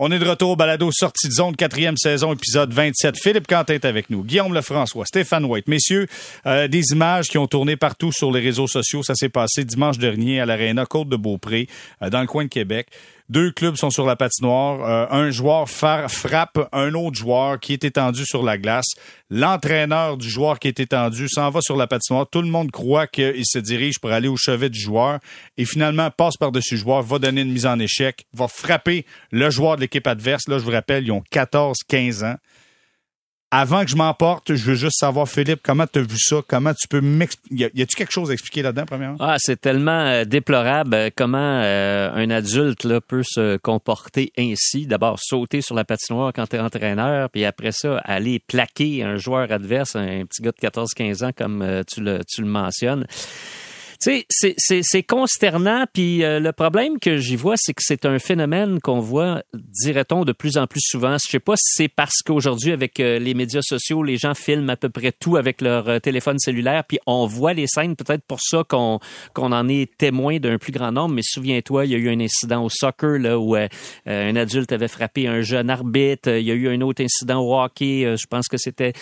On 0.02 0.12
est 0.12 0.20
de 0.20 0.26
retour 0.26 0.52
au 0.52 0.56
balado 0.56 0.90
Sortie 0.94 1.28
de 1.28 1.34
zone, 1.34 1.58
quatrième 1.58 1.98
saison, 1.98 2.32
épisode 2.32 2.72
27. 2.72 3.18
Philippe 3.18 3.48
Quentin 3.48 3.74
est 3.74 3.84
avec 3.84 4.10
nous, 4.10 4.24
Guillaume 4.24 4.54
Lefrançois, 4.54 5.04
Stéphane 5.06 5.44
White. 5.44 5.68
Messieurs, 5.68 6.08
euh, 6.46 6.70
des 6.70 6.94
images 6.94 7.28
qui 7.28 7.38
ont 7.38 7.48
tourné 7.48 7.76
partout 7.76 8.14
sur 8.14 8.32
les 8.32 8.40
réseaux 8.40 8.68
sociaux. 8.68 9.04
Ça 9.04 9.14
s'est 9.14 9.28
passé 9.28 9.66
dimanche 9.66 9.98
dernier 9.98 10.40
à 10.40 10.46
l'Arena 10.46 10.86
Côte-de-Beaupré, 10.86 11.68
euh, 12.02 12.10
dans 12.10 12.22
le 12.22 12.28
coin 12.28 12.46
de 12.46 12.50
Québec. 12.50 12.88
Deux 13.30 13.52
clubs 13.52 13.76
sont 13.76 13.92
sur 13.92 14.08
la 14.08 14.16
patinoire. 14.16 14.82
Euh, 14.84 15.06
un 15.12 15.30
joueur 15.30 15.70
frappe 15.70 16.68
un 16.72 16.94
autre 16.96 17.16
joueur 17.16 17.60
qui 17.60 17.74
est 17.74 17.84
étendu 17.84 18.26
sur 18.26 18.42
la 18.42 18.58
glace. 18.58 18.88
L'entraîneur 19.30 20.18
du 20.18 20.28
joueur 20.28 20.58
qui 20.58 20.68
est 20.68 20.80
étendu 20.80 21.28
s'en 21.30 21.52
va 21.52 21.62
sur 21.62 21.78
la 21.78 21.86
patinoire. 21.86 22.28
Tout 22.28 22.42
le 22.42 22.50
monde 22.50 22.72
croit 22.72 23.06
qu'il 23.06 23.46
se 23.46 23.60
dirige 23.60 24.00
pour 24.00 24.12
aller 24.12 24.28
au 24.28 24.36
chevet 24.36 24.70
du 24.70 24.80
joueur 24.80 25.20
et 25.58 25.66
finalement 25.66 26.10
passe 26.10 26.38
par-dessus 26.38 26.74
le 26.76 26.82
joueur, 26.82 27.04
va 27.04 27.20
donner 27.20 27.42
une 27.42 27.52
mise 27.52 27.68
en 27.68 27.78
échec, 27.78 28.26
va 28.34 28.48
frapper 28.48 29.06
le 29.32 29.50
joueur 29.52 29.76
de 29.76 29.82
l'équipe 29.82 30.08
adverse. 30.08 30.48
Là, 30.48 30.58
je 30.58 30.64
vous 30.64 30.72
rappelle, 30.72 31.04
ils 31.04 31.12
ont 31.12 31.24
14-15 31.32 32.26
ans. 32.26 32.36
Avant 33.52 33.84
que 33.84 33.90
je 33.90 33.96
m'emporte, 33.96 34.54
je 34.54 34.64
veux 34.64 34.76
juste 34.76 35.00
savoir, 35.00 35.28
Philippe, 35.28 35.62
comment 35.64 35.88
tu 35.92 35.98
as 35.98 36.02
vu 36.04 36.20
ça? 36.20 36.38
Comment 36.48 36.72
tu 36.76 36.88
peux 36.88 37.02
m'expliquer? 37.02 37.72
Y 37.74 37.82
a-tu 37.82 37.96
quelque 37.96 38.12
chose 38.12 38.30
à 38.30 38.34
expliquer 38.34 38.62
là-dedans, 38.62 38.86
premièrement? 38.86 39.18
Ah, 39.20 39.38
c'est 39.40 39.60
tellement 39.60 40.06
euh, 40.06 40.24
déplorable 40.24 40.94
euh, 40.94 41.10
comment 41.16 41.62
euh, 41.64 42.12
un 42.14 42.30
adulte 42.30 42.84
là, 42.84 43.02
peut 43.02 43.24
se 43.24 43.58
comporter 43.58 44.32
ainsi. 44.38 44.86
D'abord, 44.86 45.18
sauter 45.20 45.62
sur 45.62 45.74
la 45.74 45.84
patinoire 45.84 46.32
quand 46.32 46.46
tu 46.46 46.58
es 46.58 46.60
entraîneur, 46.60 47.32
puis 47.32 47.44
après 47.44 47.72
ça, 47.72 47.98
aller 48.06 48.38
plaquer 48.38 49.04
un 49.04 49.16
joueur 49.16 49.52
adverse, 49.52 49.96
un 49.96 50.26
petit 50.26 50.44
gars 50.44 50.52
de 50.52 50.68
14-15 50.68 51.26
ans, 51.26 51.32
comme 51.36 51.84
tu, 51.92 52.02
le, 52.02 52.20
tu 52.28 52.42
le 52.42 52.48
mentionnes. 52.48 53.08
Tu 54.02 54.24
sais, 54.30 54.56
c'est 54.58 55.04
consternant. 55.04 55.84
Puis 55.94 56.24
euh, 56.24 56.40
le 56.40 56.54
problème 56.54 57.00
que 57.00 57.18
j'y 57.18 57.36
vois, 57.36 57.56
c'est 57.58 57.74
que 57.74 57.82
c'est 57.84 58.06
un 58.06 58.18
phénomène 58.18 58.80
qu'on 58.80 59.02
voit, 59.02 59.44
dirait-on, 59.54 60.24
de 60.24 60.32
plus 60.32 60.58
en 60.58 60.68
plus 60.68 60.82
souvent. 60.82 61.18
Je 61.18 61.30
sais 61.30 61.40
pas 61.40 61.56
si 61.58 61.74
c'est 61.76 61.88
parce 61.90 62.22
qu'aujourd'hui, 62.26 62.72
avec 62.72 63.02
euh, 63.02 63.20
les 63.20 63.34
médias 63.34 63.62
sociaux, 63.62 64.02
les 64.02 64.16
gens 64.16 64.34
filment 64.36 64.70
à 64.70 64.78
peu 64.78 64.88
près 64.88 65.12
tout 65.12 65.36
avec 65.36 65.60
leur 65.60 65.90
euh, 65.90 66.00
téléphone 66.00 66.40
cellulaire, 66.40 66.86
puis 66.86 67.00
on 67.08 67.26
voit 67.26 67.52
les 67.52 67.68
scènes. 67.68 67.98
Peut-être 67.98 68.24
pour 68.26 68.40
ça 68.42 68.64
qu'on 68.64 69.00
qu'on 69.34 69.52
en 69.52 69.68
est 69.68 69.98
témoin 69.98 70.40
d'un 70.40 70.58
plus 70.58 70.72
grand 70.72 70.94
nombre. 70.94 71.16
Mais 71.16 71.24
souviens-toi, 71.24 71.86
il 71.86 71.92
y 71.92 71.96
a 71.96 71.98
eu 71.98 72.10
un 72.10 72.22
incident 72.22 72.64
au 72.64 72.70
soccer 72.70 73.20
là 73.20 73.38
où 73.38 73.56
un 73.56 74.36
adulte 74.36 74.72
avait 74.72 74.88
frappé 74.88 75.28
un 75.28 75.42
jeune 75.42 75.70
arbitre. 75.70 76.30
Il 76.30 76.46
y 76.46 76.52
a 76.52 76.54
eu 76.54 76.70
un 76.70 76.80
autre 76.82 77.04
incident 77.04 77.42
au 77.42 77.60
hockey. 77.60 78.16
je 78.18 78.26
pense 78.28 78.48
que 78.48 78.58
c'était 78.58 78.94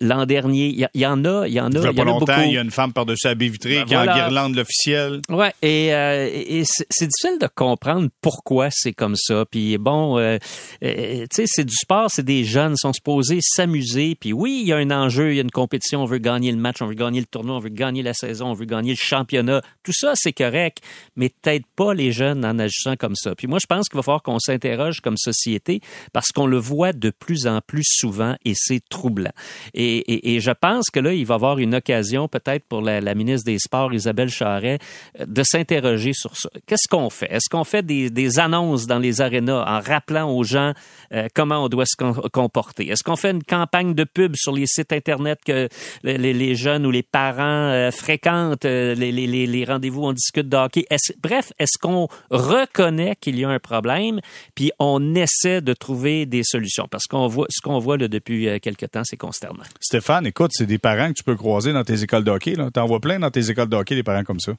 l'an 0.00 0.26
dernier. 0.26 0.68
Il 0.68 1.00
y, 1.00 1.06
en 1.06 1.24
a, 1.24 1.46
il 1.46 1.52
y 1.52 1.60
en 1.60 1.72
a. 1.72 1.78
Il 1.78 1.84
y, 1.84 1.88
a 1.88 1.92
pas 1.92 2.04
longtemps, 2.04 2.42
il 2.42 2.52
y 2.52 2.58
a 2.58 2.62
une 2.62 2.70
femme 2.70 2.92
par-dessus 2.92 3.28
la 3.28 3.34
baie 3.34 3.48
vitrée 3.48 3.76
ben 3.76 3.84
qui 3.84 3.94
voilà. 3.94 4.31
L'officiel. 4.32 4.54
l'officiel. 4.54 5.20
Ouais, 5.28 5.52
et, 5.62 5.94
euh, 5.94 6.64
c'est 6.64 7.06
difficile 7.06 7.38
de 7.40 7.48
comprendre 7.54 8.08
pourquoi 8.20 8.68
c'est 8.70 8.92
comme 8.92 9.16
ça. 9.16 9.44
Puis 9.50 9.78
bon, 9.78 10.18
euh, 10.18 10.38
euh, 10.84 11.26
tu 11.30 11.36
sais, 11.36 11.44
c'est 11.46 11.64
du 11.64 11.74
sport, 11.74 12.10
c'est 12.10 12.24
des 12.24 12.44
jeunes, 12.44 12.76
sont 12.76 12.92
supposés 12.92 13.38
s'amuser. 13.40 14.14
Puis 14.18 14.32
oui, 14.32 14.60
il 14.62 14.68
y 14.68 14.72
a 14.72 14.76
un 14.76 14.90
enjeu, 14.90 15.32
il 15.32 15.36
y 15.36 15.38
a 15.38 15.42
une 15.42 15.50
compétition, 15.50 16.02
on 16.02 16.06
veut 16.06 16.18
gagner 16.18 16.52
le 16.52 16.58
match, 16.58 16.80
on 16.80 16.86
veut 16.86 16.94
gagner 16.94 17.20
le 17.20 17.26
tournoi, 17.26 17.56
on 17.56 17.60
veut 17.60 17.68
gagner 17.68 18.02
la 18.02 18.14
saison, 18.14 18.48
on 18.48 18.54
veut 18.54 18.64
gagner 18.64 18.92
le 18.92 18.96
championnat. 18.96 19.62
Tout 19.82 19.92
ça, 19.92 20.12
c'est 20.14 20.32
correct, 20.32 20.78
mais 21.16 21.28
peut-être 21.28 21.66
pas 21.76 21.94
les 21.94 22.12
jeunes 22.12 22.44
en 22.44 22.58
agissant 22.58 22.96
comme 22.96 23.14
ça. 23.14 23.34
Puis 23.34 23.46
moi, 23.46 23.58
je 23.60 23.66
pense 23.66 23.88
qu'il 23.88 23.96
va 23.96 24.02
falloir 24.02 24.22
qu'on 24.22 24.38
s'interroge 24.38 25.00
comme 25.00 25.16
société 25.16 25.80
parce 26.12 26.28
qu'on 26.28 26.46
le 26.46 26.58
voit 26.58 26.92
de 26.92 27.10
plus 27.10 27.46
en 27.46 27.60
plus 27.60 27.84
souvent 27.86 28.36
et 28.44 28.54
c'est 28.56 28.82
troublant. 28.88 29.32
Et, 29.74 30.40
je 30.40 30.50
pense 30.50 30.90
que 30.90 30.98
là, 30.98 31.12
il 31.12 31.26
va 31.26 31.34
y 31.34 31.36
avoir 31.36 31.58
une 31.58 31.74
occasion 31.74 32.26
peut-être 32.26 32.64
pour 32.64 32.80
la 32.80 33.14
ministre 33.14 33.44
des 33.44 33.58
Sports, 33.58 33.92
Isabelle 33.92 34.21
Euh, 34.30 34.78
de 35.26 35.42
s'interroger 35.42 36.12
sur 36.12 36.36
ça. 36.36 36.48
Qu'est-ce 36.66 36.88
qu'on 36.88 37.10
fait? 37.10 37.30
Est-ce 37.30 37.48
qu'on 37.50 37.64
fait 37.64 37.84
des, 37.84 38.38
annonces 38.38 38.86
dans 38.86 38.98
les 38.98 39.20
arénas 39.20 39.64
en 39.66 39.80
rappelant 39.80 40.30
aux 40.30 40.42
gens 40.42 40.72
euh, 41.12 41.28
comment 41.34 41.64
on 41.64 41.68
doit 41.68 41.84
se 41.86 41.96
comporter? 42.28 42.88
Est-ce 42.88 43.02
qu'on 43.02 43.16
fait 43.16 43.30
une 43.30 43.42
campagne 43.42 43.94
de 43.94 44.04
pub 44.04 44.34
sur 44.36 44.52
les 44.52 44.66
sites 44.66 44.92
Internet 44.92 45.40
que 45.44 45.68
les, 46.02 46.54
jeunes 46.54 46.86
ou 46.86 46.90
les 46.90 47.02
parents 47.02 47.70
euh, 47.70 47.90
fréquentent, 47.90 48.64
les, 48.64 49.64
rendez-vous, 49.66 50.04
on 50.04 50.12
discute 50.12 50.48
de 50.48 50.56
hockey? 50.56 50.84
Est 50.90 51.14
bref, 51.22 51.52
est-ce 51.58 51.78
qu'on 51.80 52.08
reconnaît 52.30 53.16
qu'il 53.20 53.38
y 53.38 53.44
a 53.44 53.50
un 53.50 53.58
problème, 53.58 54.20
puis 54.54 54.70
on 54.78 55.14
essaie 55.14 55.60
de 55.60 55.72
trouver 55.74 56.26
des 56.26 56.42
solutions? 56.44 56.86
Parce 56.90 57.04
qu'on 57.06 57.26
voit, 57.26 57.46
ce 57.50 57.60
qu'on 57.60 57.78
voit 57.78 57.96
là, 57.96 58.08
depuis 58.08 58.60
quelques 58.60 58.90
temps, 58.90 59.02
c'est 59.04 59.16
consternant. 59.16 59.64
Stéphane, 59.80 60.26
écoute, 60.26 60.52
c'est 60.54 60.66
des 60.66 60.78
parents 60.78 61.08
que 61.08 61.14
tu 61.14 61.24
peux 61.24 61.36
croiser 61.36 61.72
dans 61.72 61.84
tes 61.84 62.02
écoles 62.02 62.24
de 62.24 62.30
hockey. 62.30 62.56
T'en 62.72 62.86
vois 62.86 63.00
plein 63.00 63.18
dans 63.18 63.30
tes 63.30 63.50
écoles 63.50 63.68
de 63.68 63.76
des 63.94 64.02
parents 64.02 64.11
comme 64.24 64.40
ça. 64.40 64.52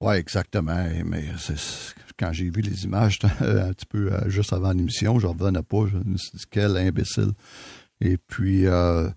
Oui, 0.00 0.14
exactement. 0.14 0.86
Mais 1.04 1.24
quand 2.18 2.32
j'ai 2.32 2.50
vu 2.50 2.62
les 2.62 2.84
images 2.84 3.18
un 3.40 3.72
petit 3.72 3.86
peu 3.86 4.12
euh, 4.12 4.28
juste 4.28 4.52
avant 4.52 4.72
l'émission, 4.72 5.18
je 5.18 5.26
revenais 5.26 5.62
pas. 5.62 5.86
Je 5.86 5.96
me 5.96 6.16
suis 6.16 6.30
dit, 6.38 6.44
quel 6.50 6.76
imbécile. 6.76 7.32
Et 8.00 8.16
puis, 8.16 8.66
euh, 8.66 9.08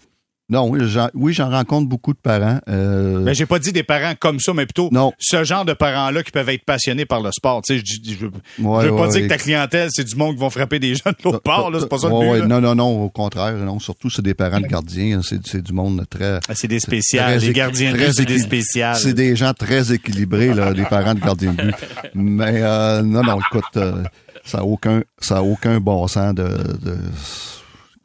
non, 0.53 0.71
oui, 1.15 1.33
j'en 1.33 1.49
rencontre 1.49 1.89
beaucoup 1.89 2.13
de 2.13 2.19
parents. 2.19 2.59
Euh... 2.69 3.17
Mais 3.21 3.33
j'ai 3.33 3.47
pas 3.47 3.57
dit 3.57 3.73
des 3.73 3.81
parents 3.81 4.13
comme 4.19 4.39
ça, 4.39 4.53
mais 4.53 4.67
plutôt 4.67 4.91
ce 5.17 5.43
genre 5.43 5.65
de 5.65 5.73
parents-là 5.73 6.21
qui 6.21 6.29
peuvent 6.29 6.49
être 6.49 6.63
passionnés 6.63 7.05
par 7.05 7.21
le 7.21 7.31
sport. 7.31 7.63
Tu 7.63 7.79
sais, 7.79 7.83
je, 7.83 8.13
je, 8.13 8.25
veux 8.27 8.95
pas 8.95 9.07
dire 9.07 9.23
que 9.23 9.27
ta 9.27 9.37
clientèle, 9.37 9.89
c'est 9.91 10.03
du 10.03 10.15
monde 10.15 10.35
qui 10.35 10.41
vont 10.41 10.51
frapper 10.51 10.77
des 10.77 10.93
jeunes 10.93 11.15
de 11.17 11.23
l'autre 11.23 11.41
part. 11.41 11.71
Là, 11.71 11.79
c'est 11.81 11.89
pas 11.89 11.97
ça 11.97 12.07
le 12.07 12.41
but. 12.41 12.47
Non, 12.47 12.61
non, 12.61 12.75
non, 12.75 13.03
au 13.03 13.09
contraire. 13.09 13.53
Non, 13.53 13.79
surtout, 13.79 14.11
c'est 14.11 14.21
des 14.21 14.35
parents 14.35 14.59
de 14.59 14.67
gardiens. 14.67 15.21
C'est, 15.23 15.63
du 15.63 15.73
monde 15.73 16.05
très... 16.07 16.39
Ah, 16.47 16.53
c'est 16.53 16.67
des 16.67 16.79
spéciales. 16.79 17.39
Les 17.39 17.51
gardiens 17.51 17.95
c'est 18.11 18.25
des 18.25 18.39
spéciales. 18.39 18.95
C'est 18.95 19.13
des 19.13 19.35
gens 19.35 19.53
très 19.53 19.91
équilibrés, 19.91 20.53
là, 20.53 20.71
les 20.71 20.85
parents 20.85 21.15
de 21.15 21.19
gardiens 21.19 21.53
de 21.53 21.63
but. 21.63 21.75
Mais 22.13 22.61
euh, 22.61 23.01
non, 23.01 23.23
non, 23.23 23.39
écoute, 23.39 23.65
euh, 23.77 24.03
ça 24.43 24.59
n'a 24.59 24.65
aucun, 24.65 25.01
ça 25.19 25.37
a 25.37 25.41
aucun 25.41 25.79
bon 25.79 26.07
sens 26.07 26.35
de, 26.35 26.43
de 26.43 26.97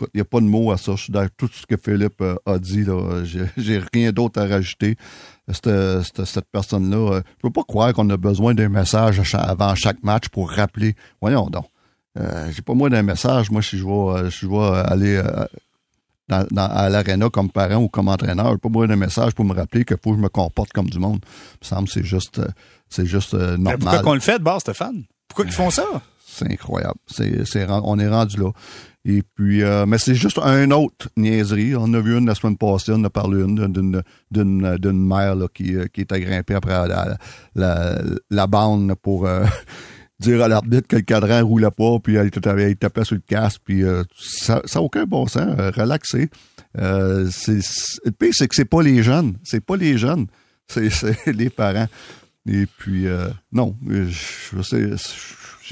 il 0.01 0.17
n'y 0.17 0.21
a 0.21 0.25
pas 0.25 0.41
de 0.41 0.47
mots 0.47 0.71
à 0.71 0.77
ça. 0.77 0.93
Je 0.97 1.05
suis 1.05 1.13
dans 1.13 1.27
tout 1.37 1.49
ce 1.53 1.67
que 1.67 1.77
Philippe 1.77 2.21
euh, 2.21 2.37
a 2.47 2.59
dit. 2.59 2.85
Là. 2.85 3.25
J'ai, 3.25 3.79
rien 3.93 4.13
d'autre 4.13 4.41
à 4.41 4.47
rajouter. 4.47 4.97
Cette, 5.51 6.51
personne-là, 6.53 6.97
euh, 6.97 7.13
je 7.15 7.17
ne 7.19 7.43
peux 7.43 7.51
pas 7.51 7.65
croire 7.65 7.93
qu'on 7.93 8.09
a 8.11 8.17
besoin 8.17 8.55
d'un 8.55 8.69
message 8.69 9.21
avant 9.35 9.75
chaque 9.75 10.03
match 10.03 10.29
pour 10.29 10.51
rappeler. 10.51 10.95
Voyons 11.21 11.49
donc. 11.49 11.67
Euh, 12.19 12.51
j'ai 12.53 12.63
pas 12.63 12.75
moi 12.75 12.91
d'un 12.91 13.03
message. 13.03 13.51
Moi, 13.51 13.63
si 13.63 13.79
je 13.79 13.85
vais, 13.85 14.31
je 14.31 14.47
aller 14.91 15.23
dans, 16.29 16.47
à 16.57 16.89
l'aréna 16.89 17.31
comme 17.31 17.51
parent 17.51 17.77
ou 17.77 17.89
comme 17.89 18.09
entraîneur, 18.09 18.53
j'ai 18.53 18.59
pas 18.59 18.69
besoin 18.69 18.89
d'un 18.89 18.97
message 18.97 19.33
pour 19.35 19.45
me 19.45 19.55
rappeler 19.55 19.85
qu'il 19.85 19.97
faut 20.03 20.11
que 20.11 20.17
je 20.17 20.23
me 20.23 20.29
comporte 20.29 20.73
comme 20.73 20.91
du 20.91 20.99
monde. 20.99 21.21
Il 21.25 21.59
me 21.63 21.67
semble 21.67 21.89
que 21.89 21.95
c'est 21.95 22.05
juste, 22.05 22.41
c'est 22.89 23.07
juste 23.07 23.35
normal. 23.35 23.79
pourquoi 23.79 24.01
qu'on 24.01 24.15
le 24.15 24.21
fait 24.21 24.39
de 24.39 24.45
base, 24.45 24.63
Stéphane? 24.63 25.05
Pourquoi 25.29 25.45
ils 25.45 25.53
font 25.53 25.71
ça? 25.71 25.85
C'est 26.31 26.53
incroyable. 26.53 26.99
C'est, 27.07 27.67
on 27.69 27.99
est 27.99 28.09
rendu 28.09 28.37
là. 28.37 28.51
Et 29.05 29.23
puis, 29.23 29.63
euh, 29.63 29.87
mais 29.87 29.97
c'est 29.97 30.15
juste 30.15 30.39
un 30.43 30.71
autre 30.71 31.09
niaiserie. 31.17 31.75
On 31.75 31.95
a 31.95 32.01
vu 32.01 32.19
une 32.19 32.27
la 32.27 32.35
semaine 32.35 32.59
passée, 32.59 32.93
on 32.95 33.03
a 33.05 33.11
parlé 33.11 33.43
une 33.43 33.73
d'une, 33.73 34.03
d'une, 34.31 35.07
mère 35.07 35.35
là, 35.35 35.49
qui, 35.53 35.75
euh, 35.75 35.87
qui 35.87 36.03
était 36.03 36.21
grimpée 36.21 36.55
après 36.55 36.87
la, 37.55 37.99
la, 38.31 38.47
bande 38.47 38.95
pour 38.97 39.27
euh, 39.27 39.47
dire 40.21 40.43
à 40.43 40.49
l'arbitre 40.49 40.89
que 40.89 40.97
le 40.97 41.03
cadran 41.03 41.47
roulait 41.47 41.71
pas, 41.71 41.99
puis 42.01 42.17
elle, 42.17 42.31
elle, 42.45 42.77
tapait 42.77 43.05
sur 43.05 43.17
le 43.17 43.23
casque, 43.27 43.63
puis 43.65 43.83
ça 44.19 44.61
n'a 44.75 44.83
aucun 44.83 45.05
bon 45.05 45.27
sens. 45.27 45.57
relaxé. 45.75 46.29
c'est, 46.75 47.61
le 48.05 48.11
pire, 48.11 48.33
c'est 48.33 48.49
que 48.49 48.55
c'est 48.55 48.67
pas 48.67 48.83
les 48.83 49.03
jeunes. 49.03 49.39
C'est 49.43 49.65
pas 49.65 49.77
les 49.77 49.97
jeunes. 49.97 50.27
C'est, 50.67 50.91
c'est 50.91 51.33
les 51.33 51.49
parents. 51.49 51.89
Et 52.47 52.67
puis, 52.67 53.07
non, 53.53 53.75
je, 53.89 54.61
sais 54.63 54.91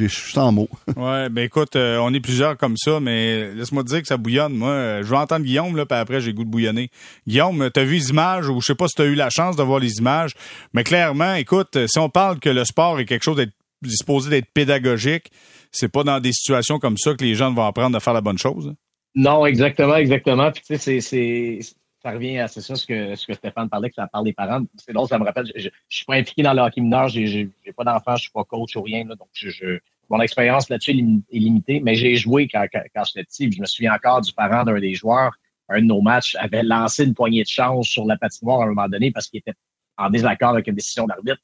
suis 0.05 0.33
sans 0.33 0.53
mots. 0.53 0.69
ouais, 0.97 1.29
ben 1.29 1.45
écoute, 1.45 1.77
euh, 1.77 1.99
on 1.99 2.13
est 2.13 2.21
plusieurs 2.21 2.57
comme 2.57 2.77
ça, 2.77 3.01
mais 3.01 3.53
laisse-moi 3.55 3.83
te 3.83 3.89
dire 3.89 4.03
que 4.03 4.09
ça 4.09 4.17
bouillonne. 4.17 4.55
Moi, 4.55 4.71
euh, 4.71 5.03
je 5.03 5.09
vais 5.09 5.17
entendre 5.17 5.45
Guillaume, 5.45 5.77
là, 5.77 5.87
puis 5.87 5.99
après, 5.99 6.21
j'ai 6.21 6.33
goût 6.33 6.45
de 6.45 6.51
bouillonner. 6.51 6.91
Guillaume, 7.27 7.71
t'as 7.73 7.85
vu 7.85 7.95
les 7.95 8.11
images, 8.11 8.49
ou 8.49 8.61
je 8.61 8.67
sais 8.67 8.75
pas 8.75 8.89
si 8.89 8.95
t'as 8.95 9.07
eu 9.07 9.15
la 9.15 9.31
chance 9.31 9.57
de 9.57 9.63
voir 9.63 9.81
les 9.81 9.99
images, 9.99 10.35
mais 10.73 10.85
clairement, 10.85 11.35
écoute, 11.35 11.79
si 11.87 11.99
on 11.99 12.09
parle 12.09 12.39
que 12.39 12.51
le 12.51 12.65
sport 12.65 13.01
est 13.01 13.05
quelque 13.05 13.25
chose 13.25 13.37
d'être 13.37 13.53
disposé 13.83 14.31
d'être 14.31 14.51
pédagogique, 14.53 15.31
c'est 15.73 15.89
pas 15.89 16.05
dans 16.05 16.21
des 16.21 16.33
situations 16.33 16.79
comme 16.79 16.97
ça 16.97 17.15
que 17.15 17.25
les 17.25 17.35
gens 17.35 17.53
vont 17.53 17.67
apprendre 17.67 17.97
à 17.97 18.01
faire 18.01 18.15
la 18.15 18.21
bonne 18.21 18.39
chose. 18.39 18.75
Non, 19.15 19.47
exactement, 19.47 19.97
exactement. 19.97 20.51
Puis 20.53 20.63
tu 20.67 20.79
sais, 20.79 21.01
c'est 21.01 21.59
ça 22.07 22.13
revient 22.13 22.39
à 22.39 22.47
c'est 22.47 22.61
ça 22.61 22.77
ce 22.77 22.87
que, 22.87 23.17
ce 23.17 23.27
que 23.27 23.35
Stéphane 23.35 23.69
parlait, 23.69 23.89
que 23.89 23.97
ça 23.97 24.07
parle 24.07 24.25
des 24.25 24.33
parents. 24.33 24.63
C'est 24.77 24.93
drôle, 24.93 25.09
ça 25.09 25.19
me 25.19 25.25
rappelle, 25.25 25.51
je, 25.57 25.67
ne 25.67 25.71
suis 25.89 26.05
pas 26.05 26.15
impliqué 26.15 26.43
dans 26.43 26.53
le 26.53 26.63
hockey 26.63 26.81
mineur, 26.81 27.09
j'ai, 27.09 27.51
pas 27.77 27.83
d'enfant, 27.83 28.15
je 28.15 28.23
suis 28.23 28.31
pas 28.31 28.45
coach 28.45 28.77
ou 28.77 28.83
rien, 28.83 29.05
là, 29.05 29.17
donc 29.17 29.29
je, 29.33 29.79
mon 30.09 30.21
expérience 30.21 30.69
là-dessus 30.69 30.93
est 30.93 31.39
limitée, 31.39 31.81
mais 31.81 31.97
j'ai 31.97 32.15
joué 32.15 32.47
quand, 32.47 32.65
quand, 32.73 32.83
quand 32.95 33.05
j'étais 33.07 33.25
petit. 33.25 33.51
Je 33.51 33.61
me 33.61 33.67
souviens 33.67 33.93
encore 33.93 34.21
du 34.21 34.33
parent 34.33 34.63
d'un 34.63 34.79
des 34.79 34.95
joueurs, 34.95 35.33
un 35.69 35.81
de 35.81 35.87
nos 35.87 36.01
matchs, 36.01 36.37
avait 36.37 36.63
lancé 36.63 37.05
une 37.05 37.15
poignée 37.15 37.43
de 37.43 37.49
chance 37.49 37.89
sur 37.89 38.05
la 38.05 38.17
patinoire 38.17 38.61
à 38.61 38.65
un 38.65 38.69
moment 38.69 38.89
donné 38.89 39.11
parce 39.11 39.27
qu'il 39.27 39.41
était 39.41 39.55
en 39.99 40.09
désaccord 40.09 40.51
avec 40.51 40.69
une 40.69 40.77
décision 40.77 41.07
d'arbitre. 41.07 41.43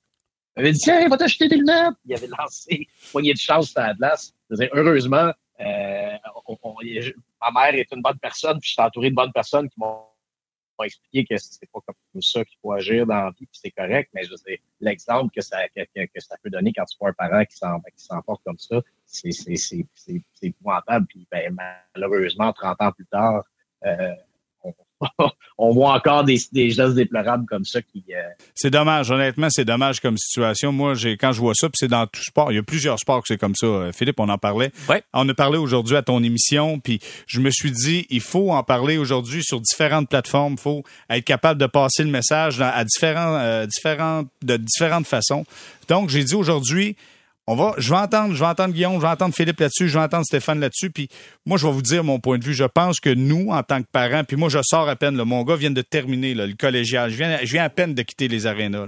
Il 0.56 0.60
avait 0.60 0.72
dit, 0.72 0.78
tiens, 0.78 1.08
va 1.08 1.16
t'acheter 1.16 1.48
des 1.48 1.56
lunettes. 1.56 1.94
Il 2.04 2.14
avait 2.14 2.28
lancé 2.38 2.76
une 2.76 3.10
poignée 3.10 3.32
de 3.32 3.38
chance 3.38 3.70
sur 3.70 3.80
la 3.80 3.94
glace. 3.94 4.32
Heureusement, 4.74 5.32
euh, 5.60 6.16
ma 7.40 7.50
mère 7.50 7.74
est 7.74 7.90
une 7.90 8.02
bonne 8.02 8.18
personne, 8.18 8.60
puis 8.60 8.68
je 8.68 8.74
suis 8.74 8.82
entouré 8.82 9.10
de 9.10 9.14
bonnes 9.16 9.32
personnes 9.32 9.68
qui 9.68 9.80
m'ont 9.80 10.11
expliqué 10.84 11.24
que 11.24 11.36
c'est 11.38 11.70
pas 11.72 11.80
comme 11.86 12.22
ça 12.22 12.44
qu'il 12.44 12.58
faut 12.60 12.72
agir 12.72 13.06
dans 13.06 13.24
la 13.24 13.30
vie, 13.30 13.46
puis 13.46 13.60
c'est 13.62 13.70
correct, 13.70 14.10
mais 14.14 14.24
je 14.24 14.34
sais, 14.36 14.60
l'exemple 14.80 15.32
que 15.34 15.40
ça, 15.40 15.68
que, 15.68 15.82
que, 15.94 16.20
ça 16.20 16.36
peut 16.42 16.50
donner 16.50 16.72
quand 16.72 16.84
tu 16.84 16.96
vois 16.98 17.10
un 17.10 17.12
parent 17.12 17.44
qui 17.44 17.56
s'emporte 17.96 18.42
comme 18.44 18.58
ça, 18.58 18.80
c'est, 19.06 19.30
épouvantable. 20.42 21.06
Puis 21.06 21.26
ben, 21.30 21.56
malheureusement, 21.94 22.52
30 22.52 22.80
ans 22.80 22.92
plus 22.92 23.06
tard, 23.06 23.44
euh, 23.84 24.14
on 25.58 25.72
voit 25.72 25.94
encore 25.94 26.24
des, 26.24 26.38
des 26.52 26.70
gestes 26.70 26.94
déplorables 26.94 27.46
comme 27.46 27.64
ça 27.64 27.82
qui. 27.82 28.04
Euh, 28.10 28.20
c'est 28.54 28.70
dommage, 28.70 29.10
honnêtement, 29.10 29.48
c'est 29.50 29.64
dommage 29.64 30.00
comme 30.00 30.16
situation. 30.16 30.72
Moi, 30.72 30.94
j'ai 30.94 31.16
quand 31.16 31.32
je 31.32 31.40
vois 31.40 31.54
ça, 31.54 31.68
puis 31.68 31.78
c'est 31.78 31.88
dans 31.88 32.06
tout 32.06 32.22
sport. 32.22 32.52
Il 32.52 32.56
y 32.56 32.58
a 32.58 32.62
plusieurs 32.62 32.98
sports 32.98 33.20
que 33.20 33.28
c'est 33.28 33.38
comme 33.38 33.54
ça. 33.54 33.66
Euh, 33.66 33.92
Philippe, 33.92 34.20
on 34.20 34.28
en 34.28 34.38
parlait. 34.38 34.72
Ouais. 34.88 35.02
On 35.12 35.28
a 35.28 35.34
parlé 35.34 35.58
aujourd'hui 35.58 35.96
à 35.96 36.02
ton 36.02 36.22
émission, 36.22 36.80
puis 36.80 37.00
je 37.26 37.40
me 37.40 37.50
suis 37.50 37.70
dit, 37.70 38.06
il 38.10 38.20
faut 38.20 38.52
en 38.52 38.62
parler 38.62 38.98
aujourd'hui 38.98 39.42
sur 39.42 39.60
différentes 39.60 40.08
plateformes. 40.08 40.54
Il 40.54 40.60
faut 40.60 40.82
être 41.10 41.24
capable 41.24 41.60
de 41.60 41.66
passer 41.66 42.04
le 42.04 42.10
message 42.10 42.60
à 42.60 42.84
différents, 42.84 43.36
euh, 43.36 43.66
différentes, 43.66 44.28
de 44.42 44.56
différentes 44.56 45.06
façons. 45.06 45.44
Donc, 45.88 46.10
j'ai 46.10 46.24
dit 46.24 46.34
aujourd'hui, 46.34 46.96
on 47.46 47.56
va, 47.56 47.74
je 47.78 47.90
vais 47.90 47.98
entendre, 47.98 48.34
je 48.34 48.40
vais 48.40 48.46
entendre 48.46 48.72
Guillaume, 48.72 48.96
je 48.96 49.00
vais 49.00 49.08
entendre 49.08 49.34
Philippe 49.34 49.58
là-dessus, 49.58 49.88
je 49.88 49.98
vais 49.98 50.04
entendre 50.04 50.24
Stéphane 50.24 50.60
là-dessus, 50.60 50.90
puis 50.90 51.08
moi 51.44 51.58
je 51.58 51.66
vais 51.66 51.72
vous 51.72 51.82
dire 51.82 52.04
mon 52.04 52.20
point 52.20 52.38
de 52.38 52.44
vue. 52.44 52.54
Je 52.54 52.64
pense 52.64 53.00
que 53.00 53.10
nous, 53.10 53.50
en 53.50 53.62
tant 53.62 53.82
que 53.82 53.88
parents, 53.90 54.24
puis 54.24 54.36
moi 54.36 54.48
je 54.48 54.58
sors 54.62 54.88
à 54.88 54.96
peine, 54.96 55.16
là, 55.16 55.24
mon 55.24 55.42
gars 55.42 55.56
vient 55.56 55.70
de 55.70 55.82
terminer 55.82 56.34
le 56.34 56.54
collégial, 56.54 57.10
je 57.10 57.16
viens, 57.16 57.38
je 57.42 57.52
viens 57.52 57.64
à 57.64 57.70
peine 57.70 57.94
de 57.94 58.02
quitter 58.02 58.28
les 58.28 58.46
arénas. 58.46 58.86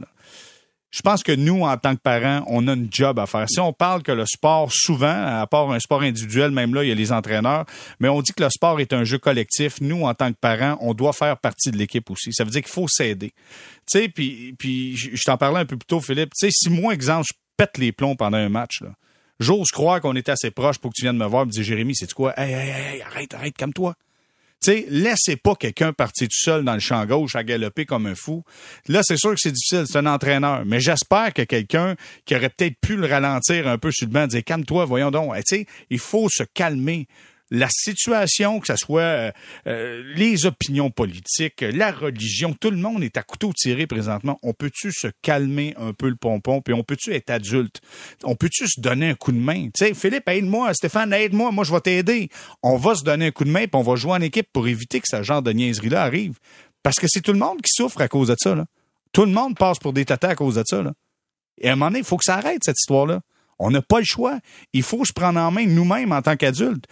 Je 0.94 1.02
pense 1.02 1.24
que 1.24 1.32
nous, 1.32 1.62
en 1.62 1.76
tant 1.76 1.96
que 1.96 2.00
parents, 2.00 2.44
on 2.46 2.68
a 2.68 2.74
une 2.74 2.86
job 2.88 3.18
à 3.18 3.26
faire. 3.26 3.46
Si 3.50 3.58
on 3.58 3.72
parle 3.72 4.04
que 4.04 4.12
le 4.12 4.24
sport, 4.26 4.70
souvent, 4.72 5.40
à 5.40 5.44
part 5.48 5.72
un 5.72 5.80
sport 5.80 6.02
individuel, 6.02 6.52
même 6.52 6.72
là, 6.72 6.84
il 6.84 6.88
y 6.88 6.92
a 6.92 6.94
les 6.94 7.10
entraîneurs, 7.10 7.64
mais 7.98 8.08
on 8.08 8.22
dit 8.22 8.30
que 8.32 8.44
le 8.44 8.48
sport 8.48 8.78
est 8.78 8.92
un 8.92 9.02
jeu 9.02 9.18
collectif. 9.18 9.80
Nous, 9.80 10.04
en 10.04 10.14
tant 10.14 10.30
que 10.30 10.38
parents, 10.40 10.78
on 10.80 10.94
doit 10.94 11.12
faire 11.12 11.36
partie 11.38 11.72
de 11.72 11.78
l'équipe 11.78 12.08
aussi. 12.12 12.32
Ça 12.32 12.44
veut 12.44 12.50
dire 12.50 12.62
qu'il 12.62 12.70
faut 12.70 12.86
s'aider. 12.86 13.32
Tu 13.90 13.98
sais, 13.98 14.08
puis, 14.08 14.54
puis 14.56 14.96
je 14.96 15.20
t'en 15.24 15.36
parlais 15.36 15.58
un 15.58 15.66
peu 15.66 15.76
plus 15.76 15.86
tôt, 15.86 16.00
Philippe. 16.00 16.30
Tu 16.38 16.46
sais, 16.46 16.52
si 16.52 16.70
moi, 16.70 16.94
exemple, 16.94 17.26
pète 17.56 17.78
les 17.78 17.92
plombs 17.92 18.16
pendant 18.16 18.38
un 18.38 18.48
match. 18.48 18.82
J'ose 19.40 19.70
croire 19.70 20.00
qu'on 20.00 20.14
était 20.16 20.32
assez 20.32 20.50
proche 20.50 20.78
pour 20.78 20.90
que 20.90 20.96
tu 20.96 21.02
viennes 21.02 21.16
me 21.16 21.26
voir 21.26 21.42
et 21.42 21.46
me 21.46 21.50
dire 21.50 21.64
Jérémy, 21.64 21.94
c'est 21.94 22.12
quoi? 22.12 22.38
Hey, 22.38 22.52
hey, 22.52 22.70
hey, 22.70 23.02
arrête, 23.02 23.34
arrête, 23.34 23.56
comme 23.56 23.72
toi. 23.72 23.94
Sais, 24.60 24.86
laissez 24.88 25.36
pas 25.36 25.56
quelqu'un 25.56 25.92
partir 25.92 26.26
tout 26.26 26.38
seul 26.38 26.64
dans 26.64 26.72
le 26.72 26.80
champ 26.80 27.04
gauche 27.04 27.36
à 27.36 27.44
galoper 27.44 27.84
comme 27.84 28.06
un 28.06 28.14
fou. 28.14 28.44
Là, 28.88 29.02
c'est 29.02 29.18
sûr 29.18 29.32
que 29.32 29.36
c'est 29.38 29.52
difficile, 29.52 29.84
c'est 29.86 29.98
un 29.98 30.06
entraîneur. 30.06 30.64
Mais 30.64 30.80
j'espère 30.80 31.34
que 31.34 31.42
quelqu'un 31.42 31.96
qui 32.24 32.34
aurait 32.34 32.48
peut-être 32.48 32.78
pu 32.80 32.96
le 32.96 33.06
ralentir 33.06 33.68
un 33.68 33.76
peu 33.76 33.90
sur 33.92 34.06
le 34.06 34.12
banc, 34.12 34.26
dire 34.26 34.42
calme-toi, 34.42 34.86
voyons 34.86 35.10
donc. 35.10 35.34
Sais, 35.44 35.66
il 35.90 35.98
faut 35.98 36.28
se 36.30 36.44
calmer 36.44 37.08
la 37.50 37.68
situation, 37.70 38.58
que 38.60 38.66
ce 38.66 38.76
soit 38.76 39.02
euh, 39.02 39.32
euh, 39.66 40.02
les 40.16 40.46
opinions 40.46 40.90
politiques, 40.90 41.60
la 41.60 41.92
religion, 41.92 42.54
tout 42.58 42.70
le 42.70 42.76
monde 42.76 43.02
est 43.04 43.16
à 43.16 43.22
couteau 43.22 43.52
tiré 43.54 43.86
présentement. 43.86 44.38
On 44.42 44.52
peut-tu 44.52 44.92
se 44.92 45.08
calmer 45.22 45.74
un 45.76 45.92
peu 45.92 46.08
le 46.08 46.16
pompon, 46.16 46.60
puis 46.62 46.74
on 46.74 46.82
peut-tu 46.82 47.14
être 47.14 47.30
adulte? 47.30 47.80
On 48.24 48.34
peut-tu 48.34 48.66
se 48.66 48.80
donner 48.80 49.10
un 49.10 49.14
coup 49.14 49.32
de 49.32 49.38
main? 49.38 49.66
Tu 49.66 49.86
sais, 49.86 49.94
Philippe, 49.94 50.28
aide-moi, 50.28 50.72
Stéphane, 50.74 51.12
aide-moi, 51.12 51.52
moi 51.52 51.64
je 51.64 51.72
vais 51.72 51.80
t'aider. 51.80 52.28
On 52.62 52.76
va 52.76 52.94
se 52.94 53.04
donner 53.04 53.26
un 53.26 53.30
coup 53.30 53.44
de 53.44 53.50
main, 53.50 53.66
puis 53.66 53.74
on 53.74 53.82
va 53.82 53.94
jouer 53.96 54.12
en 54.12 54.20
équipe 54.20 54.48
pour 54.52 54.66
éviter 54.66 55.00
que 55.00 55.06
ce 55.08 55.22
genre 55.22 55.42
de 55.42 55.52
niaiserie-là 55.52 56.02
arrive. 56.02 56.38
Parce 56.82 56.96
que 56.96 57.06
c'est 57.08 57.20
tout 57.20 57.32
le 57.32 57.38
monde 57.38 57.60
qui 57.62 57.70
souffre 57.72 58.00
à 58.00 58.08
cause 58.08 58.28
de 58.28 58.36
ça. 58.38 58.54
Tout 59.12 59.24
le 59.24 59.32
monde 59.32 59.56
passe 59.56 59.78
pour 59.78 59.92
des 59.92 60.04
tatas 60.04 60.30
à 60.30 60.34
cause 60.34 60.56
de 60.56 60.64
ça. 60.66 60.82
Et 61.58 61.68
à 61.68 61.72
un 61.72 61.76
moment 61.76 61.90
donné, 61.90 62.00
il 62.00 62.04
faut 62.04 62.16
que 62.16 62.24
ça 62.24 62.36
arrête, 62.36 62.62
cette 62.64 62.78
histoire-là. 62.78 63.20
On 63.58 63.70
n'a 63.70 63.82
pas 63.82 63.98
le 63.98 64.04
choix. 64.04 64.38
Il 64.72 64.82
faut 64.82 65.04
se 65.04 65.12
prendre 65.12 65.38
en 65.40 65.50
main 65.50 65.66
nous-mêmes 65.66 66.12
en 66.12 66.22
tant 66.22 66.36
qu'adultes. 66.36 66.86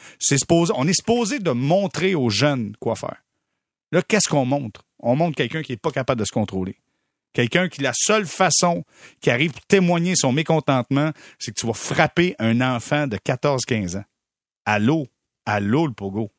On 0.74 0.88
est 0.88 0.92
supposé 0.94 1.38
de 1.38 1.50
montrer 1.50 2.14
aux 2.14 2.30
jeunes 2.30 2.76
quoi 2.80 2.96
faire. 2.96 3.22
Là, 3.90 4.02
qu'est-ce 4.02 4.28
qu'on 4.28 4.44
montre? 4.44 4.84
On 5.00 5.16
montre 5.16 5.36
quelqu'un 5.36 5.62
qui 5.62 5.72
n'est 5.72 5.78
pas 5.78 5.90
capable 5.90 6.20
de 6.20 6.24
se 6.24 6.32
contrôler. 6.32 6.76
Quelqu'un 7.32 7.68
qui, 7.68 7.80
la 7.80 7.92
seule 7.94 8.26
façon 8.26 8.84
qui 9.20 9.30
arrive 9.30 9.52
pour 9.52 9.62
témoigner 9.62 10.14
son 10.16 10.32
mécontentement, 10.32 11.12
c'est 11.38 11.52
que 11.52 11.60
tu 11.60 11.66
vas 11.66 11.72
frapper 11.72 12.34
un 12.38 12.60
enfant 12.60 13.06
de 13.06 13.16
14-15 13.16 13.98
ans. 13.98 14.04
Allô? 14.64 15.08
Allô, 15.46 15.86
le 15.86 15.92
pogo? 15.92 16.30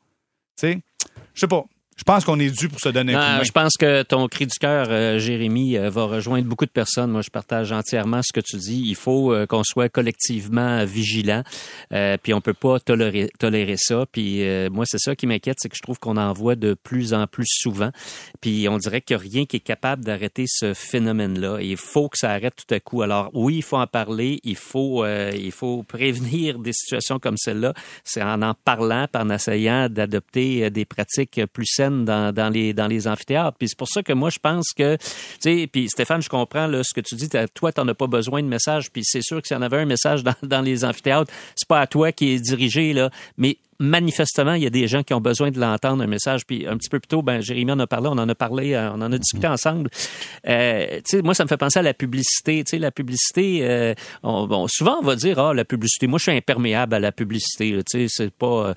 Tu 0.56 0.68
sais, 0.68 0.80
je 1.34 1.40
sais 1.42 1.48
pas. 1.48 1.66
Je 1.96 2.04
pense 2.04 2.26
qu'on 2.26 2.40
est 2.40 2.50
dû 2.50 2.70
pour 2.70 2.80
se 2.80 2.90
donner 2.90 3.14
un 3.14 3.20
coup 3.20 3.26
de 3.26 3.38
main. 3.38 3.44
Je 3.44 3.52
pense 3.52 3.74
que 3.78 4.02
ton 4.04 4.28
cri 4.28 4.48
du 4.48 4.58
cœur, 4.58 4.88
euh, 4.90 5.20
Jérémy, 5.20 5.78
euh, 5.78 5.90
va 5.90 6.06
rejoindre 6.06 6.48
beaucoup 6.48 6.66
de 6.66 6.72
personnes. 6.72 7.12
Moi, 7.12 7.22
je 7.22 7.30
partage 7.30 7.72
entièrement 7.72 8.22
ce 8.24 8.34
que 8.34 8.40
tu 8.40 8.58
dis. 8.58 8.82
Il 8.86 8.96
faut 8.96 9.32
euh, 9.32 9.46
qu'on 9.46 9.64
soit 9.64 9.90
collectivement 9.90 10.84
vigilant. 10.86 11.44
puis 12.24 12.34
on 12.34 12.42
peut 12.42 12.54
pas 12.54 12.80
tolérer, 12.80 13.30
tolérer 13.40 13.76
ça. 13.78 14.06
Puis 14.12 14.44
moi, 14.72 14.86
c'est 14.88 15.00
ça 15.00 15.16
qui 15.16 15.28
m'inquiète, 15.28 15.58
c'est 15.60 15.70
que 15.70 15.76
je 15.76 15.82
trouve 15.82 16.00
qu'on 16.00 16.18
en 16.18 16.34
voit 16.34 16.56
de 16.56 16.74
plus 16.74 17.14
en 17.14 17.28
plus 17.28 17.48
souvent. 17.48 17.92
Puis 18.42 18.68
on 18.70 18.78
dirait 18.78 19.02
qu'il 19.02 19.16
n'y 19.16 19.22
a 19.22 19.30
rien 19.30 19.46
qui 19.46 19.58
est 19.58 19.60
capable 19.60 20.04
d'arrêter 20.04 20.46
ce 20.48 20.74
phénomène-là. 20.74 21.60
Il 21.62 21.78
faut 21.78 22.10
que 22.10 22.18
ça 22.18 22.32
arrête 22.32 22.56
tout 22.56 22.74
à 22.74 22.80
coup. 22.80 23.02
Alors 23.02 23.30
oui, 23.34 23.58
il 23.58 23.64
faut 23.64 23.78
en 23.78 23.88
parler. 23.88 24.40
Il 24.44 24.56
faut, 24.56 25.06
il 25.06 25.52
faut 25.52 25.84
prévenir 25.84 26.60
des 26.60 26.74
situations 26.74 27.20
comme 27.20 27.38
celle-là. 27.38 27.74
C'est 28.04 28.24
en 28.24 28.42
en 28.42 28.54
parlant, 28.54 29.08
en 29.14 29.30
essayant 29.30 29.90
d'adopter 29.90 30.70
des 30.70 30.86
pratiques 30.86 31.42
plus 31.52 31.66
saines 31.66 31.83
dans, 31.90 32.54
les, 32.54 33.08
amphithéâtres. 33.08 33.58
Puis 33.58 33.70
c'est 33.70 33.78
pour 33.78 33.88
ça 33.88 34.04
que 34.04 34.14
moi, 34.14 34.30
je 34.30 34.40
pense 34.40 34.72
que, 34.76 34.96
tu 34.96 35.04
sais, 35.40 35.68
puis 35.72 35.90
Stéphane, 35.90 36.22
je 36.22 36.30
comprends 36.30 36.70
ce 36.84 36.94
que 36.94 37.02
tu 37.02 37.16
dis. 37.16 37.30
Toi, 37.54 37.72
tu 37.72 37.82
n'en 37.82 37.88
as 37.88 37.94
pas 37.94 38.08
besoin 38.08 38.42
de 38.42 38.48
message. 38.48 38.92
Puis 38.92 39.04
c'est 39.06 39.22
sûr 39.22 39.42
que 39.42 39.48
s'il 39.48 39.56
y 39.56 39.60
en 39.60 39.64
avait 39.64 39.80
un 39.80 39.86
message 39.86 40.24
dans, 40.24 40.36
dans 40.44 40.62
les 40.62 40.86
amphithéâtres, 40.86 41.32
c'est 41.56 41.68
pas 41.68 41.82
à 41.82 41.88
toi 41.88 42.12
qui 42.12 42.34
est 42.34 42.40
dirigé, 42.40 42.94
là. 42.94 43.10
Mais 43.38 43.58
manifestement, 43.80 44.54
il 44.54 44.64
y 44.64 44.68
a 44.68 44.70
des 44.70 44.88
gens 44.88 45.04
qui 45.04 45.14
ont 45.14 45.22
besoin 45.22 45.52
de 45.52 45.60
l'entendre, 45.60 46.04
un 46.04 46.08
message. 46.08 46.46
Puis 46.46 46.68
un 46.68 46.78
petit 46.78 46.90
peu 46.90 47.00
plus 47.00 47.08
tôt, 47.08 47.22
ben, 47.22 47.42
Jérémy 47.42 47.72
en 47.72 47.80
a 47.80 47.88
parlé, 47.88 48.10
on 48.10 48.18
en 48.18 48.30
a 48.30 48.36
parlé, 48.36 48.74
euh, 48.74 48.92
on 48.92 49.02
en 49.02 49.12
a 49.12 49.18
discuté 49.18 49.48
ensemble. 49.48 49.90
Euh, 50.48 51.02
moi, 51.24 51.34
ça 51.34 51.44
me 51.44 51.50
fait 51.50 51.58
penser 51.58 51.80
à 51.80 51.82
la 51.82 51.94
publicité. 51.94 52.64
Tu 52.64 52.72
sais, 52.72 52.80
la 52.80 52.92
publicité, 52.92 53.60
euh, 53.64 53.94
bon, 54.22 54.68
souvent, 54.68 54.98
on 55.02 55.06
va 55.06 55.16
dire, 55.16 55.40
ah, 55.40 55.54
la 55.54 55.66
publicité, 55.66 56.08
moi, 56.08 56.20
je 56.20 56.24
suis 56.24 56.38
imperméable 56.38 56.94
à 56.94 57.00
la 57.00 57.12
publicité. 57.12 57.78
Tu 57.90 58.08
sais, 58.08 58.08
c'est 58.10 58.34
pas, 58.34 58.70
euh, 58.70 58.74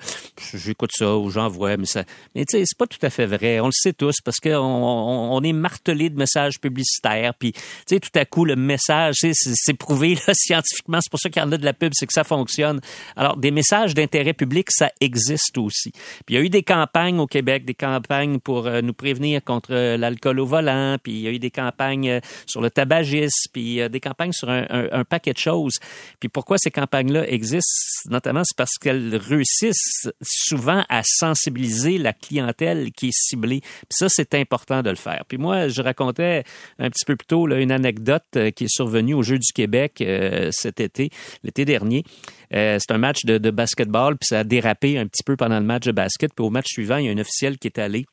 j'écoute 0.53 0.91
ça 0.93 1.15
ou 1.17 1.29
j'en 1.29 1.47
vois, 1.47 1.77
mais 1.77 1.85
ça, 1.85 2.03
mais 2.35 2.45
tu 2.45 2.57
sais, 2.57 2.63
c'est 2.65 2.77
pas 2.77 2.87
tout 2.87 2.99
à 3.01 3.09
fait 3.09 3.25
vrai. 3.25 3.59
On 3.59 3.67
le 3.67 3.71
sait 3.71 3.93
tous 3.93 4.15
parce 4.23 4.37
qu'on 4.37 4.51
on, 4.57 5.41
est 5.41 5.53
martelé 5.53 6.09
de 6.09 6.17
messages 6.17 6.59
publicitaires. 6.59 7.33
Puis, 7.35 7.53
tu 7.53 7.61
sais, 7.87 7.99
tout 7.99 8.09
à 8.15 8.25
coup, 8.25 8.45
le 8.45 8.55
message, 8.55 9.15
c'est 9.31 9.73
prouvé 9.73 10.15
là, 10.15 10.33
scientifiquement. 10.33 10.99
C'est 11.01 11.11
pour 11.11 11.19
ça 11.19 11.29
qu'il 11.29 11.41
y 11.41 11.45
en 11.45 11.51
a 11.51 11.57
de 11.57 11.65
la 11.65 11.73
pub, 11.73 11.91
c'est 11.95 12.05
que 12.05 12.13
ça 12.13 12.23
fonctionne. 12.23 12.79
Alors, 13.15 13.37
des 13.37 13.51
messages 13.51 13.93
d'intérêt 13.93 14.33
public, 14.33 14.67
ça 14.71 14.86
existe 15.01 15.57
aussi. 15.57 15.91
Puis 16.25 16.35
il 16.35 16.35
y 16.35 16.37
a 16.37 16.41
eu 16.41 16.49
des 16.49 16.63
campagnes 16.63 17.19
au 17.19 17.27
Québec, 17.27 17.65
des 17.65 17.73
campagnes 17.73 18.39
pour 18.39 18.67
euh, 18.67 18.81
nous 18.81 18.93
prévenir 18.93 19.43
contre 19.43 19.73
euh, 19.73 19.97
l'alcool 19.97 20.39
au 20.39 20.45
volant, 20.45 20.97
puis 21.01 21.13
il 21.13 21.21
y 21.21 21.27
a 21.27 21.31
eu 21.31 21.39
des 21.39 21.51
campagnes 21.51 22.09
euh, 22.09 22.19
sur 22.45 22.61
le 22.61 22.69
tabagisme, 22.69 23.49
puis 23.51 23.89
des 23.89 23.99
campagnes 23.99 24.31
sur 24.31 24.49
un, 24.49 25.03
paquet 25.03 25.33
de 25.33 25.37
choses. 25.37 25.79
Puis 26.19 26.29
pourquoi 26.29 26.57
ces 26.57 26.71
campagnes-là 26.71 27.29
existent, 27.29 28.09
notamment, 28.09 28.43
c'est 28.43 28.57
parce 28.57 28.77
qu'elles 28.79 29.15
réussissent 29.15 30.09
souvent 30.21 30.83
à 30.89 31.01
sensibiliser 31.03 31.97
la 31.97 32.13
clientèle 32.13 32.91
qui 32.91 33.07
est 33.07 33.17
ciblée. 33.17 33.61
Puis 33.61 33.87
ça, 33.91 34.07
c'est 34.09 34.33
important 34.35 34.81
de 34.81 34.89
le 34.89 34.95
faire. 34.95 35.23
Puis 35.27 35.37
moi, 35.37 35.67
je 35.67 35.81
racontais 35.81 36.43
un 36.79 36.89
petit 36.89 37.05
peu 37.05 37.15
plus 37.15 37.27
tôt 37.27 37.47
une 37.47 37.71
anecdote 37.71 38.25
qui 38.55 38.65
est 38.65 38.73
survenue 38.73 39.13
au 39.13 39.23
Jeu 39.23 39.37
du 39.37 39.51
Québec 39.53 40.03
cet 40.51 40.79
été, 40.79 41.09
l'été 41.43 41.65
dernier. 41.65 42.03
C'est 42.51 42.91
un 42.91 42.97
match 42.97 43.25
de, 43.25 43.37
de 43.37 43.51
basketball, 43.51 44.17
puis 44.17 44.27
ça 44.27 44.39
a 44.39 44.43
dérapé 44.43 44.76
un 44.83 45.07
petit 45.07 45.23
peu 45.23 45.35
pendant 45.35 45.59
le 45.59 45.65
match 45.65 45.85
de 45.85 45.91
basket. 45.91 46.31
Puis 46.35 46.45
au 46.45 46.49
match 46.49 46.67
suivant, 46.67 46.97
il 46.97 47.05
y 47.05 47.09
a 47.09 47.11
un 47.11 47.17
officiel 47.17 47.57
qui 47.57 47.67
est 47.67 47.79
allé 47.79 48.05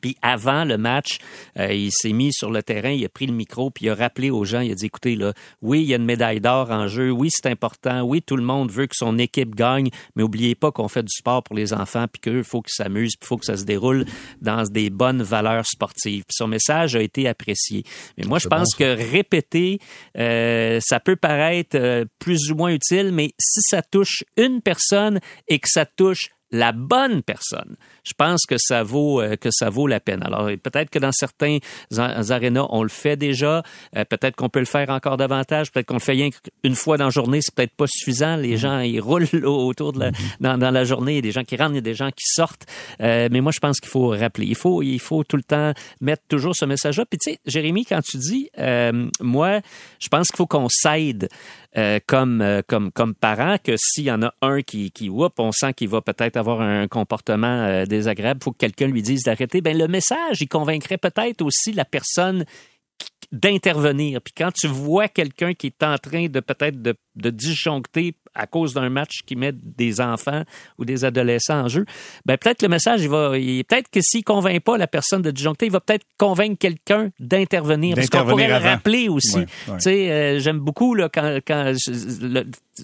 puis 0.00 0.16
avant 0.22 0.64
le 0.64 0.78
match, 0.78 1.18
euh, 1.58 1.72
il 1.72 1.90
s'est 1.92 2.12
mis 2.12 2.32
sur 2.32 2.50
le 2.50 2.62
terrain, 2.62 2.90
il 2.90 3.04
a 3.04 3.08
pris 3.08 3.26
le 3.26 3.32
micro, 3.32 3.70
puis 3.70 3.86
il 3.86 3.90
a 3.90 3.94
rappelé 3.94 4.30
aux 4.30 4.44
gens, 4.44 4.60
il 4.60 4.72
a 4.72 4.74
dit, 4.74 4.86
écoutez, 4.86 5.16
là, 5.16 5.32
oui, 5.62 5.82
il 5.82 5.88
y 5.88 5.92
a 5.92 5.96
une 5.96 6.04
médaille 6.04 6.40
d'or 6.40 6.70
en 6.70 6.86
jeu, 6.88 7.10
oui, 7.10 7.28
c'est 7.30 7.46
important, 7.46 8.02
oui, 8.02 8.22
tout 8.22 8.36
le 8.36 8.42
monde 8.42 8.70
veut 8.70 8.86
que 8.86 8.96
son 8.96 9.18
équipe 9.18 9.54
gagne, 9.54 9.90
mais 10.16 10.22
oubliez 10.22 10.54
pas 10.54 10.72
qu'on 10.72 10.88
fait 10.88 11.02
du 11.02 11.12
sport 11.12 11.42
pour 11.42 11.56
les 11.56 11.72
enfants, 11.72 12.06
puis 12.10 12.20
qu'il 12.20 12.44
faut 12.44 12.62
qu'ils 12.62 12.74
s'amusent, 12.74 13.16
puis 13.16 13.26
il 13.26 13.28
faut 13.28 13.36
que 13.36 13.46
ça 13.46 13.56
se 13.56 13.64
déroule 13.64 14.04
dans 14.40 14.64
des 14.64 14.90
bonnes 14.90 15.22
valeurs 15.22 15.66
sportives. 15.66 16.24
Puis 16.26 16.34
son 16.36 16.48
message 16.48 16.96
a 16.96 17.02
été 17.02 17.28
apprécié. 17.28 17.84
Mais 18.18 18.24
moi, 18.24 18.38
je 18.38 18.48
pense 18.48 18.74
que 18.74 18.84
répéter, 18.84 19.78
euh, 20.18 20.80
ça 20.80 21.00
peut 21.00 21.16
paraître 21.16 21.76
euh, 21.76 22.04
plus 22.18 22.50
ou 22.50 22.54
moins 22.54 22.70
utile, 22.70 23.10
mais 23.12 23.32
si 23.38 23.60
ça 23.62 23.82
touche 23.82 24.24
une 24.36 24.60
personne 24.60 25.20
et 25.48 25.58
que 25.58 25.68
ça 25.68 25.86
touche 25.86 26.30
la 26.54 26.70
bonne 26.70 27.22
personne, 27.22 27.76
je 28.04 28.12
pense 28.16 28.42
que 28.46 28.54
ça 28.58 28.84
vaut 28.84 29.20
euh, 29.20 29.34
que 29.36 29.48
ça 29.50 29.70
vaut 29.70 29.88
la 29.88 29.98
peine. 29.98 30.22
Alors 30.22 30.46
peut-être 30.62 30.88
que 30.88 31.00
dans 31.00 31.10
certains 31.10 31.58
arénas 31.98 32.66
on 32.70 32.84
le 32.84 32.88
fait 32.88 33.16
déjà, 33.16 33.62
euh, 33.96 34.04
peut-être 34.04 34.36
qu'on 34.36 34.48
peut 34.48 34.60
le 34.60 34.64
faire 34.64 34.88
encore 34.90 35.16
davantage, 35.16 35.72
peut-être 35.72 35.86
qu'on 35.86 35.94
le 35.94 36.00
fait 36.00 36.12
rien 36.12 36.28
une 36.62 36.76
fois 36.76 36.96
dans 36.96 37.06
la 37.06 37.10
journée, 37.10 37.40
c'est 37.42 37.54
peut-être 37.54 37.74
pas 37.74 37.86
suffisant. 37.88 38.36
Les 38.36 38.56
gens 38.56 38.78
ils 38.78 39.00
roulent 39.00 39.26
autour 39.44 39.92
de 39.92 39.98
la, 39.98 40.10
dans, 40.40 40.56
dans, 40.56 40.70
la 40.70 40.84
journée, 40.84 41.12
il 41.12 41.16
y 41.16 41.18
a 41.18 41.22
des 41.22 41.32
gens 41.32 41.42
qui 41.42 41.56
rentrent, 41.56 41.72
il 41.72 41.76
y 41.76 41.78
a 41.78 41.82
des 41.82 41.94
gens 41.94 42.10
qui 42.10 42.24
sortent. 42.24 42.66
Euh, 43.00 43.28
mais 43.32 43.40
moi 43.40 43.50
je 43.50 43.58
pense 43.58 43.80
qu'il 43.80 43.90
faut 43.90 44.10
rappeler, 44.10 44.46
il 44.46 44.54
faut 44.54 44.80
il 44.82 45.00
faut 45.00 45.24
tout 45.24 45.36
le 45.36 45.42
temps 45.42 45.72
mettre 46.00 46.22
toujours 46.28 46.54
ce 46.54 46.66
message-là. 46.66 47.04
Puis 47.04 47.18
tu 47.18 47.32
sais, 47.32 47.38
Jérémy, 47.46 47.84
quand 47.84 48.00
tu 48.00 48.16
dis, 48.16 48.48
moi 49.20 49.60
je 49.98 50.08
pense 50.08 50.28
qu'il 50.28 50.36
faut 50.36 50.46
qu'on 50.46 50.68
s'aide. 50.68 51.28
Comme, 52.06 52.62
comme, 52.68 52.92
comme 52.92 53.14
parent, 53.14 53.56
que 53.62 53.74
s'il 53.76 54.04
y 54.04 54.10
en 54.10 54.22
a 54.22 54.32
un 54.42 54.62
qui, 54.62 54.90
qui 54.92 55.08
whoop, 55.08 55.34
on 55.38 55.50
sent 55.50 55.74
qu'il 55.74 55.88
va 55.88 56.00
peut-être 56.00 56.36
avoir 56.36 56.60
un 56.60 56.86
comportement 56.86 57.84
désagréable, 57.84 58.40
il 58.40 58.44
faut 58.44 58.52
que 58.52 58.58
quelqu'un 58.58 58.86
lui 58.86 59.02
dise 59.02 59.22
d'arrêter. 59.24 59.60
Ben 59.60 59.76
le 59.76 59.88
message, 59.88 60.40
il 60.40 60.48
convaincrait 60.48 60.98
peut-être 60.98 61.42
aussi 61.42 61.72
la 61.72 61.84
personne 61.84 62.44
d'intervenir. 63.32 64.20
Puis 64.22 64.34
quand 64.36 64.52
tu 64.52 64.66
vois 64.66 65.08
quelqu'un 65.08 65.54
qui 65.54 65.68
est 65.68 65.82
en 65.82 65.98
train 65.98 66.26
de 66.26 66.40
peut-être 66.40 66.80
de, 66.80 66.96
disjoncter 67.30 68.14
à 68.34 68.46
cause 68.46 68.74
d'un 68.74 68.88
match 68.88 69.20
qui 69.26 69.36
met 69.36 69.52
des 69.52 70.00
enfants 70.00 70.42
ou 70.78 70.84
des 70.84 71.04
adolescents 71.04 71.64
en 71.64 71.68
jeu, 71.68 71.84
ben 72.26 72.36
peut-être 72.36 72.62
le 72.62 72.68
message, 72.68 73.02
il 73.02 73.08
va, 73.08 73.30
peut-être 73.30 73.90
que 73.90 74.00
s'il 74.00 74.24
convainc 74.24 74.62
pas 74.62 74.76
la 74.76 74.86
personne 74.86 75.22
de 75.22 75.30
disjoncter, 75.30 75.66
il 75.66 75.72
va 75.72 75.80
peut-être 75.80 76.06
convaincre 76.18 76.58
quelqu'un 76.58 77.10
d'intervenir. 77.18 77.94
Parce 77.94 78.08
qu'on 78.08 78.24
pourrait 78.24 78.48
le 78.48 78.56
rappeler 78.56 79.08
aussi. 79.08 79.44
Tu 79.44 79.72
sais, 79.78 80.10
euh, 80.10 80.38
j'aime 80.38 80.58
beaucoup 80.58 80.94
là 80.94 81.08
quand, 81.08 81.38
quand 81.46 81.74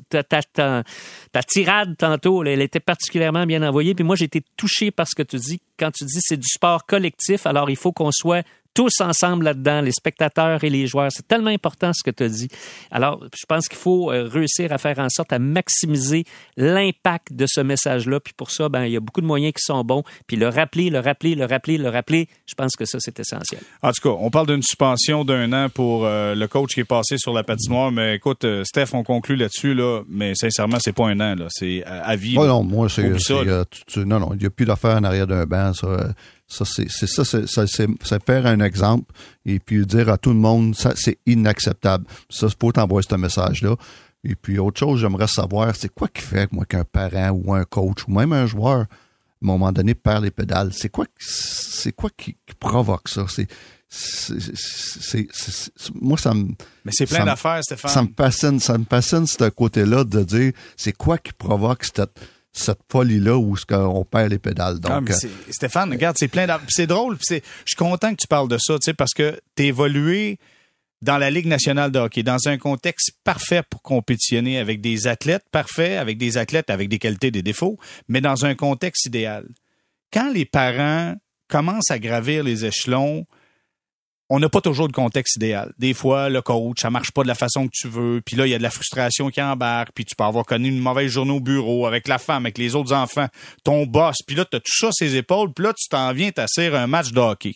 ta, 0.08 1.42
tirade 1.42 1.96
tantôt, 1.96 2.44
elle 2.44 2.60
était 2.60 2.80
particulièrement 2.80 3.46
bien 3.46 3.62
envoyée. 3.62 3.94
Puis 3.94 4.04
moi, 4.04 4.16
j'ai 4.16 4.26
été 4.26 4.42
touché 4.56 4.90
par 4.90 5.06
ce 5.08 5.14
que 5.14 5.22
tu 5.22 5.36
dis. 5.36 5.60
Quand 5.78 5.90
tu 5.90 6.04
dis 6.04 6.18
c'est 6.20 6.36
du 6.36 6.46
sport 6.46 6.86
collectif, 6.86 7.46
alors 7.46 7.70
il 7.70 7.76
faut 7.76 7.92
qu'on 7.92 8.12
soit 8.12 8.44
tous 8.74 9.00
ensemble 9.00 9.44
là-dedans, 9.44 9.80
les 9.80 9.92
spectateurs 9.92 10.62
et 10.64 10.70
les 10.70 10.86
joueurs. 10.86 11.10
C'est 11.10 11.26
tellement 11.26 11.50
important 11.50 11.92
ce 11.92 12.02
que 12.02 12.10
tu 12.10 12.22
as 12.22 12.28
dit. 12.28 12.48
Alors, 12.90 13.24
je 13.38 13.46
pense 13.46 13.68
qu'il 13.68 13.78
faut 13.78 14.12
euh, 14.12 14.28
réussir 14.28 14.72
à 14.72 14.78
faire 14.78 14.98
en 14.98 15.08
sorte 15.08 15.32
à 15.32 15.38
maximiser 15.38 16.24
l'impact 16.56 17.32
de 17.32 17.46
ce 17.48 17.60
message-là. 17.60 18.20
Puis 18.20 18.32
pour 18.36 18.50
ça, 18.50 18.68
ben, 18.68 18.84
il 18.84 18.92
y 18.92 18.96
a 18.96 19.00
beaucoup 19.00 19.20
de 19.20 19.26
moyens 19.26 19.52
qui 19.54 19.62
sont 19.62 19.82
bons. 19.82 20.02
Puis 20.26 20.36
le 20.36 20.48
rappeler, 20.48 20.90
le 20.90 21.00
rappeler, 21.00 21.34
le 21.34 21.44
rappeler, 21.44 21.78
le 21.78 21.88
rappeler, 21.88 22.28
je 22.46 22.54
pense 22.54 22.76
que 22.76 22.84
ça, 22.84 22.98
c'est 23.00 23.18
essentiel. 23.18 23.60
En 23.82 23.92
tout 23.92 24.02
cas, 24.02 24.16
on 24.18 24.30
parle 24.30 24.46
d'une 24.46 24.62
suspension 24.62 25.24
d'un 25.24 25.52
an 25.52 25.68
pour 25.68 26.04
euh, 26.04 26.34
le 26.34 26.48
coach 26.48 26.74
qui 26.74 26.80
est 26.80 26.84
passé 26.84 27.16
sur 27.18 27.32
la 27.32 27.42
patinoire. 27.42 27.90
Mais 27.90 28.16
écoute, 28.16 28.44
euh, 28.44 28.64
Steph, 28.64 28.90
on 28.92 29.02
conclut 29.02 29.36
là-dessus, 29.36 29.74
là, 29.74 30.02
mais 30.08 30.34
sincèrement, 30.34 30.78
c'est 30.80 30.92
pas 30.92 31.08
un 31.08 31.18
an. 31.20 31.34
Là. 31.34 31.46
C'est 31.48 31.82
à, 31.84 32.14
vie. 32.16 32.36
Oh 32.38 32.46
non, 32.46 32.62
moi, 32.62 32.88
c'est... 32.88 33.02
non, 34.04 34.20
non, 34.20 34.30
il 34.34 34.38
n'y 34.38 34.46
a 34.46 34.50
plus 34.50 34.66
d'affaires 34.66 34.96
en 34.96 35.04
arrière 35.04 35.26
d'un 35.26 35.44
banc. 35.44 35.72
Ça. 35.72 36.14
Ça, 36.50 36.64
c'est 36.64 36.88
ça, 36.90 37.24
c'est 37.24 38.24
faire 38.26 38.46
un 38.46 38.58
exemple 38.60 39.12
et 39.46 39.60
puis 39.60 39.86
dire 39.86 40.08
à 40.08 40.18
tout 40.18 40.30
le 40.30 40.36
monde, 40.36 40.74
ça, 40.74 40.92
c'est 40.96 41.18
inacceptable. 41.24 42.04
Ça, 42.28 42.48
c'est 42.48 42.58
pour 42.58 42.72
t'envoyer 42.72 43.06
ce 43.08 43.14
message-là. 43.14 43.76
Et 44.24 44.34
puis, 44.34 44.58
autre 44.58 44.80
chose, 44.80 45.00
j'aimerais 45.00 45.28
savoir, 45.28 45.74
c'est 45.76 45.88
quoi 45.88 46.08
qui 46.08 46.22
fait, 46.22 46.52
moi, 46.52 46.64
qu'un 46.66 46.84
parent 46.84 47.30
ou 47.30 47.54
un 47.54 47.64
coach 47.64 48.06
ou 48.06 48.12
même 48.12 48.32
un 48.32 48.46
joueur, 48.46 48.80
à 48.80 48.82
un 48.82 48.86
moment 49.40 49.70
donné, 49.70 49.94
perd 49.94 50.24
les 50.24 50.32
pédales? 50.32 50.72
C'est 50.72 50.88
quoi, 50.88 51.06
c'est 51.18 51.92
quoi 51.92 52.10
qui, 52.16 52.36
provoque 52.58 53.08
ça? 53.08 53.26
C'est, 53.28 53.46
c'est, 53.88 55.28
moi, 55.94 56.18
ça 56.18 56.34
me. 56.34 56.48
Mais 56.84 56.92
c'est 56.92 57.06
plein 57.06 57.24
d'affaires, 57.24 57.62
Stéphane. 57.62 57.90
Ça 57.90 58.02
me 58.02 58.08
fascine, 58.14 58.60
ça 58.60 58.76
me 58.76 58.84
fascine, 58.84 59.26
ce 59.26 59.48
côté-là 59.48 60.04
de 60.04 60.22
dire, 60.24 60.52
c'est 60.76 60.92
quoi 60.92 61.16
qui 61.16 61.32
provoque 61.32 61.84
cette, 61.84 62.20
cette 62.52 62.80
folie-là 62.90 63.36
où 63.38 63.56
on 63.70 64.04
perd 64.04 64.30
les 64.30 64.38
pédales. 64.38 64.78
Ah, 64.84 65.00
Donc, 65.00 65.10
euh, 65.10 65.28
Stéphane, 65.50 65.90
regarde, 65.90 66.16
c'est 66.18 66.28
plein 66.28 66.46
C'est 66.68 66.86
drôle. 66.86 67.16
Je 67.28 67.40
suis 67.64 67.76
content 67.76 68.10
que 68.10 68.20
tu 68.20 68.26
parles 68.26 68.48
de 68.48 68.58
ça, 68.58 68.74
parce 68.96 69.14
que 69.14 69.38
tu 69.56 69.64
évolué 69.64 70.38
dans 71.02 71.16
la 71.16 71.30
Ligue 71.30 71.46
nationale 71.46 71.90
de 71.90 71.98
hockey, 71.98 72.22
dans 72.22 72.46
un 72.46 72.58
contexte 72.58 73.12
parfait 73.24 73.62
pour 73.68 73.82
compétitionner 73.82 74.58
avec 74.58 74.80
des 74.80 75.06
athlètes 75.06 75.44
parfaits, 75.50 75.98
avec 75.98 76.18
des 76.18 76.36
athlètes 76.36 76.68
avec 76.70 76.88
des 76.88 76.98
qualités, 76.98 77.30
des 77.30 77.42
défauts, 77.42 77.78
mais 78.08 78.20
dans 78.20 78.44
un 78.44 78.54
contexte 78.54 79.06
idéal. 79.06 79.46
Quand 80.12 80.30
les 80.32 80.44
parents 80.44 81.14
commencent 81.48 81.90
à 81.90 81.98
gravir 81.98 82.44
les 82.44 82.66
échelons, 82.66 83.26
on 84.30 84.38
n'a 84.38 84.48
pas 84.48 84.60
toujours 84.60 84.86
le 84.86 84.92
contexte 84.92 85.36
idéal. 85.36 85.72
Des 85.78 85.92
fois, 85.92 86.28
le 86.28 86.40
coach, 86.40 86.80
ça 86.80 86.88
marche 86.88 87.10
pas 87.10 87.22
de 87.22 87.28
la 87.28 87.34
façon 87.34 87.66
que 87.66 87.72
tu 87.74 87.88
veux, 87.88 88.22
puis 88.24 88.36
là, 88.36 88.46
il 88.46 88.50
y 88.50 88.54
a 88.54 88.58
de 88.58 88.62
la 88.62 88.70
frustration 88.70 89.28
qui 89.28 89.42
embarque, 89.42 89.90
puis 89.92 90.04
tu 90.04 90.14
peux 90.14 90.22
avoir 90.22 90.46
connu 90.46 90.68
une 90.68 90.78
mauvaise 90.78 91.10
journée 91.10 91.32
au 91.32 91.40
bureau 91.40 91.84
avec 91.84 92.06
la 92.06 92.18
femme, 92.18 92.46
avec 92.46 92.56
les 92.56 92.76
autres 92.76 92.92
enfants, 92.92 93.26
ton 93.64 93.86
boss, 93.86 94.16
puis 94.24 94.36
là, 94.36 94.44
tu 94.44 94.56
as 94.56 94.60
tout 94.60 94.72
ça 94.72 94.88
à 94.88 94.92
ses 94.92 95.16
épaules, 95.16 95.52
puis 95.52 95.64
là, 95.64 95.72
tu 95.72 95.88
t'en 95.88 96.12
viens 96.12 96.30
t'asseoir 96.30 96.80
un 96.80 96.86
match 96.86 97.10
de 97.10 97.18
hockey. 97.18 97.54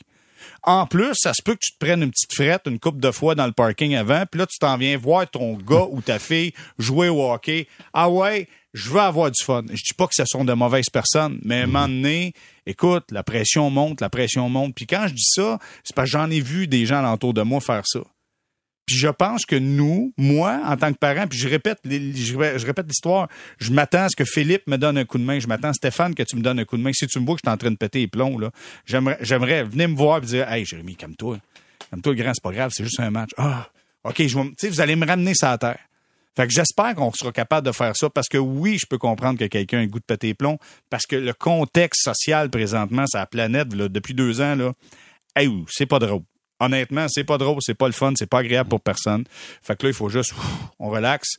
En 0.65 0.87
plus, 0.87 1.15
ça 1.15 1.33
se 1.33 1.43
peut 1.43 1.55
que 1.55 1.61
tu 1.63 1.73
te 1.73 1.79
prennes 1.79 2.03
une 2.03 2.11
petite 2.11 2.35
frette 2.35 2.63
une 2.67 2.81
coupe 2.81 3.01
de 3.01 3.11
fois 3.13 3.37
dans 3.37 3.47
le 3.47 3.53
parking 3.53 3.95
avant, 3.95 4.25
puis 4.29 4.41
là, 4.41 4.47
tu 4.47 4.59
t'en 4.59 4.77
viens 4.77 4.97
voir 4.99 5.31
ton 5.31 5.55
gars 5.55 5.87
ou 5.89 6.01
ta 6.01 6.19
fille 6.19 6.53
jouer 6.79 7.09
au 7.09 7.31
hockey. 7.31 7.69
Ah 7.93 8.11
ouais, 8.11 8.49
je 8.73 8.91
veux 8.91 9.01
avoir 9.01 9.31
du 9.31 9.43
fun. 9.45 9.63
Je 9.69 9.83
dis 9.83 9.95
pas 9.97 10.07
que 10.09 10.15
ce 10.15 10.25
sont 10.27 10.45
de 10.45 10.53
mauvaises 10.53 10.91
personnes, 10.93 11.39
mais 11.45 11.61
à 11.61 11.63
un 11.63 11.67
moment 11.67 11.87
donné, 11.87 12.35
écoute, 12.67 13.05
la 13.11 13.23
pression 13.23 13.71
monte, 13.71 14.01
la 14.01 14.11
pression 14.11 14.49
monte. 14.49 14.75
Puis 14.75 14.87
quand 14.87 15.07
je 15.09 15.15
dis 15.15 15.27
ça, 15.27 15.59
c'est 15.83 15.95
parce 15.95 16.11
que 16.11 16.19
j'en 16.19 16.31
ai 16.31 16.41
vu 16.41 16.67
des 16.67 16.87
gens 16.87 16.99
alentour 16.99 17.35
de 17.35 17.43
moi 17.43 17.61
faire 17.61 17.83
ça. 17.85 18.01
Puis 18.87 18.97
je 18.97 19.09
pense 19.09 19.47
que 19.47 19.57
nous, 19.57 20.13
moi, 20.19 20.61
en 20.65 20.77
tant 20.77 20.93
que 20.93 20.99
parent, 20.99 21.27
puis 21.27 21.39
je 21.39 21.49
répète, 21.49 21.79
je 21.85 22.67
répète 22.67 22.87
l'histoire, 22.87 23.29
je 23.59 23.73
m'attends 23.73 24.05
à 24.05 24.09
ce 24.11 24.17
que 24.17 24.25
Philippe 24.27 24.67
me 24.67 24.77
donne 24.77 24.99
un 24.99 25.07
coup 25.07 25.17
de 25.17 25.25
main. 25.25 25.39
Je 25.39 25.47
m'attends, 25.47 25.73
Stéphane, 25.73 26.15
que 26.15 26.23
tu 26.23 26.37
me 26.37 26.43
donnes 26.43 26.59
un 26.59 26.65
coup 26.67 26.77
de 26.77 26.83
main. 26.83 26.93
Si 26.93 27.07
tu 27.07 27.19
me 27.19 27.25
vois 27.25 27.37
que 27.37 27.41
je 27.45 27.49
suis 27.49 27.55
en 27.55 27.57
train 27.57 27.71
de 27.71 27.77
péter 27.77 28.01
les 28.01 28.09
plombs, 28.09 28.39
là, 28.39 28.51
j'aimerais, 28.85 29.17
j'aimerais 29.23 29.65
venir 29.65 29.89
me 29.89 29.97
voir 29.97 30.19
et 30.19 30.27
dire, 30.27 30.53
hey, 30.53 30.67
Jérémy, 30.67 30.97
calme-toi. 30.97 31.39
Calme-toi, 31.91 32.15
grand, 32.15 32.33
c'est 32.35 32.43
pas 32.43 32.53
grave, 32.53 32.73
c'est 32.75 32.85
juste 32.85 33.01
un 33.01 33.11
match. 33.11 33.31
Ah, 33.39 33.71
OK, 34.05 34.17
je 34.19 34.39
tu 34.39 34.55
sais, 34.59 34.69
vous 34.69 34.83
allez 34.83 34.97
me 34.97 35.07
ramener 35.07 35.35
ça 35.35 35.53
à 35.53 35.59
terre. 35.59 35.79
Fait 36.37 36.47
que 36.47 36.53
j'espère 36.53 36.95
qu'on 36.95 37.13
sera 37.13 37.33
capable 37.33 37.67
de 37.67 37.73
faire 37.73 37.97
ça 37.97 38.11
parce 38.11 38.29
que 38.29 38.39
oui, 38.39 38.79
je 38.79 38.87
peux 38.87 38.99
comprendre 38.99 39.39
que 39.39 39.45
quelqu'un 39.45 39.81
ait 39.81 39.87
goût 39.87 40.01
de 40.01 40.05
péter 40.05 40.29
les 40.29 40.35
plombs 40.35 40.59
parce 40.91 41.07
que 41.07 41.17
le 41.17 41.33
contexte 41.33 42.03
social 42.03 42.51
présentement, 42.51 43.05
la 43.13 43.27
planète, 43.27 43.73
là, 43.75 43.89
depuis 43.89 44.15
deux 44.15 44.41
ans, 44.41 44.57
là, 44.57 44.73
hey, 45.37 45.49
c'est 45.69 45.87
pas 45.87 45.99
drôle 45.99 46.23
honnêtement, 46.61 47.07
c'est 47.09 47.25
pas 47.25 47.39
drôle, 47.39 47.59
c'est 47.61 47.75
pas 47.75 47.87
le 47.87 47.93
fun, 47.93 48.13
c'est 48.17 48.29
pas 48.29 48.39
agréable 48.39 48.69
pour 48.69 48.81
personne. 48.81 49.25
Fait 49.63 49.77
que 49.77 49.87
là, 49.87 49.91
il 49.91 49.95
faut 49.95 50.09
juste, 50.09 50.35
on 50.79 50.89
relaxe, 50.89 51.37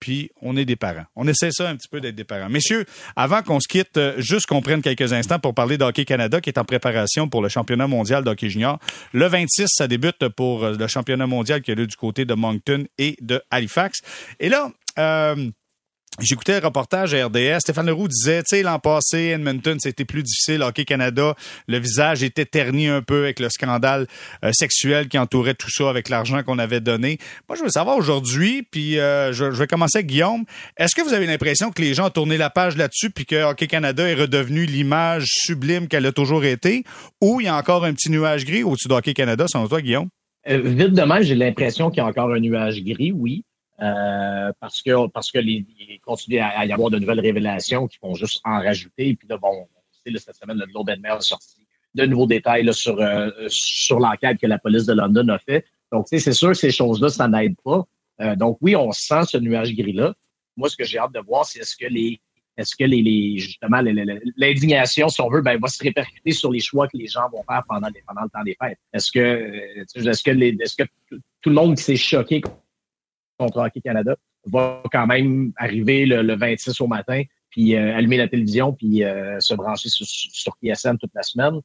puis 0.00 0.30
on 0.42 0.56
est 0.56 0.64
des 0.64 0.76
parents. 0.76 1.04
On 1.14 1.26
essaie 1.26 1.50
ça 1.50 1.68
un 1.68 1.76
petit 1.76 1.88
peu 1.88 2.00
d'être 2.00 2.14
des 2.14 2.24
parents. 2.24 2.48
Messieurs, 2.48 2.84
avant 3.16 3.42
qu'on 3.42 3.60
se 3.60 3.68
quitte, 3.68 3.96
euh, 3.96 4.14
juste 4.18 4.46
qu'on 4.46 4.60
prenne 4.60 4.82
quelques 4.82 5.12
instants 5.12 5.38
pour 5.38 5.54
parler 5.54 5.78
d'Hockey 5.78 6.04
Canada 6.04 6.40
qui 6.40 6.50
est 6.50 6.58
en 6.58 6.64
préparation 6.64 7.28
pour 7.28 7.42
le 7.42 7.48
championnat 7.48 7.86
mondial 7.86 8.24
d'hockey 8.24 8.48
junior. 8.48 8.78
Le 9.12 9.26
26, 9.26 9.68
ça 9.68 9.88
débute 9.88 10.28
pour 10.28 10.64
euh, 10.64 10.76
le 10.78 10.86
championnat 10.86 11.26
mondial 11.26 11.62
qui 11.62 11.72
a 11.72 11.74
lieu 11.74 11.86
du 11.86 11.96
côté 11.96 12.24
de 12.24 12.34
Moncton 12.34 12.84
et 12.98 13.16
de 13.20 13.42
Halifax. 13.50 14.00
Et 14.40 14.48
là, 14.48 14.70
euh, 14.98 15.50
J'écoutais 16.20 16.54
un 16.54 16.60
reportage 16.60 17.12
à 17.14 17.26
RDS. 17.26 17.60
Stéphane 17.60 17.86
Leroux 17.86 18.08
disait, 18.08 18.42
tu 18.42 18.56
sais, 18.56 18.62
l'an 18.62 18.78
passé, 18.78 19.18
Edmonton, 19.34 19.78
c'était 19.78 20.06
plus 20.06 20.22
difficile. 20.22 20.62
Hockey 20.62 20.84
Canada, 20.84 21.34
le 21.68 21.78
visage 21.78 22.22
était 22.22 22.46
terni 22.46 22.86
un 22.86 23.02
peu 23.02 23.24
avec 23.24 23.38
le 23.38 23.50
scandale 23.50 24.06
euh, 24.42 24.50
sexuel 24.52 25.08
qui 25.08 25.18
entourait 25.18 25.54
tout 25.54 25.70
ça 25.70 25.90
avec 25.90 26.08
l'argent 26.08 26.42
qu'on 26.42 26.58
avait 26.58 26.80
donné. 26.80 27.18
Moi, 27.48 27.56
je 27.58 27.62
veux 27.62 27.68
savoir 27.68 27.96
aujourd'hui, 27.96 28.62
puis 28.62 28.98
euh, 28.98 29.32
je, 29.32 29.44
vais 29.44 29.66
commencer 29.66 29.98
avec 29.98 30.06
Guillaume. 30.06 30.44
Est-ce 30.78 30.94
que 30.94 31.02
vous 31.02 31.12
avez 31.12 31.26
l'impression 31.26 31.70
que 31.70 31.82
les 31.82 31.92
gens 31.92 32.06
ont 32.06 32.10
tourné 32.10 32.38
la 32.38 32.48
page 32.48 32.76
là-dessus, 32.76 33.10
puis 33.10 33.26
que 33.26 33.44
Hockey 33.44 33.66
Canada 33.66 34.08
est 34.08 34.14
redevenu 34.14 34.64
l'image 34.64 35.26
sublime 35.26 35.86
qu'elle 35.86 36.06
a 36.06 36.12
toujours 36.12 36.44
été, 36.44 36.84
ou 37.20 37.40
il 37.40 37.44
y 37.44 37.48
a 37.48 37.56
encore 37.56 37.84
un 37.84 37.92
petit 37.92 38.10
nuage 38.10 38.46
gris 38.46 38.62
au-dessus 38.62 38.88
d'Hockey 38.88 39.12
Canada, 39.12 39.44
selon 39.48 39.68
toi, 39.68 39.82
Guillaume? 39.82 40.08
Euh, 40.48 40.60
vite 40.62 40.92
demain, 40.92 41.20
j'ai 41.22 41.34
l'impression 41.34 41.90
qu'il 41.90 41.98
y 41.98 42.00
a 42.00 42.06
encore 42.06 42.32
un 42.32 42.40
nuage 42.40 42.82
gris, 42.82 43.12
oui. 43.12 43.44
Euh, 43.82 44.52
parce 44.58 44.80
que 44.80 45.06
parce 45.08 45.30
que 45.30 45.38
les, 45.38 45.66
il 45.78 46.00
continue 46.00 46.38
à, 46.38 46.64
y 46.64 46.72
avoir 46.72 46.90
de 46.90 46.98
nouvelles 46.98 47.20
révélations 47.20 47.86
qui 47.86 47.98
vont 48.02 48.14
juste 48.14 48.40
en 48.44 48.58
rajouter. 48.60 49.14
Puis 49.14 49.28
là, 49.28 49.36
bon, 49.36 49.68
c'est 49.90 50.16
cette 50.18 50.36
semaine, 50.36 50.58
le 50.58 50.66
Globe 50.66 50.90
and 50.90 51.04
a 51.04 51.20
sorti 51.20 51.66
de 51.94 52.06
nouveaux 52.06 52.26
détails 52.26 52.64
là, 52.64 52.72
sur 52.72 53.00
euh, 53.00 53.30
sur 53.48 53.98
l'enquête 53.98 54.38
que 54.38 54.46
la 54.46 54.58
police 54.58 54.86
de 54.86 54.94
London 54.94 55.28
a 55.28 55.38
fait. 55.38 55.64
Donc, 55.92 56.06
c'est 56.08 56.32
sûr 56.32 56.48
que 56.48 56.54
ces 56.54 56.70
choses-là, 56.70 57.08
ça 57.10 57.28
n'aide 57.28 57.54
pas. 57.62 57.84
Euh, 58.20 58.34
donc, 58.34 58.58
oui, 58.60 58.74
on 58.74 58.92
sent 58.92 59.24
ce 59.28 59.36
nuage 59.36 59.74
gris-là. 59.74 60.14
Moi, 60.56 60.68
ce 60.68 60.76
que 60.76 60.84
j'ai 60.84 60.98
hâte 60.98 61.12
de 61.12 61.20
voir, 61.20 61.44
c'est 61.44 61.60
est-ce 61.60 61.76
que 61.76 61.86
les 61.86 62.20
est-ce 62.56 62.74
que 62.74 62.84
les, 62.84 63.02
les 63.02 63.36
justement 63.36 63.82
l'indignation, 64.36 65.08
si 65.08 65.20
on 65.20 65.28
veut, 65.28 65.42
ben, 65.42 65.58
va 65.60 65.68
se 65.68 65.82
répercuter 65.82 66.32
sur 66.32 66.50
les 66.50 66.60
choix 66.60 66.88
que 66.88 66.96
les 66.96 67.06
gens 67.06 67.28
vont 67.30 67.42
faire 67.42 67.62
pendant, 67.68 67.88
les, 67.88 68.02
pendant 68.06 68.22
le 68.22 68.30
temps 68.30 68.42
des 68.42 68.56
fêtes? 68.60 68.78
Est-ce 68.94 69.12
que 69.12 69.52
est-ce 69.94 70.22
que 70.22 70.30
les, 70.30 70.56
est-ce 70.60 70.76
que 70.76 70.84
tout 71.10 71.50
le 71.50 71.54
monde 71.54 71.76
s'est 71.76 71.96
choqué 71.96 72.40
contre 73.38 73.58
Hockey 73.58 73.80
Canada 73.80 74.16
va 74.46 74.82
quand 74.92 75.06
même 75.06 75.52
arriver 75.56 76.06
le, 76.06 76.36
26 76.36 76.80
au 76.80 76.86
matin, 76.86 77.22
puis 77.50 77.74
euh, 77.74 77.96
allumer 77.96 78.16
la 78.16 78.28
télévision, 78.28 78.72
puis 78.72 79.04
euh, 79.04 79.40
se 79.40 79.54
brancher 79.54 79.88
sur, 79.88 80.06
sur 80.06 80.56
PSN 80.62 80.96
toute 80.98 81.14
la 81.14 81.22
semaine. 81.22 81.60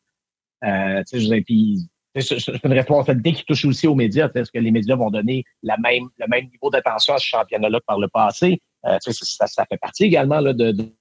Euh, 0.63 1.03
puis 1.45 1.89
c'est 2.19 2.63
une 2.63 2.73
responsabilité 2.73 3.33
qui 3.33 3.45
touche 3.45 3.65
aussi 3.65 3.87
aux 3.87 3.95
médias. 3.95 4.29
Est-ce 4.35 4.51
que 4.51 4.59
les 4.59 4.71
médias 4.71 4.95
vont 4.95 5.09
donner 5.09 5.43
la 5.63 5.77
même, 5.77 6.09
le 6.17 6.27
même 6.27 6.45
niveau 6.45 6.69
d'attention 6.69 7.13
à 7.13 7.17
ce 7.17 7.25
championnat-là 7.25 7.79
par 7.85 7.99
le 7.99 8.07
passé? 8.09 8.61
Euh, 8.85 8.97
ça, 8.99 9.47
ça, 9.47 9.65
fait 9.65 9.77
partie 9.77 10.05
également 10.05 10.39
là, 10.39 10.53
de, 10.53 10.71
de, 10.71 10.91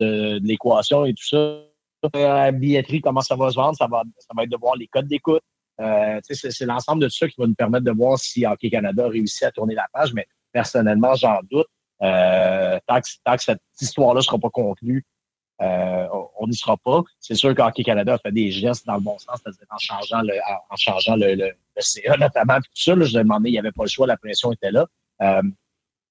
de, 0.00 0.40
l'équation 0.42 1.04
et 1.06 1.14
tout 1.14 1.26
ça. 1.26 1.62
La 2.14 2.52
billetterie, 2.52 3.00
comment 3.00 3.22
ça 3.22 3.34
va 3.34 3.50
se 3.50 3.56
vendre? 3.56 3.76
Ça 3.76 3.86
va, 3.86 4.02
ça 4.18 4.28
va 4.36 4.44
être 4.44 4.50
de 4.50 4.56
voir 4.56 4.76
les 4.76 4.86
codes 4.88 5.08
d'écoute. 5.08 5.42
Euh, 5.80 6.20
c'est 6.22 6.66
l'ensemble 6.66 7.02
de 7.02 7.08
ça 7.08 7.28
qui 7.28 7.34
va 7.38 7.46
nous 7.46 7.54
permettre 7.54 7.84
de 7.84 7.92
voir 7.92 8.18
si 8.18 8.44
Hockey 8.44 8.70
Canada 8.70 9.04
a 9.04 9.08
réussi 9.08 9.44
à 9.44 9.52
tourner 9.52 9.74
la 9.74 9.86
page, 9.92 10.12
mais 10.12 10.26
personnellement, 10.52 11.14
j'en 11.14 11.38
doute. 11.50 11.66
Euh, 12.02 12.78
tant, 12.86 13.00
que, 13.00 13.42
cette 13.42 13.60
histoire-là 13.80 14.18
ne 14.18 14.22
sera 14.22 14.38
pas 14.38 14.50
conclue, 14.50 15.04
euh, 15.60 16.06
on 16.38 16.46
n'y 16.46 16.54
sera 16.54 16.76
pas. 16.76 17.02
C'est 17.18 17.34
sûr 17.34 17.54
qu'Hockey 17.54 17.82
Canada 17.82 18.14
a 18.14 18.18
fait 18.18 18.32
des 18.32 18.50
gestes 18.50 18.86
dans 18.86 18.94
le 18.94 19.00
bon 19.00 19.18
sens, 19.18 19.40
c'est-à-dire 19.42 19.66
en 19.70 19.78
changeant 19.78 20.22
le, 20.22 20.34
en 20.70 20.76
changeant 20.76 21.16
le, 21.16 21.34
le, 21.34 21.52
CA 21.78 22.16
notamment, 22.16 22.58
tout 22.58 22.70
ça. 22.74 22.94
Là, 22.94 23.04
je 23.04 23.18
demandais, 23.18 23.50
il 23.50 23.52
n'y 23.52 23.58
avait 23.58 23.72
pas 23.72 23.84
le 23.84 23.88
choix, 23.88 24.06
la 24.06 24.16
pression 24.16 24.52
était 24.52 24.70
là. 24.70 24.86
Euh, 25.22 25.42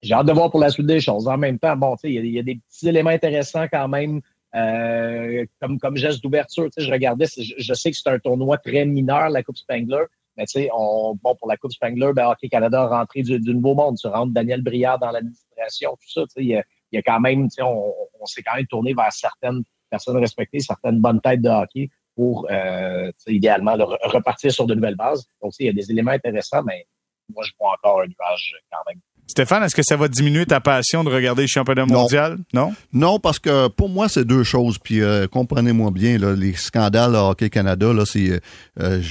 j'ai 0.01 0.13
hâte 0.13 0.27
de 0.27 0.33
voir 0.33 0.51
pour 0.51 0.59
la 0.59 0.69
suite 0.69 0.85
des 0.85 0.99
choses. 0.99 1.27
En 1.27 1.37
même 1.37 1.59
temps, 1.59 1.75
bon, 1.75 1.95
il 2.03 2.25
y, 2.27 2.39
a 2.39 2.43
des 2.43 2.55
petits 2.55 2.87
éléments 2.87 3.09
intéressants 3.09 3.67
quand 3.71 3.87
même 3.87 4.21
euh, 4.57 5.45
comme, 5.61 5.79
comme 5.79 5.97
geste 5.97 6.23
d'ouverture, 6.23 6.69
je 6.75 6.91
regardais, 6.91 7.25
je, 7.37 7.73
sais 7.73 7.91
que 7.91 7.97
c'est 7.97 8.09
un 8.09 8.19
tournoi 8.19 8.57
très 8.57 8.85
mineur, 8.85 9.29
la 9.29 9.43
Coupe 9.43 9.57
Spangler, 9.57 10.03
mais 10.35 10.45
tu 10.45 10.61
sais, 10.61 10.69
bon, 10.71 11.35
pour 11.35 11.47
la 11.47 11.57
Coupe 11.57 11.73
Spangler, 11.73 12.11
ben, 12.13 12.27
Hockey 12.27 12.49
Canada 12.49 12.83
a 12.83 12.99
rentré 12.99 13.23
du, 13.23 13.39
nouveau 13.39 13.73
monde. 13.73 13.97
Tu 13.97 14.07
rentres 14.07 14.33
Daniel 14.33 14.61
Briard 14.61 14.99
dans 14.99 15.11
l'administration, 15.11 15.91
tout 16.01 16.09
ça, 16.09 16.21
il 16.37 16.47
y 16.47 16.55
a, 16.55 16.63
y 16.91 16.97
a 16.97 17.01
quand 17.01 17.19
même, 17.19 17.47
on, 17.59 17.93
on 18.19 18.25
s'est 18.25 18.43
quand 18.43 18.55
même 18.55 18.67
tourné 18.67 18.93
vers 18.93 19.11
certaines 19.11 19.63
personnes 19.89 20.17
respectées, 20.17 20.59
certaines 20.59 20.99
bonnes 20.99 21.21
têtes 21.21 21.41
de 21.41 21.49
hockey 21.49 21.89
pour, 22.15 22.47
euh, 22.49 23.11
idéalement, 23.27 23.75
repartir 23.75 24.51
sur 24.51 24.65
de 24.65 24.73
nouvelles 24.73 24.95
bases. 24.95 25.27
Donc, 25.41 25.53
il 25.59 25.67
y 25.67 25.69
a 25.69 25.73
des 25.73 25.91
éléments 25.91 26.11
intéressants, 26.11 26.63
mais 26.63 26.87
moi, 27.33 27.43
je 27.43 27.51
vois 27.59 27.73
encore 27.73 28.01
un 28.01 28.07
nuage 28.07 28.55
quand 28.71 28.79
même 28.87 28.99
Stéphane, 29.27 29.63
est-ce 29.63 29.75
que 29.75 29.83
ça 29.83 29.97
va 29.97 30.07
diminuer 30.07 30.45
ta 30.45 30.61
passion 30.61 31.03
de 31.03 31.09
regarder 31.09 31.43
le 31.43 31.47
championnat 31.47 31.85
mondial? 31.85 32.37
Non? 32.53 32.73
Non, 32.93 33.19
parce 33.19 33.39
que 33.39 33.67
pour 33.67 33.89
moi, 33.89 34.07
c'est 34.07 34.25
deux 34.25 34.43
choses. 34.43 34.77
Puis 34.77 35.01
euh, 35.01 35.27
comprenez-moi 35.27 35.91
bien, 35.91 36.17
là, 36.17 36.33
les 36.33 36.53
scandales 36.53 37.15
à 37.15 37.23
Hockey 37.25 37.49
Canada, 37.49 37.91
là, 37.91 38.05
c'est 38.05 38.41
euh, 38.79 39.01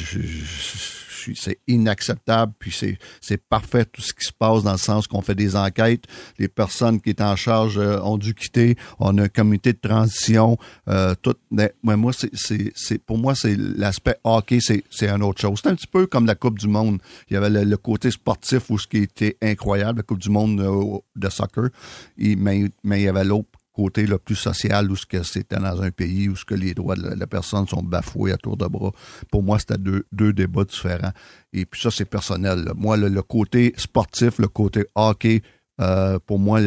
c'est 1.35 1.59
inacceptable, 1.67 2.53
puis 2.59 2.73
c'est, 2.73 3.37
parfait 3.49 3.85
tout 3.85 4.03
ce 4.03 4.13
qui 4.13 4.25
se 4.25 4.33
passe 4.33 4.63
dans 4.63 4.73
le 4.73 4.79
sens 4.79 5.07
qu'on 5.07 5.23
fait 5.23 5.35
des 5.35 5.57
enquêtes, 5.57 6.05
les 6.39 6.49
personnes 6.49 7.01
qui 7.01 7.11
étaient 7.11 7.23
en 7.23 7.37
charge 7.37 7.79
euh, 7.79 8.01
ont 8.01 8.19
dû 8.19 8.35
quitter, 8.35 8.77
on 8.99 9.19
a 9.19 9.25
un 9.25 9.29
comité 9.29 9.73
de 9.73 9.79
transition, 9.79 10.57
euh, 10.89 11.15
tout. 11.21 11.35
Mais, 11.51 11.73
moi, 11.83 12.13
c'est, 12.13 12.99
pour 13.05 13.19
moi, 13.19 13.35
c'est 13.35 13.57
l'aspect 13.57 14.17
hockey, 14.25 14.59
c'est, 14.61 15.09
une 15.09 15.23
autre 15.23 15.41
chose. 15.41 15.61
C'est 15.63 15.71
un 15.71 15.75
petit 15.75 15.87
peu 15.87 16.07
comme 16.07 16.27
la 16.27 16.35
Coupe 16.35 16.59
du 16.59 16.69
Monde. 16.69 16.99
Il 17.29 17.35
y 17.35 17.37
avait 17.37 17.65
le, 17.65 17.77
côté 17.77 18.11
sportif 18.11 18.71
où 18.71 18.79
ce 18.79 18.87
qui 18.87 18.99
était 18.99 19.37
incroyable, 19.43 19.99
la 19.99 20.03
Coupe 20.03 20.19
du 20.19 20.31
Monde 20.31 20.61
euh, 20.61 20.99
de 21.15 21.29
soccer, 21.29 21.69
mais, 22.17 22.65
mais 22.85 23.01
il 23.01 23.05
y 23.05 23.09
avait 23.09 23.25
l'autre 23.25 23.49
côté 23.77 24.07
le 24.07 24.19
plus 24.19 24.37
social 24.37 24.91
où 24.91 24.97
ce 24.97 25.05
que 25.05 25.23
c'était 25.23 25.57
dans 25.57 25.83
un 25.83 25.91
pays 25.91 26.31
où 26.31 26.37
ce 26.37 26.47
que 26.47 26.55
les 26.55 26.73
droits 26.73 26.97
de 26.97 27.09
la, 27.09 27.27
personne 27.27 27.69
sont 27.69 27.83
bafoués 27.83 28.33
à 28.33 28.39
tour 28.39 28.57
de 28.57 28.67
bras. 28.67 28.93
Pour 29.31 29.43
moi, 29.43 29.59
c'était 29.59 29.77
deux, 29.77 30.07
deux 30.13 30.33
débats 30.33 30.65
différents. 30.65 31.13
Et 31.53 31.67
puis 31.67 31.81
ça, 31.83 31.91
c'est 31.91 32.07
personnel. 32.07 32.73
Moi, 32.75 32.97
le, 32.97 33.23
côté 33.23 33.75
sportif, 33.77 34.39
le 34.39 34.49
côté 34.49 34.87
hockey, 34.95 35.43
euh, 35.83 36.19
pour 36.25 36.39
moi, 36.39 36.61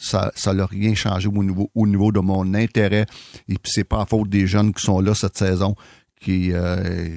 ça 0.00 0.52
n'a 0.52 0.66
rien 0.66 0.94
changé 0.96 1.28
au 1.28 1.44
niveau, 1.44 1.70
au 1.76 1.86
niveau 1.86 2.10
de 2.10 2.18
mon 2.18 2.52
intérêt. 2.54 3.06
Et 3.48 3.54
puis 3.54 3.70
c'est 3.72 3.84
pas 3.84 4.02
à 4.02 4.06
faute 4.06 4.28
des 4.28 4.48
jeunes 4.48 4.74
qui 4.74 4.84
sont 4.84 5.00
là 5.00 5.14
cette 5.14 5.38
saison 5.38 5.76
qui, 6.20 6.50
euh, 6.52 7.16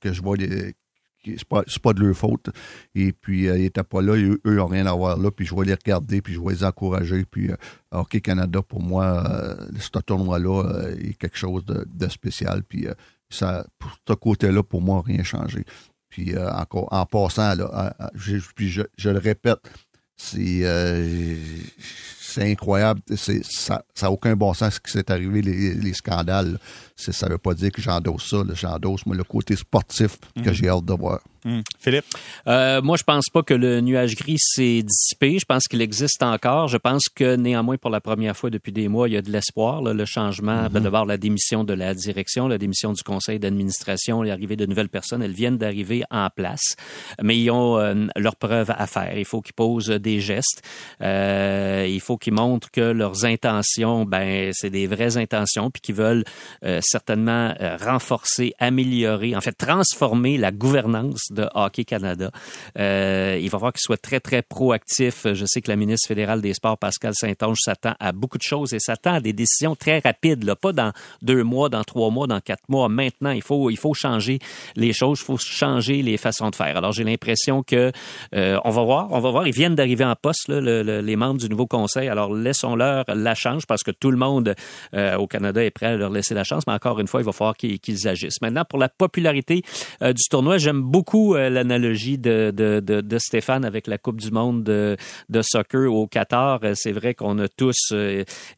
que 0.00 0.12
je 0.12 0.22
vois 0.22 0.36
les, 0.38 0.74
c'est 1.36 1.44
pas, 1.48 1.62
pas 1.82 1.92
de 1.92 2.02
leur 2.02 2.16
faute. 2.16 2.50
Et 2.94 3.12
puis, 3.12 3.48
euh, 3.48 3.56
ils 3.56 3.62
n'étaient 3.62 3.82
pas 3.82 4.02
là, 4.02 4.14
eux, 4.14 4.40
ils 4.44 4.52
n'ont 4.52 4.66
rien 4.66 4.86
à 4.86 4.94
voir 4.94 5.18
là, 5.18 5.30
puis 5.30 5.46
je 5.46 5.54
vais 5.54 5.64
les 5.64 5.74
regarder, 5.74 6.22
puis 6.22 6.34
je 6.34 6.40
vais 6.40 6.52
les 6.52 6.64
encourager. 6.64 7.24
Puis, 7.24 7.50
euh, 7.50 7.56
Hockey 7.90 8.20
Canada, 8.20 8.62
pour 8.62 8.82
moi, 8.82 9.24
euh, 9.30 9.56
ce 9.78 9.98
tournoi-là 9.98 10.90
est 10.98 11.14
quelque 11.14 11.38
chose 11.38 11.64
de, 11.64 12.08
spécial. 12.08 12.62
Puis, 12.62 12.86
ça, 13.28 13.66
pour 13.78 13.90
ce 14.06 14.14
côté-là, 14.14 14.62
pour 14.62 14.80
moi, 14.80 15.02
rien 15.04 15.22
changé. 15.22 15.64
Puis, 16.08 16.36
encore, 16.38 16.88
en 16.92 17.04
passant, 17.04 17.54
là, 17.54 17.94
je, 18.14 18.36
puis 18.54 18.70
je, 18.70 19.08
le 19.08 19.18
répète, 19.18 19.60
c'est 20.16 20.62
c'est 22.36 22.50
incroyable. 22.50 23.00
C'est, 23.16 23.42
ça 23.44 23.82
n'a 24.02 24.10
aucun 24.10 24.36
bon 24.36 24.52
sens 24.52 24.74
ce 24.74 24.80
qui 24.80 24.90
s'est 24.92 25.10
arrivé, 25.10 25.40
les, 25.40 25.74
les 25.74 25.94
scandales. 25.94 26.58
Ça 26.96 27.26
ne 27.26 27.32
veut 27.32 27.38
pas 27.38 27.54
dire 27.54 27.72
que 27.72 27.80
j'endosse 27.80 28.28
ça. 28.28 28.38
J'endosse, 28.54 29.06
moi, 29.06 29.16
le 29.16 29.24
côté 29.24 29.56
sportif 29.56 30.18
que 30.34 30.48
mhm. 30.48 30.52
j'ai 30.52 30.68
hâte 30.68 30.84
de 30.84 30.92
voir. 30.92 31.20
Mhm. 31.46 31.62
Philippe? 31.78 32.04
Euh, 32.48 32.82
moi, 32.82 32.96
je 32.96 33.04
pense 33.04 33.28
pas 33.32 33.42
que 33.42 33.54
le 33.54 33.80
nuage 33.80 34.16
gris 34.16 34.38
s'est 34.38 34.82
dissipé. 34.82 35.38
Je 35.38 35.44
pense 35.44 35.64
qu'il 35.64 35.80
existe 35.80 36.22
encore. 36.22 36.68
Je 36.68 36.76
pense 36.76 37.04
que 37.14 37.36
néanmoins, 37.36 37.76
pour 37.76 37.90
la 37.90 38.00
première 38.00 38.36
fois 38.36 38.50
depuis 38.50 38.72
des 38.72 38.88
mois, 38.88 39.08
il 39.08 39.14
y 39.14 39.16
a 39.16 39.22
de 39.22 39.30
l'espoir. 39.30 39.82
Le 39.82 40.04
changement, 40.04 40.64
mm 40.64 40.68
-hmm. 40.68 41.06
la 41.06 41.16
démission 41.16 41.64
de 41.64 41.74
la 41.74 41.94
direction, 41.94 42.48
la 42.48 42.58
démission 42.58 42.92
du 42.92 43.02
conseil 43.02 43.38
d'administration, 43.38 44.22
l'arrivée 44.22 44.56
de 44.56 44.66
nouvelles 44.66 44.88
personnes, 44.88 45.22
elles 45.22 45.38
viennent 45.42 45.58
d'arriver 45.58 46.02
en 46.10 46.28
place. 46.30 46.66
Mais 47.22 47.38
ils 47.38 47.50
ont 47.50 47.78
euh, 47.78 48.06
leurs 48.16 48.36
preuves 48.36 48.72
à 48.84 48.86
faire. 48.86 49.16
Il 49.16 49.24
faut 49.24 49.40
qu'ils 49.40 49.54
posent 49.54 49.94
des 50.10 50.20
gestes. 50.20 50.60
Euh, 51.00 51.86
il 51.88 52.00
faut 52.00 52.16
qu'ils 52.18 52.25
montrent 52.32 52.70
que 52.70 52.80
leurs 52.80 53.24
intentions, 53.24 54.04
ben, 54.04 54.50
c'est 54.52 54.70
des 54.70 54.86
vraies 54.86 55.16
intentions, 55.16 55.70
puis 55.70 55.80
qu'ils 55.80 55.94
veulent 55.94 56.24
euh, 56.64 56.80
certainement 56.82 57.54
euh, 57.60 57.76
renforcer, 57.76 58.54
améliorer, 58.58 59.36
en 59.36 59.40
fait, 59.40 59.52
transformer 59.52 60.38
la 60.38 60.52
gouvernance 60.52 61.30
de 61.30 61.48
Hockey 61.54 61.84
Canada. 61.84 62.30
Euh, 62.78 63.38
il 63.40 63.48
va 63.50 63.58
falloir 63.58 63.72
qu'il 63.72 63.80
soit 63.80 64.00
très, 64.00 64.20
très 64.20 64.42
proactif. 64.42 65.26
Je 65.32 65.44
sais 65.46 65.60
que 65.60 65.70
la 65.70 65.76
ministre 65.76 66.08
fédérale 66.08 66.40
des 66.40 66.54
Sports, 66.54 66.78
Pascal 66.78 67.14
Saint-Onge, 67.14 67.58
s'attend 67.60 67.94
à 68.00 68.12
beaucoup 68.12 68.38
de 68.38 68.42
choses 68.42 68.72
et 68.74 68.78
s'attend 68.78 69.14
à 69.14 69.20
des 69.20 69.32
décisions 69.32 69.76
très 69.76 69.98
rapides, 69.98 70.54
pas 70.54 70.72
dans 70.72 70.92
deux 71.22 71.42
mois, 71.42 71.68
dans 71.68 71.84
trois 71.84 72.10
mois, 72.10 72.26
dans 72.26 72.40
quatre 72.40 72.68
mois. 72.68 72.88
Maintenant, 72.88 73.30
il 73.30 73.42
faut, 73.42 73.70
il 73.70 73.78
faut 73.78 73.94
changer 73.94 74.38
les 74.76 74.92
choses, 74.92 75.20
il 75.20 75.24
faut 75.24 75.38
changer 75.38 76.02
les 76.02 76.16
façons 76.16 76.50
de 76.50 76.56
faire. 76.56 76.76
Alors, 76.76 76.92
j'ai 76.92 77.04
l'impression 77.04 77.62
que 77.62 77.92
on 78.32 78.70
va 78.70 78.82
voir, 78.82 79.08
on 79.10 79.20
va 79.20 79.30
voir. 79.30 79.46
Ils 79.46 79.54
viennent 79.54 79.74
d'arriver 79.74 80.04
en 80.04 80.14
poste, 80.14 80.48
les 80.48 81.16
membres 81.16 81.40
du 81.40 81.48
nouveau 81.48 81.66
conseil. 81.66 82.05
Alors, 82.08 82.34
laissons-leur 82.34 83.04
la 83.08 83.34
chance 83.34 83.66
parce 83.66 83.82
que 83.82 83.90
tout 83.90 84.10
le 84.10 84.16
monde 84.16 84.54
euh, 84.94 85.16
au 85.16 85.26
Canada 85.26 85.62
est 85.64 85.70
prêt 85.70 85.86
à 85.86 85.96
leur 85.96 86.10
laisser 86.10 86.34
la 86.34 86.44
chance. 86.44 86.64
Mais 86.66 86.72
encore 86.72 87.00
une 87.00 87.06
fois, 87.06 87.20
il 87.20 87.24
va 87.24 87.32
falloir 87.32 87.56
qu'ils 87.56 88.08
agissent. 88.08 88.40
Maintenant, 88.42 88.64
pour 88.68 88.78
la 88.78 88.88
popularité 88.88 89.62
euh, 90.02 90.12
du 90.12 90.22
tournoi, 90.30 90.58
j'aime 90.58 90.82
beaucoup 90.82 91.34
euh, 91.34 91.48
l'analogie 91.48 92.18
de, 92.18 92.52
de, 92.54 92.80
de, 92.80 93.00
de, 93.00 93.18
Stéphane 93.18 93.64
avec 93.64 93.86
la 93.86 93.98
Coupe 93.98 94.20
du 94.20 94.30
monde 94.30 94.62
de, 94.62 94.96
de 95.28 95.42
soccer 95.42 95.92
au 95.92 96.06
Qatar. 96.06 96.60
C'est 96.74 96.92
vrai 96.92 97.14
qu'on 97.14 97.38
a 97.38 97.48
tous, 97.48 97.92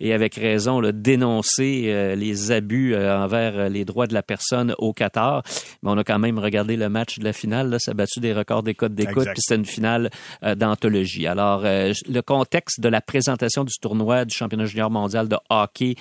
et 0.01 0.13
avec 0.13 0.35
raison, 0.35 0.81
là, 0.81 0.93
dénoncé 0.93 2.15
les 2.17 2.53
abus 2.53 2.97
envers 2.97 3.69
les 3.71 3.85
droits 3.85 4.07
de 4.07 4.15
la 4.15 4.23
personne 4.23 4.75
au 4.79 4.93
Qatar. 4.93 5.43
Mais 5.83 5.91
on 5.91 5.97
a 5.97 6.05
quand 6.05 6.19
même 6.19 6.39
regardé 6.39 6.77
le 6.77 6.89
match 6.89 7.19
de 7.19 7.25
la 7.25 7.33
finale. 7.33 7.71
Là, 7.71 7.79
ça 7.79 7.93
a 7.93 7.95
battu 7.95 8.21
des 8.21 8.33
records 8.33 8.63
d'écoute 8.63 8.95
d'écoute, 8.95 9.29
puis 9.33 9.41
c'était 9.41 9.57
une 9.57 9.65
finale 9.65 10.11
d'anthologie. 10.57 11.27
Alors, 11.27 11.63
le 11.63 12.21
contexte 12.21 12.81
de 12.81 12.89
la 12.89 13.01
présentation 13.01 13.38
du 13.65 13.79
tournoi 13.81 14.25
du 14.25 14.35
championnat 14.35 14.67
junior 14.67 14.91
mondial 14.91 15.29
de 15.29 15.37
hockey 15.49 15.97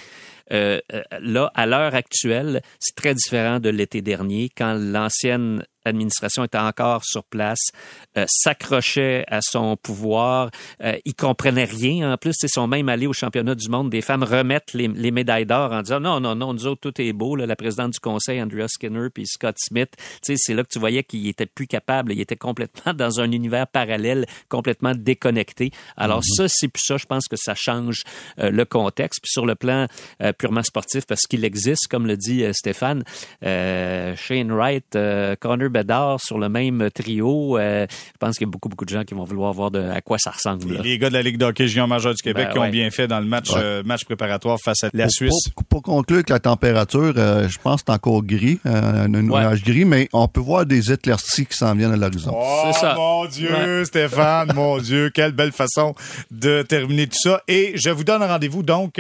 euh, 0.51 0.79
euh, 0.93 1.01
là, 1.21 1.51
à 1.55 1.65
l'heure 1.65 1.95
actuelle, 1.95 2.61
c'est 2.79 2.95
très 2.95 3.13
différent 3.13 3.59
de 3.59 3.69
l'été 3.69 4.01
dernier, 4.01 4.49
quand 4.55 4.73
l'ancienne 4.73 5.63
l'administration 5.87 6.43
était 6.43 6.57
encore 6.57 7.03
sur 7.03 7.23
place, 7.23 7.71
euh, 8.17 8.25
s'accrochait 8.27 9.23
à 9.27 9.39
son 9.41 9.77
pouvoir. 9.77 10.51
Euh, 10.83 10.97
ils 11.05 11.15
comprenaient 11.15 11.65
rien. 11.65 12.13
En 12.13 12.17
plus, 12.17 12.35
ils 12.43 12.49
sont 12.49 12.67
même 12.67 12.89
allés 12.89 13.07
au 13.07 13.13
championnat 13.13 13.55
du 13.55 13.69
monde 13.69 13.89
des 13.89 14.01
femmes 14.01 14.23
remettre 14.23 14.75
les, 14.75 14.87
les 14.87 15.11
médailles 15.11 15.45
d'or 15.45 15.71
en 15.71 15.81
disant 15.81 15.99
non, 15.99 16.19
non, 16.19 16.35
non, 16.35 16.53
nous 16.53 16.67
autres, 16.67 16.81
tout 16.81 17.01
est 17.01 17.13
beau. 17.13 17.35
Là, 17.35 17.45
la 17.45 17.55
présidente 17.55 17.93
du 17.93 17.99
conseil, 17.99 18.41
Andrea 18.41 18.67
Skinner, 18.67 19.09
puis 19.13 19.25
Scott 19.25 19.55
Smith, 19.57 19.93
c'est 20.21 20.53
là 20.53 20.63
que 20.63 20.69
tu 20.69 20.79
voyais 20.79 21.03
qu'ils 21.03 21.27
étaient 21.27 21.45
plus 21.45 21.67
capables. 21.67 22.11
Ils 22.11 22.21
étaient 22.21 22.35
complètement 22.35 22.93
dans 22.95 23.19
un 23.19 23.31
univers 23.31 23.67
parallèle, 23.67 24.25
complètement 24.49 24.93
déconnecté. 24.95 25.71
Alors 25.95 26.19
mm-hmm. 26.19 26.35
ça, 26.35 26.47
c'est 26.49 26.67
plus 26.67 26.83
ça. 26.85 26.97
Je 26.97 27.05
pense 27.05 27.27
que 27.27 27.37
ça 27.37 27.55
change 27.55 28.03
euh, 28.39 28.51
le 28.51 28.65
contexte. 28.65 29.21
Puis 29.21 29.31
sur 29.31 29.45
le 29.45 29.55
plan 29.55 29.87
euh, 30.21 30.33
purement 30.37 30.63
sportif, 30.63 31.05
parce 31.07 31.21
qu'il 31.21 31.45
existe, 31.45 31.87
comme 31.87 32.07
le 32.07 32.17
dit 32.17 32.43
euh, 32.43 32.51
Stéphane, 32.53 33.03
Shane 33.41 34.51
Wright, 34.51 34.97
Connor 35.39 35.69
Bedard 35.69 36.19
sur 36.21 36.37
le 36.37 36.49
même 36.49 36.89
trio. 36.91 37.57
Euh, 37.57 37.85
je 37.89 38.17
pense 38.19 38.37
qu'il 38.37 38.47
y 38.47 38.49
a 38.49 38.51
beaucoup, 38.51 38.69
beaucoup 38.69 38.85
de 38.85 38.89
gens 38.89 39.03
qui 39.03 39.13
vont 39.13 39.23
vouloir 39.23 39.53
voir 39.53 39.71
de, 39.71 39.79
à 39.79 40.01
quoi 40.01 40.17
ça 40.17 40.31
ressemble. 40.31 40.81
Les 40.83 40.97
gars 40.97 41.09
de 41.09 41.13
la 41.13 41.21
Ligue 41.21 41.37
d'hockey 41.37 41.67
junior 41.67 41.87
majeur 41.87 42.13
du 42.13 42.21
Québec 42.21 42.47
ben 42.47 42.53
qui 42.53 42.59
ont 42.59 42.69
bien 42.69 42.89
fait 42.91 43.07
dans 43.07 43.19
le 43.19 43.25
match, 43.25 43.49
euh, 43.55 43.83
match 43.83 44.05
préparatoire 44.05 44.57
face 44.63 44.83
à 44.83 44.89
la 44.93 45.09
Suisse. 45.09 45.49
Pour, 45.69 45.81
conclure 45.81 46.23
que 46.23 46.33
la 46.33 46.39
température, 46.39 47.13
euh, 47.15 47.47
je 47.47 47.57
pense 47.59 47.81
que 47.81 47.85
c'est 47.87 47.93
encore 47.93 48.23
gris, 48.23 48.59
un 48.65 49.07
nuage 49.07 49.63
gris, 49.63 49.85
mais 49.85 50.09
on 50.11 50.27
peut 50.27 50.41
voir 50.41 50.65
des 50.65 50.91
éclaircies 50.91 51.45
qui 51.45 51.55
s'en 51.55 51.75
viennent 51.75 51.93
à 51.93 51.97
l'horizon. 51.97 52.33
Oh, 52.35 52.71
ça. 52.73 52.95
mon 52.95 53.25
Dieu, 53.25 53.85
Stéphane, 53.85 54.51
mon 54.53 54.79
Dieu, 54.79 55.11
quelle 55.13 55.31
belle 55.31 55.51
façon 55.51 55.95
de 56.31 56.63
terminer 56.63 57.07
tout 57.07 57.19
ça. 57.19 57.41
Et 57.47 57.73
je 57.75 57.89
vous 57.89 58.03
donne 58.03 58.23
rendez-vous, 58.23 58.63
donc, 58.63 58.99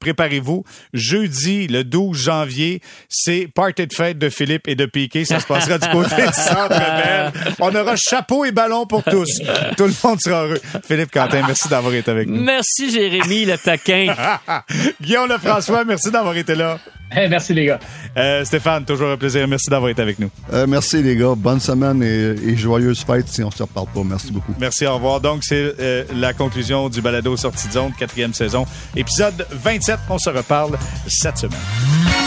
préparez-vous. 0.00 0.64
Jeudi, 0.92 1.66
le 1.66 1.84
12 1.84 2.16
janvier, 2.16 2.80
c'est 3.08 3.48
Party 3.54 3.86
de 3.86 3.92
fête 3.92 4.18
de 4.18 4.28
Philippe 4.28 4.68
et 4.68 4.74
de 4.74 4.86
Piquet. 4.86 5.24
Ça 5.24 5.40
se 5.40 5.46
passera 5.46 5.78
du 5.78 5.88
côté 5.88 6.16
On 7.60 7.74
aura 7.74 7.94
chapeau 7.96 8.44
et 8.44 8.52
ballon 8.52 8.86
pour 8.86 9.02
tous. 9.02 9.40
Tout 9.76 9.84
le 9.84 9.94
monde 10.04 10.20
sera 10.20 10.44
heureux. 10.44 10.60
Philippe 10.86 11.10
Quentin, 11.12 11.42
merci 11.46 11.68
d'avoir 11.68 11.94
été 11.94 12.10
avec 12.10 12.28
nous. 12.28 12.42
Merci 12.42 12.90
Jérémy, 12.90 13.44
le 13.44 13.58
taquin. 13.58 14.14
Guillaume 15.00 15.28
Lefrançois, 15.28 15.84
merci 15.84 16.10
d'avoir 16.10 16.36
été 16.36 16.54
là. 16.54 16.78
Merci 17.14 17.54
les 17.54 17.66
gars. 17.66 17.78
Euh, 18.16 18.44
Stéphane, 18.44 18.84
toujours 18.84 19.10
un 19.10 19.16
plaisir. 19.16 19.46
Merci 19.46 19.70
d'avoir 19.70 19.90
été 19.90 20.02
avec 20.02 20.18
nous. 20.18 20.30
Euh, 20.52 20.66
merci 20.66 21.02
les 21.02 21.16
gars. 21.16 21.34
Bonne 21.36 21.60
semaine 21.60 22.02
et, 22.02 22.34
et 22.50 22.56
joyeuse 22.56 23.04
fête 23.04 23.28
si 23.28 23.42
on 23.42 23.50
se 23.50 23.62
reparle 23.62 23.86
pas. 23.94 24.02
Merci 24.04 24.32
beaucoup. 24.32 24.54
Merci, 24.58 24.86
au 24.86 24.94
revoir. 24.94 25.20
Donc, 25.20 25.44
c'est 25.44 25.74
euh, 25.78 26.04
la 26.14 26.32
conclusion 26.32 26.88
du 26.88 27.00
balado 27.00 27.36
Sortie 27.36 27.68
de 27.68 27.72
zone, 27.72 27.92
quatrième 27.98 28.34
saison, 28.34 28.66
épisode 28.94 29.46
27. 29.50 29.98
On 30.10 30.18
se 30.18 30.30
reparle 30.30 30.78
cette 31.06 31.38
semaine. 31.38 32.25